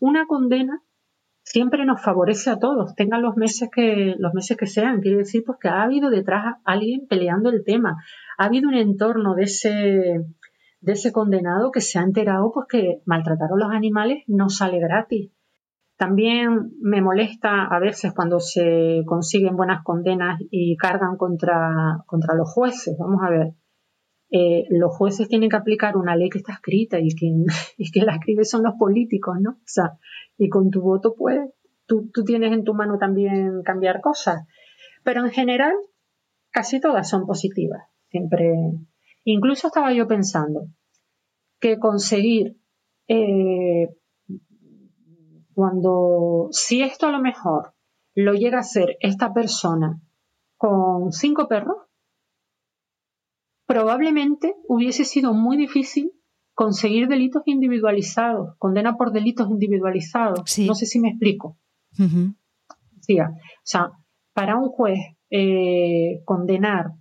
una 0.00 0.26
condena 0.26 0.82
siempre 1.48 1.86
nos 1.86 2.02
favorece 2.02 2.50
a 2.50 2.58
todos, 2.58 2.94
tengan 2.94 3.22
los 3.22 3.36
meses 3.36 3.70
que, 3.72 4.14
los 4.18 4.34
meses 4.34 4.56
que 4.56 4.66
sean. 4.66 5.00
Quiere 5.00 5.18
decir 5.18 5.42
pues, 5.46 5.58
que 5.60 5.68
ha 5.68 5.82
habido 5.82 6.10
detrás 6.10 6.56
alguien 6.64 7.06
peleando 7.08 7.48
el 7.50 7.64
tema. 7.64 7.96
Ha 8.38 8.46
habido 8.46 8.68
un 8.68 8.74
entorno 8.74 9.34
de 9.34 9.42
ese, 9.42 10.24
de 10.80 10.92
ese 10.92 11.12
condenado 11.12 11.70
que 11.70 11.80
se 11.80 11.98
ha 11.98 12.02
enterado 12.02 12.52
pues, 12.52 12.66
que 12.70 13.02
maltratar 13.04 13.50
a 13.52 13.56
los 13.56 13.70
animales 13.70 14.22
no 14.26 14.48
sale 14.48 14.78
gratis. 14.78 15.32
También 15.96 16.70
me 16.80 17.02
molesta 17.02 17.66
a 17.66 17.80
veces 17.80 18.12
cuando 18.14 18.38
se 18.38 19.02
consiguen 19.04 19.56
buenas 19.56 19.82
condenas 19.82 20.40
y 20.50 20.76
cargan 20.76 21.16
contra, 21.16 22.04
los 22.36 22.52
jueces. 22.52 22.96
Vamos 22.96 23.20
a 23.26 23.30
ver. 23.30 23.54
Eh, 24.30 24.66
los 24.70 24.96
jueces 24.96 25.26
tienen 25.26 25.48
que 25.50 25.56
aplicar 25.56 25.96
una 25.96 26.14
ley 26.14 26.28
que 26.28 26.38
está 26.38 26.52
escrita 26.52 27.00
y 27.00 27.10
quien, 27.16 27.44
y 27.76 27.90
quien 27.90 28.06
la 28.06 28.14
escribe 28.14 28.44
son 28.44 28.62
los 28.62 28.74
políticos, 28.78 29.38
¿no? 29.40 29.50
O 29.50 29.66
sea, 29.66 29.98
y 30.36 30.48
con 30.48 30.70
tu 30.70 30.82
voto, 30.82 31.16
pues, 31.18 31.40
tú, 31.86 32.08
tú 32.14 32.22
tienes 32.22 32.52
en 32.52 32.62
tu 32.62 32.74
mano 32.74 32.98
también 32.98 33.62
cambiar 33.64 34.00
cosas. 34.00 34.46
Pero 35.02 35.24
en 35.24 35.32
general, 35.32 35.72
casi 36.52 36.80
todas 36.80 37.08
son 37.08 37.26
positivas. 37.26 37.87
Siempre. 38.10 38.54
Incluso 39.24 39.66
estaba 39.66 39.92
yo 39.92 40.06
pensando 40.06 40.66
que 41.60 41.78
conseguir 41.78 42.56
eh, 43.08 43.88
cuando 45.54 46.48
si 46.52 46.82
esto 46.82 47.06
a 47.06 47.12
lo 47.12 47.20
mejor 47.20 47.74
lo 48.14 48.34
llega 48.34 48.58
a 48.58 48.60
hacer 48.60 48.96
esta 49.00 49.32
persona 49.32 50.00
con 50.56 51.12
cinco 51.12 51.48
perros, 51.48 51.76
probablemente 53.66 54.54
hubiese 54.66 55.04
sido 55.04 55.34
muy 55.34 55.56
difícil 55.56 56.12
conseguir 56.54 57.06
delitos 57.06 57.42
individualizados, 57.46 58.56
condena 58.58 58.96
por 58.96 59.12
delitos 59.12 59.48
individualizados. 59.50 60.58
No 60.66 60.74
sé 60.74 60.86
si 60.86 61.00
me 61.00 61.10
explico. 61.10 61.56
sí, 63.00 63.20
o 63.20 63.26
sea, 63.62 63.90
para 64.32 64.56
un 64.56 64.68
juez 64.68 64.98
eh, 65.30 66.22
condenar 66.24 66.92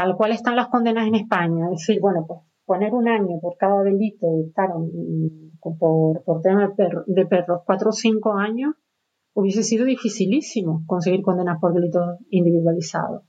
tal 0.00 0.16
cual 0.16 0.32
están 0.32 0.56
las 0.56 0.68
condenas 0.68 1.06
en 1.06 1.14
España, 1.14 1.68
decir, 1.68 2.00
bueno, 2.00 2.24
pues 2.26 2.40
poner 2.64 2.94
un 2.94 3.06
año 3.06 3.38
por 3.38 3.58
cada 3.58 3.82
delito, 3.82 4.26
por, 5.60 6.24
por 6.24 6.40
tema 6.40 6.72
de, 7.06 7.26
perros, 7.26 7.60
cuatro 7.66 7.90
o 7.90 7.92
cinco 7.92 8.32
años, 8.32 8.72
hubiese 9.34 9.62
sido 9.62 9.84
dificilísimo 9.84 10.84
conseguir 10.86 11.20
condenas 11.20 11.58
por 11.60 11.74
delitos 11.74 12.16
individualizados. 12.30 13.24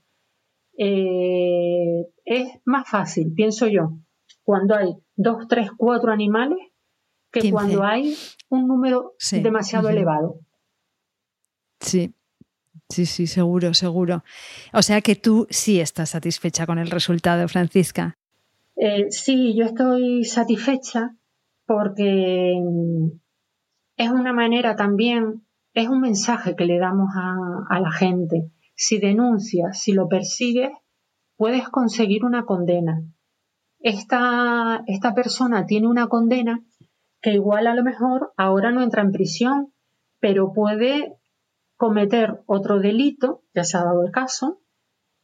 Eh, 0.78 2.06
es 2.24 2.48
más 2.64 2.88
fácil, 2.88 3.34
pienso 3.34 3.66
yo, 3.66 3.98
cuando 4.42 4.74
hay 4.74 4.94
dos, 5.14 5.46
tres, 5.48 5.70
cuatro 5.76 6.10
animales 6.10 6.58
que 7.30 7.50
cuando 7.50 7.82
hay 7.82 8.14
un 8.48 8.66
número 8.66 9.12
demasiado 9.42 9.90
elevado. 9.90 10.38
Sí, 11.80 12.14
sí, 12.92 13.06
sí, 13.06 13.26
seguro, 13.26 13.74
seguro. 13.74 14.22
O 14.72 14.82
sea 14.82 15.00
que 15.00 15.16
tú 15.16 15.46
sí 15.50 15.80
estás 15.80 16.10
satisfecha 16.10 16.66
con 16.66 16.78
el 16.78 16.90
resultado, 16.90 17.48
Francisca. 17.48 18.16
Eh, 18.76 19.06
sí, 19.10 19.54
yo 19.56 19.64
estoy 19.64 20.24
satisfecha 20.24 21.14
porque 21.66 22.54
mm, 22.60 23.06
es 23.96 24.10
una 24.10 24.32
manera 24.32 24.76
también, 24.76 25.44
es 25.74 25.88
un 25.88 26.00
mensaje 26.00 26.54
que 26.56 26.64
le 26.64 26.78
damos 26.78 27.10
a, 27.14 27.80
la 27.80 27.90
gente. 27.92 28.50
Si 28.74 28.98
denuncias, 28.98 29.80
si 29.80 29.92
lo 29.92 30.08
persigues, 30.08 30.70
puedes 31.36 31.68
conseguir 31.68 32.24
una 32.24 32.44
condena 32.44 33.02
esta, 33.82 34.84
esta 34.86 35.14
persona 35.14 35.66
tiene 35.66 35.88
una 35.88 36.06
condena 36.06 36.62
que 37.20 37.32
igual 37.32 37.66
a 37.66 37.74
lo 37.74 37.82
mejor 37.82 38.32
ahora 38.36 38.70
no 38.70 38.82
entra 38.82 39.02
en 39.02 39.12
prisión, 39.12 39.72
pero 40.20 40.52
puede 40.52 41.16
cometer 41.82 42.44
otro 42.46 42.78
delito, 42.78 43.42
ya 43.52 43.64
se 43.64 43.76
ha 43.76 43.82
dado 43.82 44.04
el 44.04 44.12
caso, 44.12 44.60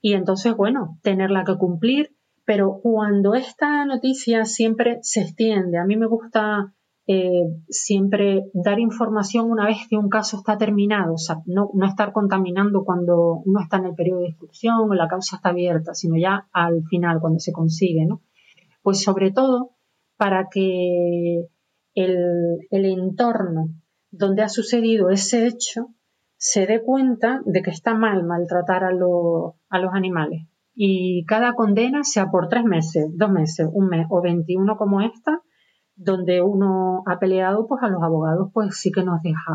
y 0.01 0.15
entonces, 0.15 0.57
bueno, 0.57 0.99
tenerla 1.03 1.45
que 1.45 1.57
cumplir, 1.57 2.17
pero 2.45 2.81
cuando 2.83 3.35
esta 3.35 3.85
noticia 3.85 4.45
siempre 4.45 4.99
se 5.03 5.21
extiende, 5.21 5.79
a 5.79 5.85
mí 5.85 5.97
me 5.97 6.09
gusta 6.09 6.75
eh, 7.07 7.63
siempre 7.69 8.51
dar 8.55 8.81
información 8.81 9.53
una 9.53 9.67
vez 9.67 9.79
que 9.89 9.97
un 9.97 10.09
caso 10.09 10.39
está 10.39 10.59
terminado, 10.59 11.15
o 11.15 11.19
sea, 11.19 11.37
no, 11.47 11.71
no, 11.75 11.87
estar 11.87 12.11
contaminando 12.11 12.83
cuando 12.85 13.41
uno 13.45 13.61
está 13.61 13.77
en 13.77 13.87
el 13.87 13.95
periodo 13.95 14.23
de 14.23 14.31
instrucción 14.31 14.91
o 14.91 14.95
la 14.95 15.07
causa 15.07 15.37
está 15.37 15.51
abierta, 15.51 15.95
sino 15.95 16.17
ya 16.17 16.49
al 16.53 16.83
final, 16.91 17.21
cuando 17.21 17.39
se 17.39 17.53
consigue, 17.53 18.05
¿no? 18.05 18.23
Pues 18.83 19.01
sobre 19.01 19.31
todo 19.31 19.77
para 20.17 20.49
que 20.51 21.47
el, 21.95 22.67
entorno 22.71 23.69
donde 24.11 24.43
ha 24.43 24.49
sucedido 24.49 25.11
ese 25.11 25.47
hecho 25.47 25.95
se 26.39 26.67
dé 26.67 26.83
cuenta 26.83 27.43
de 27.45 27.63
que 27.63 27.71
está 27.71 27.95
mal 27.95 28.25
maltratar 28.25 28.85
a, 28.85 28.93
los 28.93 29.55
animales. 29.93 30.47
Y 30.75 31.25
cada 31.27 31.55
condena 31.55 32.05
sea 32.05 32.31
por 32.31 32.49
tres 32.49 32.65
meses, 32.65 33.07
dos 33.17 33.31
meses, 33.31 33.69
un 33.73 33.89
mes 33.89 34.07
o 34.09 34.23
21 34.23 34.77
como 34.77 35.01
esta, 35.01 35.43
donde 35.97 36.41
uno 36.41 37.03
ha 37.07 37.19
peleado, 37.19 37.67
pues 37.67 37.83
a 37.83 37.89
los 37.89 38.03
abogados 38.03 38.51
pues 38.55 38.79
sí 38.79 38.93
que 38.93 39.03
nos 39.03 39.21
deja, 39.23 39.53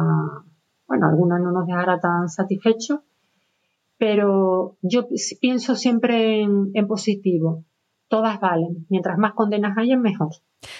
bueno, 0.86 1.08
algunos 1.08 1.40
no 1.40 1.52
nos 1.54 1.66
dejará 1.66 2.02
tan 2.02 2.28
satisfechos, 2.28 3.00
pero 3.98 4.76
yo 4.82 5.08
pienso 5.40 5.76
siempre 5.76 6.42
en 6.42 6.88
positivo 6.88 7.64
todas 8.14 8.40
valen. 8.40 8.86
Mientras 8.90 9.18
más 9.18 9.34
condenas 9.34 9.76
haya, 9.76 9.98
mejor. 9.98 10.30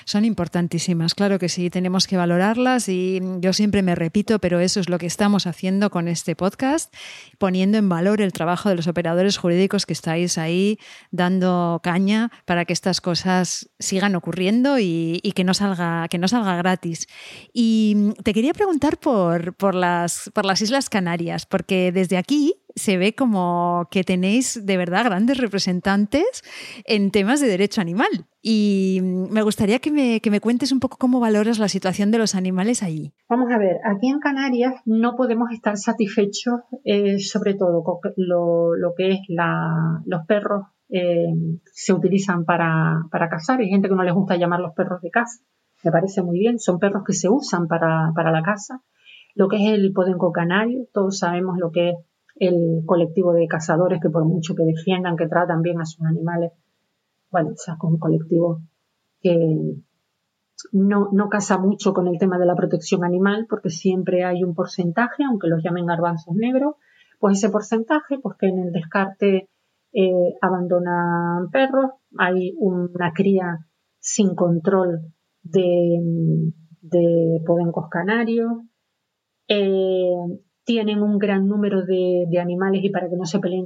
Son 0.06 0.24
importantísimas, 0.24 1.16
claro 1.16 1.40
que 1.40 1.50
sí, 1.50 1.72
tenemos 1.72 2.06
que 2.06 2.16
valorarlas 2.16 2.88
y 2.90 3.20
yo 3.40 3.54
siempre 3.54 3.82
me 3.82 3.96
repito, 3.96 4.38
pero 4.38 4.60
eso 4.60 4.80
es 4.80 4.88
lo 4.88 5.00
que 5.00 5.08
estamos 5.08 5.48
haciendo 5.48 5.90
con 5.90 6.08
este 6.08 6.36
podcast, 6.36 6.94
poniendo 7.40 7.80
en 7.80 7.90
valor 7.90 8.22
el 8.22 8.34
trabajo 8.34 8.70
de 8.70 8.76
los 8.76 8.88
operadores 8.88 9.38
jurídicos 9.38 9.88
que 9.88 9.94
estáis 9.94 10.38
ahí 10.38 10.78
dando 11.10 11.82
caña 11.84 12.32
para 12.46 12.66
que 12.66 12.74
estas 12.74 13.02
cosas 13.02 13.68
sigan 13.80 14.16
ocurriendo 14.16 14.78
y, 14.80 15.20
que, 15.36 15.44
no 15.44 15.56
salga, 15.56 16.08
que 16.10 16.20
no 16.20 16.28
salga 16.28 16.56
gratis. 16.56 17.08
Y 17.52 18.14
te 18.24 18.34
quería 18.34 18.54
preguntar 18.54 19.00
por, 19.00 19.56
por, 19.56 19.74
las, 19.74 20.30
por 20.36 20.46
las 20.46 20.62
Islas 20.62 20.88
Canarias, 20.88 21.48
porque 21.48 21.92
desde 21.92 22.18
aquí 22.18 22.63
se 22.76 22.98
ve 22.98 23.14
como 23.14 23.88
que 23.92 24.04
tenéis 24.04 24.66
de 24.66 24.78
verdad 24.78 25.06
grandes 25.06 25.38
representantes 25.38 26.44
en 26.86 27.12
temas 27.12 27.40
de 27.40 27.48
derecho 27.48 27.82
animal. 27.82 28.28
Y 28.42 29.00
me 29.02 29.42
gustaría 29.42 29.80
que 29.80 29.92
me, 29.92 30.20
que 30.20 30.30
me 30.30 30.42
cuentes 30.42 30.72
un 30.72 30.80
poco 30.80 30.98
cómo 30.98 31.20
valoras 31.20 31.60
la 31.60 31.70
situación 31.70 32.12
de 32.12 32.18
los 32.18 32.36
animales 32.36 32.84
allí. 32.84 33.14
Vamos 33.30 33.50
a 33.52 33.58
ver, 33.58 33.78
aquí 33.86 34.10
en 34.10 34.20
Canarias 34.20 34.74
no 34.86 35.16
podemos 35.16 35.52
estar 35.52 35.78
satisfechos 35.78 36.62
eh, 36.84 37.20
sobre 37.20 37.54
todo 37.54 37.84
con 37.84 38.00
lo, 38.18 38.76
lo 38.76 38.94
que 38.96 39.12
es 39.12 39.20
la, 39.30 40.02
los 40.06 40.26
perros 40.26 40.66
eh, 40.90 41.34
se 41.72 41.94
utilizan 41.94 42.46
para, 42.46 43.04
para 43.12 43.30
cazar. 43.30 43.60
Hay 43.60 43.70
gente 43.70 43.88
que 43.88 43.96
no 43.96 44.04
les 44.04 44.14
gusta 44.14 44.36
llamar 44.36 44.60
los 44.60 44.74
perros 44.76 45.02
de 45.02 45.10
caza. 45.10 45.42
Me 45.84 45.92
parece 45.92 46.22
muy 46.22 46.38
bien. 46.40 46.60
Son 46.60 46.80
perros 46.80 47.04
que 47.06 47.14
se 47.14 47.30
usan 47.30 47.68
para, 47.68 48.12
para 48.16 48.32
la 48.32 48.44
caza. 48.44 48.82
Lo 49.36 49.48
que 49.48 49.58
es 49.58 49.74
el 49.74 49.92
podenco 49.94 50.32
canario, 50.32 50.86
todos 50.94 51.18
sabemos 51.18 51.58
lo 51.58 51.72
que 51.72 51.90
es 51.90 51.96
el 52.36 52.84
colectivo 52.86 53.34
de 53.34 53.48
cazadores 53.48 54.00
que 54.02 54.10
por 54.10 54.26
mucho 54.26 54.56
que 54.56 54.64
defiendan, 54.64 55.16
que 55.16 55.28
tratan 55.28 55.62
bien 55.62 55.80
a 55.80 55.86
sus 55.86 56.06
animales, 56.06 56.52
bueno, 57.32 57.52
o 57.52 57.58
sea, 57.58 57.78
con 57.78 57.94
un 57.94 58.00
colectivo 58.00 58.62
que 59.22 59.76
no, 60.72 61.10
no 61.12 61.30
casa 61.30 61.58
mucho 61.58 61.94
con 61.94 62.08
el 62.08 62.18
tema 62.18 62.38
de 62.38 62.46
la 62.46 62.56
protección 62.56 63.04
animal, 63.04 63.48
porque 63.50 63.70
siempre 63.70 64.24
hay 64.24 64.44
un 64.44 64.54
porcentaje, 64.56 65.24
aunque 65.24 65.48
los 65.48 65.64
llamen 65.64 65.86
garbanzos 65.86 66.36
negros, 66.36 66.76
pues 67.20 67.38
ese 67.38 67.50
porcentaje, 67.50 68.20
pues 68.20 68.38
que 68.38 68.48
en 68.48 68.60
el 68.60 68.72
descarte 68.72 69.50
eh, 69.94 70.34
abandonan 70.42 71.50
perros, 71.52 71.92
hay 72.18 72.54
una 72.58 73.14
cría 73.14 73.66
sin 74.00 74.36
control 74.36 75.14
de, 75.44 76.00
de 76.82 77.42
podencos 77.46 77.90
canarios, 77.90 78.52
eh, 79.48 80.16
tienen 80.64 81.02
un 81.02 81.18
gran 81.18 81.48
número 81.48 81.84
de, 81.86 82.28
animales 82.40 82.84
y 82.84 82.90
para 82.90 83.10
que 83.10 83.16
no 83.16 83.26
se 83.26 83.40
peleen 83.40 83.66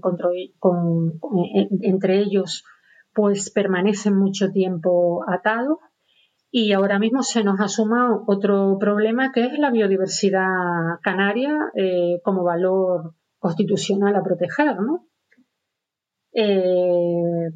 entre 1.81 2.19
ellos, 2.19 2.63
pues 3.13 3.49
permanecen 3.51 4.17
mucho 4.17 4.51
tiempo 4.51 5.23
atados. 5.27 5.77
Y 6.49 6.71
ahora 6.71 6.97
mismo 6.97 7.23
se 7.23 7.43
nos 7.43 7.59
ha 7.59 7.67
sumado 7.67 8.23
otro 8.25 8.77
problema 8.79 9.31
que 9.31 9.45
es 9.45 9.59
la 9.59 9.69
biodiversidad 9.69 10.99
canaria 11.03 11.53
eh, 11.75 12.21
como 12.23 12.43
valor 12.43 13.13
constitucional 13.39 14.15
a 14.15 14.23
proteger, 14.23 14.77
eh, 16.33 17.51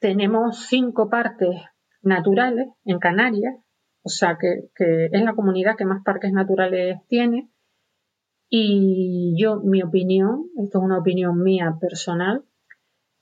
tenemos 0.00 0.66
cinco 0.66 1.08
parques 1.08 1.56
naturales 2.02 2.68
en 2.84 2.98
Canarias, 2.98 3.54
o 4.02 4.08
sea 4.08 4.36
que, 4.38 4.68
es 5.10 5.22
la 5.22 5.34
comunidad 5.34 5.76
que 5.76 5.86
más 5.86 6.02
parques 6.04 6.32
naturales 6.32 6.98
tiene. 7.08 7.48
Y 8.48 9.34
yo, 9.36 9.60
mi 9.60 9.82
opinión, 9.82 10.50
esto 10.56 10.78
es 10.78 10.84
una 10.84 10.98
opinión 10.98 11.42
mía 11.42 11.76
personal, 11.80 12.44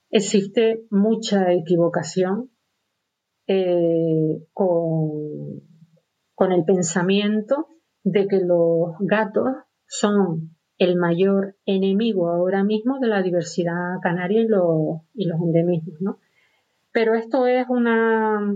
existe 0.09 0.85
mucha 0.91 1.51
equivocación 1.51 2.51
eh, 3.47 4.43
con, 4.53 5.61
con 6.35 6.51
el 6.51 6.63
pensamiento 6.63 7.67
de 8.03 8.27
que 8.27 8.39
los 8.39 8.95
gatos 8.99 9.47
son 9.87 10.55
el 10.77 10.95
mayor 10.95 11.55
enemigo 11.65 12.29
ahora 12.29 12.63
mismo 12.63 12.99
de 12.99 13.07
la 13.07 13.21
diversidad 13.21 13.99
canaria 14.01 14.41
y 14.41 14.47
los, 14.47 15.01
y 15.13 15.25
los 15.25 15.39
endemismos, 15.39 16.01
¿no? 16.01 16.19
Pero 16.91 17.15
esto 17.15 17.47
es 17.47 17.65
una, 17.69 18.55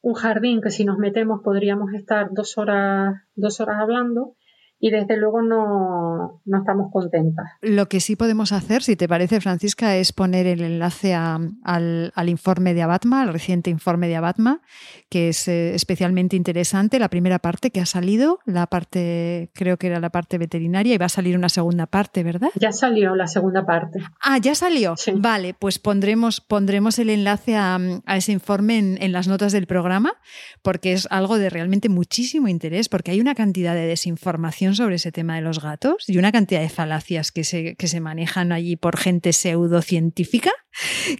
un 0.00 0.14
jardín 0.14 0.60
que 0.60 0.70
si 0.70 0.84
nos 0.84 0.98
metemos 0.98 1.40
podríamos 1.42 1.92
estar 1.94 2.32
dos 2.32 2.56
horas, 2.56 3.14
dos 3.34 3.60
horas 3.60 3.78
hablando 3.80 4.36
y 4.84 4.90
desde 4.90 5.16
luego 5.16 5.42
no, 5.42 6.42
no, 6.44 6.58
estamos 6.58 6.90
contentas. 6.92 7.46
Lo 7.60 7.88
que 7.88 8.00
sí 8.00 8.16
podemos 8.16 8.50
hacer, 8.50 8.82
si 8.82 8.96
te 8.96 9.06
parece, 9.06 9.40
Francisca, 9.40 9.96
es 9.96 10.12
poner 10.12 10.48
el 10.48 10.60
enlace 10.60 11.14
al, 11.14 11.52
al, 11.62 12.28
informe 12.28 12.74
de 12.74 12.82
Abatma, 12.82 13.22
al 13.22 13.32
reciente 13.32 13.70
informe 13.70 14.08
de 14.08 14.16
Abatma, 14.16 14.60
que 15.08 15.28
es 15.28 15.46
eh, 15.46 15.76
especialmente 15.76 16.34
interesante. 16.34 16.98
La 16.98 17.10
primera 17.10 17.38
parte 17.38 17.70
que 17.70 17.80
ha 17.80 17.86
salido, 17.86 18.40
la 18.44 18.66
parte, 18.66 19.52
creo 19.54 19.76
que 19.76 19.86
era 19.86 20.00
la 20.00 20.10
parte 20.10 20.36
veterinaria, 20.36 20.96
y 20.96 20.98
va 20.98 21.06
a 21.06 21.10
salir 21.10 21.36
una 21.36 21.48
segunda 21.48 21.86
parte, 21.86 22.24
¿verdad? 22.24 22.50
Ya 22.56 22.72
salió 22.72 23.14
la 23.14 23.28
segunda 23.28 23.64
parte. 23.64 24.00
Ah, 24.20 24.38
ya 24.38 24.56
salió. 24.56 24.96
Vale, 25.14 25.54
pues 25.54 25.78
pondremos, 25.78 26.40
pondremos 26.40 26.98
el 26.98 27.10
enlace 27.10 27.54
a, 27.54 27.78
a 28.04 28.16
ese 28.16 28.32
informe 28.32 28.78
en, 28.78 28.98
en 29.00 29.12
las 29.12 29.28
notas 29.28 29.52
del 29.52 29.68
programa, 29.68 30.14
porque 30.60 30.92
es 30.92 31.06
algo 31.12 31.38
de 31.38 31.50
realmente 31.50 31.88
muchísimo 31.88 32.48
interés, 32.48 32.88
porque 32.88 33.12
hay 33.12 33.20
una 33.20 33.36
cantidad 33.36 33.76
de 33.76 33.86
desinformación 33.86 34.71
sobre 34.74 34.96
ese 34.96 35.12
tema 35.12 35.36
de 35.36 35.42
los 35.42 35.62
gatos 35.62 36.08
y 36.08 36.18
una 36.18 36.32
cantidad 36.32 36.60
de 36.60 36.68
falacias 36.68 37.32
que 37.32 37.44
se, 37.44 37.76
que 37.76 37.88
se 37.88 38.00
manejan 38.00 38.52
allí 38.52 38.76
por 38.76 38.96
gente 38.96 39.32
pseudocientífica 39.32 40.52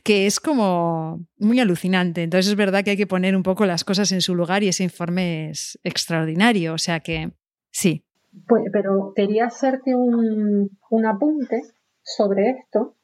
que 0.02 0.26
es 0.26 0.40
como 0.40 1.26
muy 1.38 1.60
alucinante. 1.60 2.22
Entonces 2.22 2.50
es 2.50 2.56
verdad 2.56 2.84
que 2.84 2.90
hay 2.90 2.96
que 2.96 3.06
poner 3.06 3.36
un 3.36 3.42
poco 3.42 3.66
las 3.66 3.84
cosas 3.84 4.12
en 4.12 4.20
su 4.20 4.34
lugar 4.34 4.62
y 4.62 4.68
ese 4.68 4.84
informe 4.84 5.50
es 5.50 5.78
extraordinario. 5.84 6.74
O 6.74 6.78
sea 6.78 7.00
que 7.00 7.32
sí. 7.70 8.04
Pues, 8.46 8.64
pero 8.72 9.12
quería 9.14 9.46
hacerte 9.46 9.94
un, 9.94 10.70
un 10.90 11.06
apunte 11.06 11.62
sobre 12.02 12.50
esto, 12.50 12.96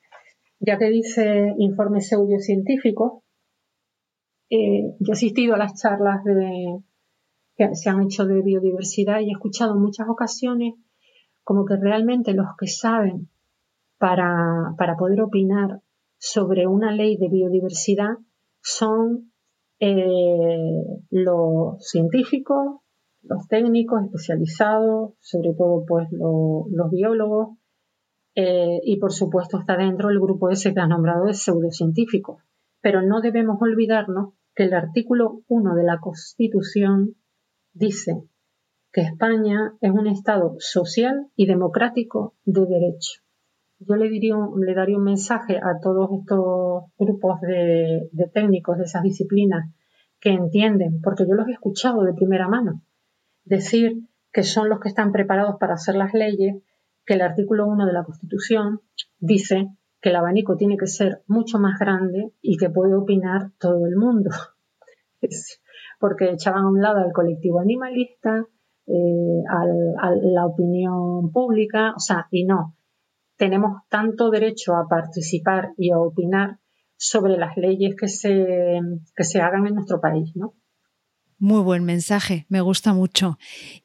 ya 0.59 0.78
que 0.78 0.88
dice 0.90 1.55
informe 1.59 2.01
pseudocientífico. 2.01 3.24
Eh, 4.51 4.94
yo 4.99 5.11
he 5.11 5.12
asistido 5.12 5.55
a 5.55 5.59
las 5.59 5.80
charlas 5.80 6.24
de, 6.24 6.80
que 7.59 7.75
se 7.75 7.91
han 7.91 8.03
hecho 8.03 8.25
de 8.25 8.41
biodiversidad 8.41 9.21
y 9.21 9.31
he 9.31 9.33
escuchado 9.33 9.75
en 9.75 9.83
muchas 9.83 10.09
ocasiones 10.09 10.75
como 11.43 11.65
que 11.65 11.77
realmente 11.77 12.33
los 12.33 12.47
que 12.57 12.69
saben 12.69 13.29
para, 13.99 14.75
para 14.79 14.97
poder 14.97 15.21
opinar 15.23 15.81
sobre 16.19 16.69
una 16.69 16.93
ley 16.93 17.17
de 17.17 17.29
biodiversidad 17.29 18.17
son 18.63 19.33
eh, 19.81 20.85
los 21.11 21.85
científicos, 21.85 22.81
los 23.23 23.49
técnicos 23.49 24.05
especializados, 24.05 25.15
sobre 25.21 25.53
todo 25.55 25.85
pues 25.87 26.09
los 26.13 26.91
biólogos, 26.91 27.59
eh, 28.37 28.79
y 28.85 28.99
por 28.99 29.13
supuesto 29.13 29.59
está 29.59 29.77
dentro 29.77 30.11
el 30.11 30.21
grupo 30.21 30.49
ese 30.49 30.73
que 30.73 30.81
has 30.81 30.89
nombrado 30.89 31.25
de 31.25 31.35
pseudocientíficos. 31.35 32.41
Pero 32.81 33.03
no 33.03 33.21
debemos 33.21 33.61
olvidarnos 33.61 34.35
que 34.55 34.65
el 34.65 34.75
artículo 34.75 35.43
1 35.49 35.75
de 35.75 35.85
la 35.85 35.99
Constitución 35.99 37.17
dice 37.79 38.22
que 38.93 39.03
España 39.03 39.74
es 39.81 39.91
un 39.91 40.07
Estado 40.07 40.57
social 40.59 41.29
y 41.37 41.47
democrático 41.47 42.35
de 42.45 42.66
derecho. 42.66 43.20
Yo 43.81 43.95
le, 43.95 44.09
diría, 44.09 44.35
le 44.57 44.74
daría 44.74 44.97
un 44.97 45.05
mensaje 45.05 45.59
a 45.59 45.79
todos 45.81 46.11
estos 46.18 46.85
grupos 46.99 47.41
de, 47.43 48.11
técnicos 48.33 48.79
de 48.79 48.85
esas 48.85 49.03
disciplinas 49.03 49.70
que 50.18 50.31
entienden, 50.31 51.01
porque 51.01 51.24
yo 51.29 51.35
los 51.35 51.47
he 51.47 51.53
escuchado 51.53 52.03
de 52.03 52.12
primera 52.12 52.49
mano, 52.49 52.83
decir 53.45 54.01
que 54.33 54.43
son 54.43 54.68
los 54.68 54.81
que 54.81 54.89
están 54.89 55.12
preparados 55.12 55.57
para 55.61 55.74
hacer 55.74 55.95
las 55.95 56.12
leyes, 56.12 56.57
que 57.07 57.14
el 57.14 57.22
artículo 57.22 57.66
1 57.66 57.87
de 57.87 57.93
la 57.93 58.03
Constitución 58.03 58.81
dice 59.20 59.68
que 60.01 60.11
el 60.11 60.16
abanico 60.16 60.57
tiene 60.57 60.76
que 60.76 60.87
ser 60.87 61.22
mucho 61.29 61.59
más 61.59 61.79
grande 61.79 62.33
y 62.43 62.57
que 62.57 62.70
puede 62.70 62.95
opinar 62.95 63.53
todo 63.59 63.87
el 63.87 63.97
mundo. 63.97 64.31
porque 65.99 66.30
echaban 66.30 66.64
a 66.64 66.68
un 66.68 66.80
lado 66.80 66.99
al 66.99 67.12
colectivo 67.12 67.61
animalista, 67.61 68.46
eh, 68.86 69.42
a 69.51 70.11
la 70.22 70.46
opinión 70.46 71.30
pública, 71.32 71.92
o 71.96 72.01
sea, 72.01 72.26
y 72.30 72.44
no, 72.44 72.76
tenemos 73.36 73.82
tanto 73.88 74.30
derecho 74.30 74.74
a 74.74 74.88
participar 74.88 75.72
y 75.76 75.90
a 75.92 75.99
opinar 75.99 76.59
sobre 76.96 77.36
las 77.36 77.57
leyes 77.57 77.94
que 77.99 78.09
se, 78.09 78.80
que 79.14 79.24
se 79.24 79.40
hagan 79.40 79.66
en 79.66 79.74
nuestro 79.74 80.01
país, 80.01 80.32
¿no? 80.34 80.55
Muy 81.38 81.62
buen 81.62 81.84
mensaje, 81.84 82.46
me 82.49 82.61
gusta 82.61 82.92
mucho. 82.92 83.38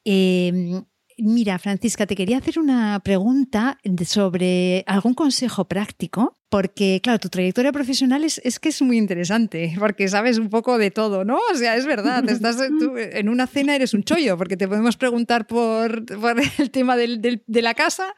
Eh, 0.04 0.82
mira, 1.18 1.58
Francisca, 1.60 2.06
te 2.06 2.16
quería 2.16 2.38
hacer 2.38 2.58
una 2.58 3.00
pregunta 3.04 3.78
sobre 4.04 4.82
algún 4.88 5.14
consejo 5.14 5.66
práctico 5.66 6.36
porque, 6.54 7.00
claro, 7.02 7.18
tu 7.18 7.28
trayectoria 7.30 7.72
profesional 7.72 8.22
es, 8.22 8.40
es, 8.44 8.60
que 8.60 8.68
es 8.68 8.80
muy 8.80 8.96
interesante, 8.96 9.74
porque 9.76 10.06
sabes 10.06 10.38
un 10.38 10.50
poco 10.50 10.78
de 10.78 10.92
todo, 10.92 11.24
¿no? 11.24 11.40
O 11.52 11.56
sea, 11.56 11.74
es 11.74 11.84
verdad, 11.84 12.22
estás 12.30 12.58
en 12.60 13.28
una 13.28 13.48
cena 13.48 13.74
eres 13.74 13.92
un 13.92 14.04
chollo, 14.04 14.38
porque 14.38 14.56
te 14.56 14.68
podemos 14.68 14.96
preguntar 14.96 15.48
por, 15.48 16.06
por 16.06 16.36
el 16.58 16.70
tema 16.70 16.96
del, 16.96 17.20
del, 17.20 17.42
de 17.48 17.60
la 17.60 17.74
casa, 17.74 18.14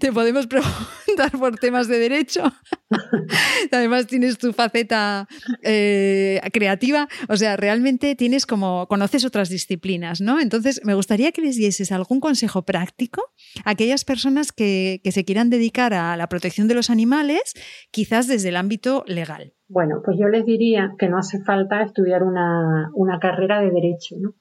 te 0.00 0.12
podemos 0.12 0.46
preguntar 0.46 1.30
por 1.38 1.58
temas 1.58 1.88
de 1.88 1.98
derecho, 1.98 2.52
además 3.72 4.06
tienes 4.06 4.36
tu 4.36 4.52
faceta 4.52 5.26
eh, 5.62 6.42
creativa, 6.52 7.08
o 7.30 7.38
sea, 7.38 7.56
realmente 7.56 8.14
tienes 8.16 8.44
como, 8.44 8.86
conoces 8.88 9.24
otras 9.24 9.48
disciplinas, 9.48 10.20
¿no? 10.20 10.40
Entonces, 10.40 10.82
me 10.84 10.92
gustaría 10.92 11.32
que 11.32 11.40
les 11.40 11.56
dieses 11.56 11.90
algún 11.90 12.20
consejo 12.20 12.66
práctico 12.66 13.22
a 13.64 13.70
aquellas 13.70 14.04
personas 14.04 14.52
que, 14.52 15.00
que 15.02 15.10
se 15.10 15.24
quieran 15.24 15.48
dedicar 15.48 15.94
a 15.94 16.18
la 16.18 16.28
protección 16.28 16.68
de 16.68 16.74
los 16.74 16.90
animales 16.90 17.54
quizás 17.90 18.28
desde 18.28 18.50
el 18.50 18.56
ámbito 18.56 19.04
legal? 19.06 19.54
Bueno, 19.68 20.00
pues 20.04 20.16
yo 20.18 20.28
les 20.28 20.44
diría 20.44 20.94
que 20.98 21.08
no 21.08 21.18
hace 21.18 21.42
falta 21.42 21.82
estudiar 21.82 22.22
una, 22.22 22.90
carrera 23.20 23.60
de 23.60 23.70
derecho, 23.70 24.16
¿no? 24.18 24.34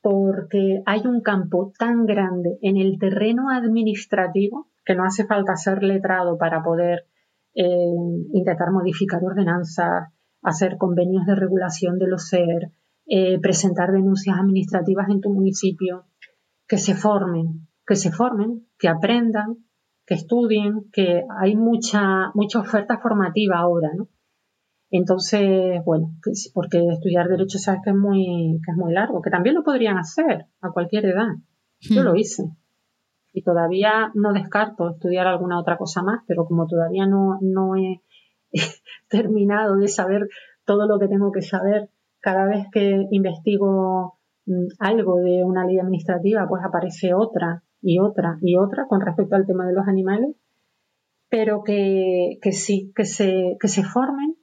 porque 0.00 0.82
hay 0.86 1.00
un 1.06 1.20
campo 1.22 1.72
tan 1.78 2.06
grande 2.06 2.58
en 2.62 2.76
el 2.76 2.98
terreno 2.98 3.50
administrativo 3.50 4.68
que 4.84 4.94
no 4.94 5.04
hace 5.04 5.26
falta 5.26 5.56
ser 5.56 5.82
letrado 5.82 6.38
para 6.38 6.62
poder 6.62 7.06
eh, 7.54 7.64
intentar 8.32 8.70
modificar 8.70 9.22
ordenanzas, 9.22 10.12
hacer 10.42 10.78
convenios 10.78 11.26
de 11.26 11.34
regulación 11.34 11.98
de 11.98 12.06
los 12.06 12.28
SER, 12.28 12.70
eh, 13.06 13.38
presentar 13.40 13.92
denuncias 13.92 14.38
administrativas 14.38 15.08
en 15.08 15.20
tu 15.20 15.30
municipio, 15.30 16.04
que 16.66 16.78
se 16.78 16.94
formen, 16.94 17.66
que 17.86 17.96
se 17.96 18.12
formen, 18.12 18.66
que 18.78 18.88
aprendan, 18.88 19.56
que 20.08 20.14
estudien, 20.14 20.88
que 20.90 21.22
hay 21.38 21.54
mucha, 21.54 22.30
mucha 22.32 22.60
oferta 22.60 22.96
formativa 22.96 23.58
ahora, 23.58 23.90
¿no? 23.94 24.08
Entonces, 24.90 25.84
bueno, 25.84 26.14
porque 26.54 26.78
estudiar 26.90 27.28
derecho 27.28 27.58
sabes 27.58 27.82
que 27.84 27.90
es 27.90 27.96
muy, 27.96 28.58
que 28.64 28.70
es 28.70 28.76
muy 28.78 28.94
largo, 28.94 29.20
que 29.20 29.28
también 29.28 29.54
lo 29.54 29.62
podrían 29.62 29.98
hacer 29.98 30.46
a 30.62 30.70
cualquier 30.70 31.04
edad. 31.04 31.28
Yo 31.80 32.02
lo 32.02 32.14
hmm. 32.14 32.16
hice. 32.16 32.44
Y 33.34 33.42
todavía 33.42 34.10
no 34.14 34.32
descarto 34.32 34.88
estudiar 34.88 35.26
alguna 35.26 35.60
otra 35.60 35.76
cosa 35.76 36.02
más, 36.02 36.22
pero 36.26 36.46
como 36.46 36.66
todavía 36.66 37.06
no, 37.06 37.38
no 37.42 37.76
he 37.76 38.00
terminado 39.10 39.76
de 39.76 39.88
saber 39.88 40.26
todo 40.64 40.86
lo 40.86 40.98
que 40.98 41.08
tengo 41.08 41.32
que 41.32 41.42
saber, 41.42 41.90
cada 42.20 42.46
vez 42.46 42.64
que 42.72 43.06
investigo 43.10 44.18
mm, 44.46 44.68
algo 44.78 45.16
de 45.18 45.44
una 45.44 45.66
ley 45.66 45.78
administrativa, 45.78 46.48
pues 46.48 46.64
aparece 46.64 47.12
otra 47.12 47.62
y 47.80 47.98
otra 47.98 48.38
y 48.42 48.56
otra 48.56 48.86
con 48.88 49.00
respecto 49.00 49.36
al 49.36 49.46
tema 49.46 49.66
de 49.66 49.74
los 49.74 49.86
animales, 49.86 50.36
pero 51.28 51.62
que, 51.62 52.38
que 52.42 52.52
sí, 52.52 52.92
que 52.94 53.04
se, 53.04 53.56
que 53.60 53.68
se 53.68 53.84
formen 53.84 54.36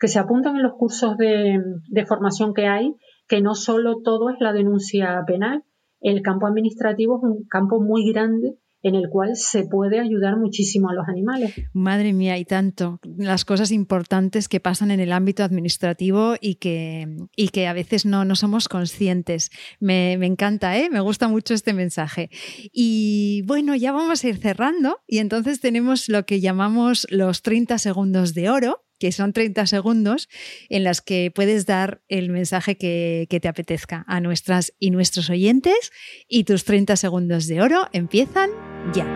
que 0.00 0.08
se 0.08 0.18
apuntan 0.18 0.56
en 0.56 0.62
los 0.62 0.72
cursos 0.72 1.16
de, 1.18 1.62
formación 2.08 2.54
que 2.54 2.66
hay, 2.66 2.96
que 3.28 3.42
no 3.42 3.54
solo 3.54 4.00
todo 4.02 4.30
es 4.30 4.36
la 4.40 4.54
denuncia 4.54 5.22
penal, 5.26 5.62
el 6.00 6.22
campo 6.22 6.46
administrativo 6.46 7.18
es 7.18 7.22
un 7.22 7.44
campo 7.44 7.80
muy 7.80 8.10
grande 8.10 8.56
en 8.82 8.94
el 8.94 9.08
cual 9.10 9.36
se 9.36 9.64
puede 9.64 10.00
ayudar 10.00 10.36
muchísimo 10.36 10.88
a 10.88 10.94
los 10.94 11.06
animales. 11.08 11.54
Madre 11.72 12.12
mía, 12.12 12.38
y 12.38 12.44
tanto. 12.44 12.98
Las 13.16 13.44
cosas 13.44 13.70
importantes 13.72 14.48
que 14.48 14.60
pasan 14.60 14.90
en 14.90 15.00
el 15.00 15.12
ámbito 15.12 15.44
administrativo 15.44 16.34
y 16.40 16.56
que, 16.56 17.08
y 17.36 17.48
que 17.48 17.66
a 17.66 17.72
veces 17.72 18.06
no, 18.06 18.24
no 18.24 18.36
somos 18.36 18.68
conscientes. 18.68 19.50
Me, 19.80 20.16
me 20.18 20.26
encanta, 20.26 20.78
¿eh? 20.78 20.88
me 20.90 21.00
gusta 21.00 21.28
mucho 21.28 21.54
este 21.54 21.72
mensaje. 21.72 22.30
Y 22.72 23.42
bueno, 23.46 23.74
ya 23.74 23.92
vamos 23.92 24.24
a 24.24 24.28
ir 24.28 24.36
cerrando 24.36 25.00
y 25.06 25.18
entonces 25.18 25.60
tenemos 25.60 26.08
lo 26.08 26.24
que 26.24 26.40
llamamos 26.40 27.06
los 27.10 27.42
30 27.42 27.78
segundos 27.78 28.34
de 28.34 28.50
oro 28.50 28.84
que 29.00 29.10
son 29.10 29.32
30 29.32 29.66
segundos 29.66 30.28
en 30.68 30.84
las 30.84 31.00
que 31.00 31.32
puedes 31.34 31.66
dar 31.66 32.02
el 32.08 32.30
mensaje 32.30 32.76
que, 32.76 33.26
te 33.40 33.48
apetezca 33.48 34.04
a 34.06 34.20
nuestras 34.20 34.74
y 34.78 34.90
nuestros 34.90 35.30
oyentes 35.30 35.90
y 36.28 36.44
tus 36.44 36.64
30 36.64 36.94
segundos 36.96 37.46
de 37.46 37.62
oro 37.62 37.86
empiezan 37.92 38.50
ya. 38.92 39.06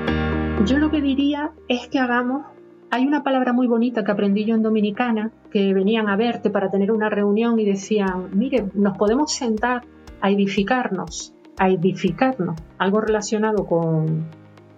Yo 0.66 0.78
lo 0.78 0.90
que 0.90 1.02
diría 1.02 1.52
es 1.68 1.86
que 1.88 1.98
hagamos 1.98 2.46
hay 2.90 3.06
una 3.06 3.24
palabra 3.24 3.52
muy 3.52 3.66
bonita 3.66 4.04
que 4.04 4.12
aprendí 4.12 4.44
yo 4.44 4.54
en 4.54 4.62
Dominicana, 4.62 5.32
que 5.50 5.74
venían 5.74 6.08
a 6.08 6.16
verte 6.16 6.48
para 6.48 6.70
tener 6.70 6.92
una 6.92 7.10
reunión 7.10 7.58
y 7.58 7.64
decían, 7.64 8.28
mire, 8.32 8.66
nos 8.72 8.96
podemos 8.96 9.32
sentar 9.32 9.82
a 10.20 10.30
edificarnos, 10.30 11.34
a 11.58 11.68
edificarnos, 11.68 12.56
algo 12.78 13.00
relacionado 13.00 13.66
con, 13.66 14.26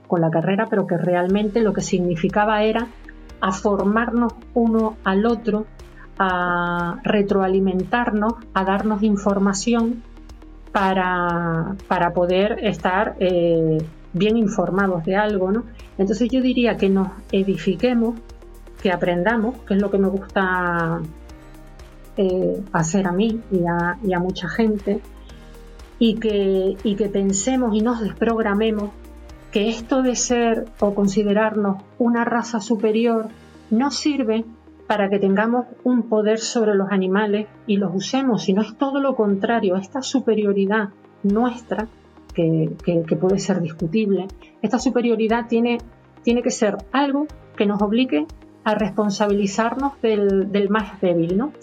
con 0.07 0.23
la 0.23 0.31
carrera, 0.31 0.67
pero 0.71 0.87
que 0.87 0.97
realmente 0.97 1.61
lo 1.61 1.75
que 1.75 1.83
significaba 1.83 2.63
era 2.63 2.89
a 3.41 3.53
formarnos 3.53 4.35
uno 4.55 4.97
al 5.05 5.27
otro, 5.27 5.67
a 6.19 6.99
retroalimentarnos, 7.05 8.35
a 8.55 8.65
darnos 8.65 9.03
información 9.03 10.03
para, 10.73 11.77
para 11.89 12.13
poder 12.13 12.59
estar 12.65 13.17
eh, 13.21 13.79
bien 14.13 14.37
informados 14.37 15.05
de 15.05 15.17
algo, 15.17 15.53
¿no? 15.53 15.65
Entonces 15.99 16.29
yo 16.31 16.41
diría 16.41 16.77
que 16.77 16.89
nos 16.89 17.09
edifiquemos, 17.33 18.19
que 18.83 18.93
aprendamos, 18.93 19.57
que 19.67 19.75
es 19.75 19.81
lo 19.81 19.91
que 19.91 19.99
me 19.99 20.09
gusta 20.09 21.01
eh, 22.17 22.63
hacer 22.73 23.07
a 23.07 23.13
mí 23.13 23.41
y 23.51 23.65
a, 23.67 23.99
y 24.03 24.13
a 24.13 24.19
mucha 24.19 24.49
gente, 24.49 25.01
y 25.99 26.15
que, 26.17 26.77
y 26.83 26.97
que 26.97 27.09
pensemos 27.09 27.75
y 27.75 27.81
nos 27.81 28.01
desprogramemos 28.01 28.91
que 29.57 29.71
esto 29.71 30.03
de 30.03 30.17
ser 30.17 30.67
o 30.81 30.95
considerarnos 30.95 31.83
una 31.99 32.27
raza 32.27 32.61
superior 32.61 33.29
no 33.71 33.91
sirve 33.91 34.45
para 34.87 35.09
que 35.09 35.19
tengamos 35.19 35.65
un 35.83 36.11
poder 36.11 36.41
sobre 36.41 36.75
los 36.75 36.91
animales 36.91 37.47
y 37.67 37.79
los 37.79 37.95
usemos, 37.95 38.45
sino 38.45 38.61
es 38.61 38.77
todo 38.77 39.01
lo 39.01 39.17
contrario, 39.17 39.77
esta 39.77 40.03
superioridad 40.03 40.91
nuestra, 41.23 41.89
que, 42.35 42.71
puede 43.19 43.39
ser 43.39 43.63
discutible, 43.63 44.27
esta 44.61 44.79
superioridad 44.79 45.47
tiene, 45.49 45.79
tiene, 46.23 46.43
que 46.43 46.51
ser 46.51 46.77
algo 46.93 47.27
que 47.57 47.65
nos 47.65 47.81
obligue 47.81 48.27
a 48.63 48.75
responsabilizarnos 48.75 49.99
del, 50.03 50.69
más 50.69 51.01
débil, 51.01 51.39
¿no? 51.39 51.55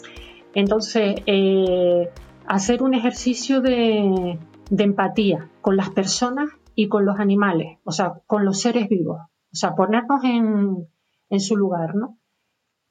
Entonces, 0.55 1.17
eh, 1.27 2.09
hacer 2.47 2.81
un 2.81 2.95
ejercicio 2.95 3.61
de, 3.61 4.39
de 4.71 4.83
empatía 4.83 5.47
con 5.61 5.77
las 5.77 5.91
personas 5.91 6.49
y 6.75 6.87
con 6.87 7.05
los 7.05 7.19
animales, 7.19 7.79
o 7.83 7.91
sea, 7.91 8.21
con 8.25 8.45
los 8.45 8.59
seres 8.61 8.89
vivos. 8.89 9.19
O 9.21 9.55
sea, 9.55 9.75
ponernos 9.75 10.23
en, 10.23 10.87
en 11.29 11.39
su 11.39 11.55
lugar, 11.55 11.95
¿no? 11.95 12.17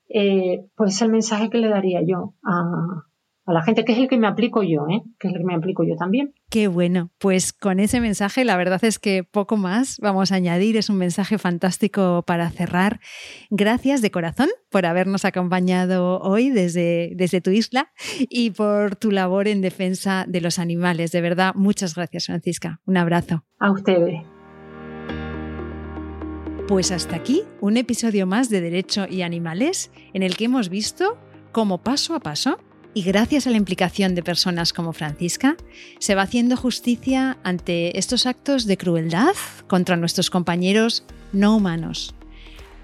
Eh, 0.08 0.66
pues 0.76 0.94
es 0.94 1.02
el 1.02 1.10
mensaje 1.10 1.50
que 1.50 1.58
le 1.58 1.68
daría 1.68 2.02
yo 2.06 2.34
a, 2.44 3.06
a 3.44 3.52
la 3.52 3.62
gente, 3.62 3.84
que 3.84 3.92
es 3.92 3.98
el 3.98 4.08
que 4.08 4.18
me 4.18 4.28
aplico 4.28 4.62
yo, 4.62 4.86
¿eh? 4.88 5.02
que 5.18 5.28
es 5.28 5.34
el 5.34 5.40
que 5.40 5.44
me 5.44 5.54
aplico 5.54 5.82
yo 5.84 5.96
también. 5.96 6.32
Qué 6.48 6.68
bueno, 6.68 7.10
pues 7.18 7.52
con 7.52 7.80
ese 7.80 8.00
mensaje 8.00 8.44
la 8.44 8.56
verdad 8.56 8.84
es 8.84 8.98
que 8.98 9.24
poco 9.24 9.56
más 9.56 9.98
vamos 10.00 10.30
a 10.30 10.36
añadir, 10.36 10.76
es 10.76 10.88
un 10.88 10.98
mensaje 10.98 11.38
fantástico 11.38 12.22
para 12.24 12.50
cerrar. 12.50 13.00
Gracias 13.50 14.00
de 14.00 14.10
corazón 14.10 14.48
por 14.70 14.86
habernos 14.86 15.24
acompañado 15.24 16.20
hoy 16.20 16.50
desde, 16.50 17.12
desde 17.16 17.40
tu 17.40 17.50
isla 17.50 17.90
y 18.20 18.50
por 18.50 18.94
tu 18.94 19.10
labor 19.10 19.48
en 19.48 19.60
defensa 19.60 20.24
de 20.28 20.40
los 20.40 20.58
animales. 20.60 21.10
De 21.10 21.20
verdad, 21.20 21.52
muchas 21.56 21.96
gracias 21.96 22.26
Francisca. 22.26 22.80
Un 22.86 22.96
abrazo. 22.96 23.44
A 23.58 23.72
ustedes. 23.72 24.22
Pues 26.68 26.92
hasta 26.92 27.16
aquí 27.16 27.42
un 27.60 27.76
episodio 27.76 28.24
más 28.26 28.48
de 28.48 28.60
Derecho 28.60 29.06
y 29.10 29.22
Animales 29.22 29.90
en 30.14 30.22
el 30.22 30.36
que 30.36 30.44
hemos 30.44 30.68
visto 30.68 31.18
cómo 31.50 31.82
paso 31.82 32.14
a 32.14 32.20
paso 32.20 32.58
y 32.94 33.02
gracias 33.02 33.46
a 33.46 33.50
la 33.50 33.56
implicación 33.56 34.14
de 34.14 34.22
personas 34.22 34.72
como 34.72 34.92
Francisca, 34.92 35.56
se 35.98 36.14
va 36.14 36.22
haciendo 36.22 36.56
justicia 36.56 37.38
ante 37.42 37.98
estos 37.98 38.26
actos 38.26 38.66
de 38.66 38.76
crueldad 38.76 39.34
contra 39.66 39.96
nuestros 39.96 40.30
compañeros 40.30 41.04
no 41.32 41.56
humanos. 41.56 42.14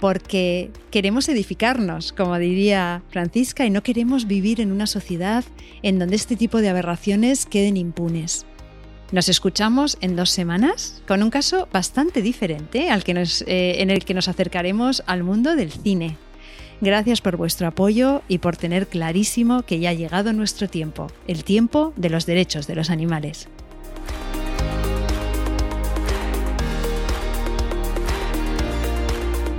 Porque 0.01 0.71
queremos 0.91 1.29
edificarnos, 1.29 2.13
como 2.13 2.39
diría 2.39 3.03
Francisca, 3.11 3.67
y 3.67 3.71
no 3.71 3.83
queremos 3.83 4.27
vivir 4.27 4.61
en 4.61 4.71
una 4.71 4.87
sociedad 4.87 5.45
en 5.83 5.99
donde 5.99 6.17
este 6.17 6.37
tipo 6.37 6.61
de 6.61 6.69
aberraciones 6.69 7.47
queden 7.47 7.77
impunes. 7.77 8.47
Nos 9.11 9.29
escuchamos 9.29 9.99
en 10.01 10.17
dos 10.17 10.31
semanas 10.31 11.03
con 11.09 11.23
un 11.23 11.31
caso 11.31 11.67
bastante 11.73 12.23
diferente 12.23 12.91
al 12.91 13.05
que 13.05 13.13
eh, 13.13 13.77
en 13.79 13.91
el 13.91 14.05
que 14.05 14.15
nos 14.15 14.29
acercaremos 14.29 15.03
al 15.07 15.25
mundo 15.25 15.57
del 15.57 15.73
cine. 15.73 16.17
Gracias 16.81 17.21
por 17.21 17.37
vuestro 17.37 17.67
apoyo 17.67 18.23
y 18.29 18.39
por 18.39 18.57
tener 18.57 18.87
clarísimo 18.87 19.63
que 19.63 19.81
ya 19.81 19.91
ha 19.91 19.95
llegado 19.95 20.33
nuestro 20.33 20.69
tiempo, 20.69 21.09
el 21.27 21.43
tiempo 21.43 21.93
de 21.97 22.11
los 22.11 22.25
derechos 22.25 22.67
de 22.67 22.77
los 22.77 22.91
animales. 22.91 23.49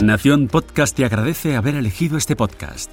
Nación 0.02 0.48
Podcast 0.48 0.96
te 0.96 1.04
agradece 1.04 1.58
haber 1.58 1.76
elegido 1.76 2.18
este 2.18 2.38
podcast. 2.38 2.90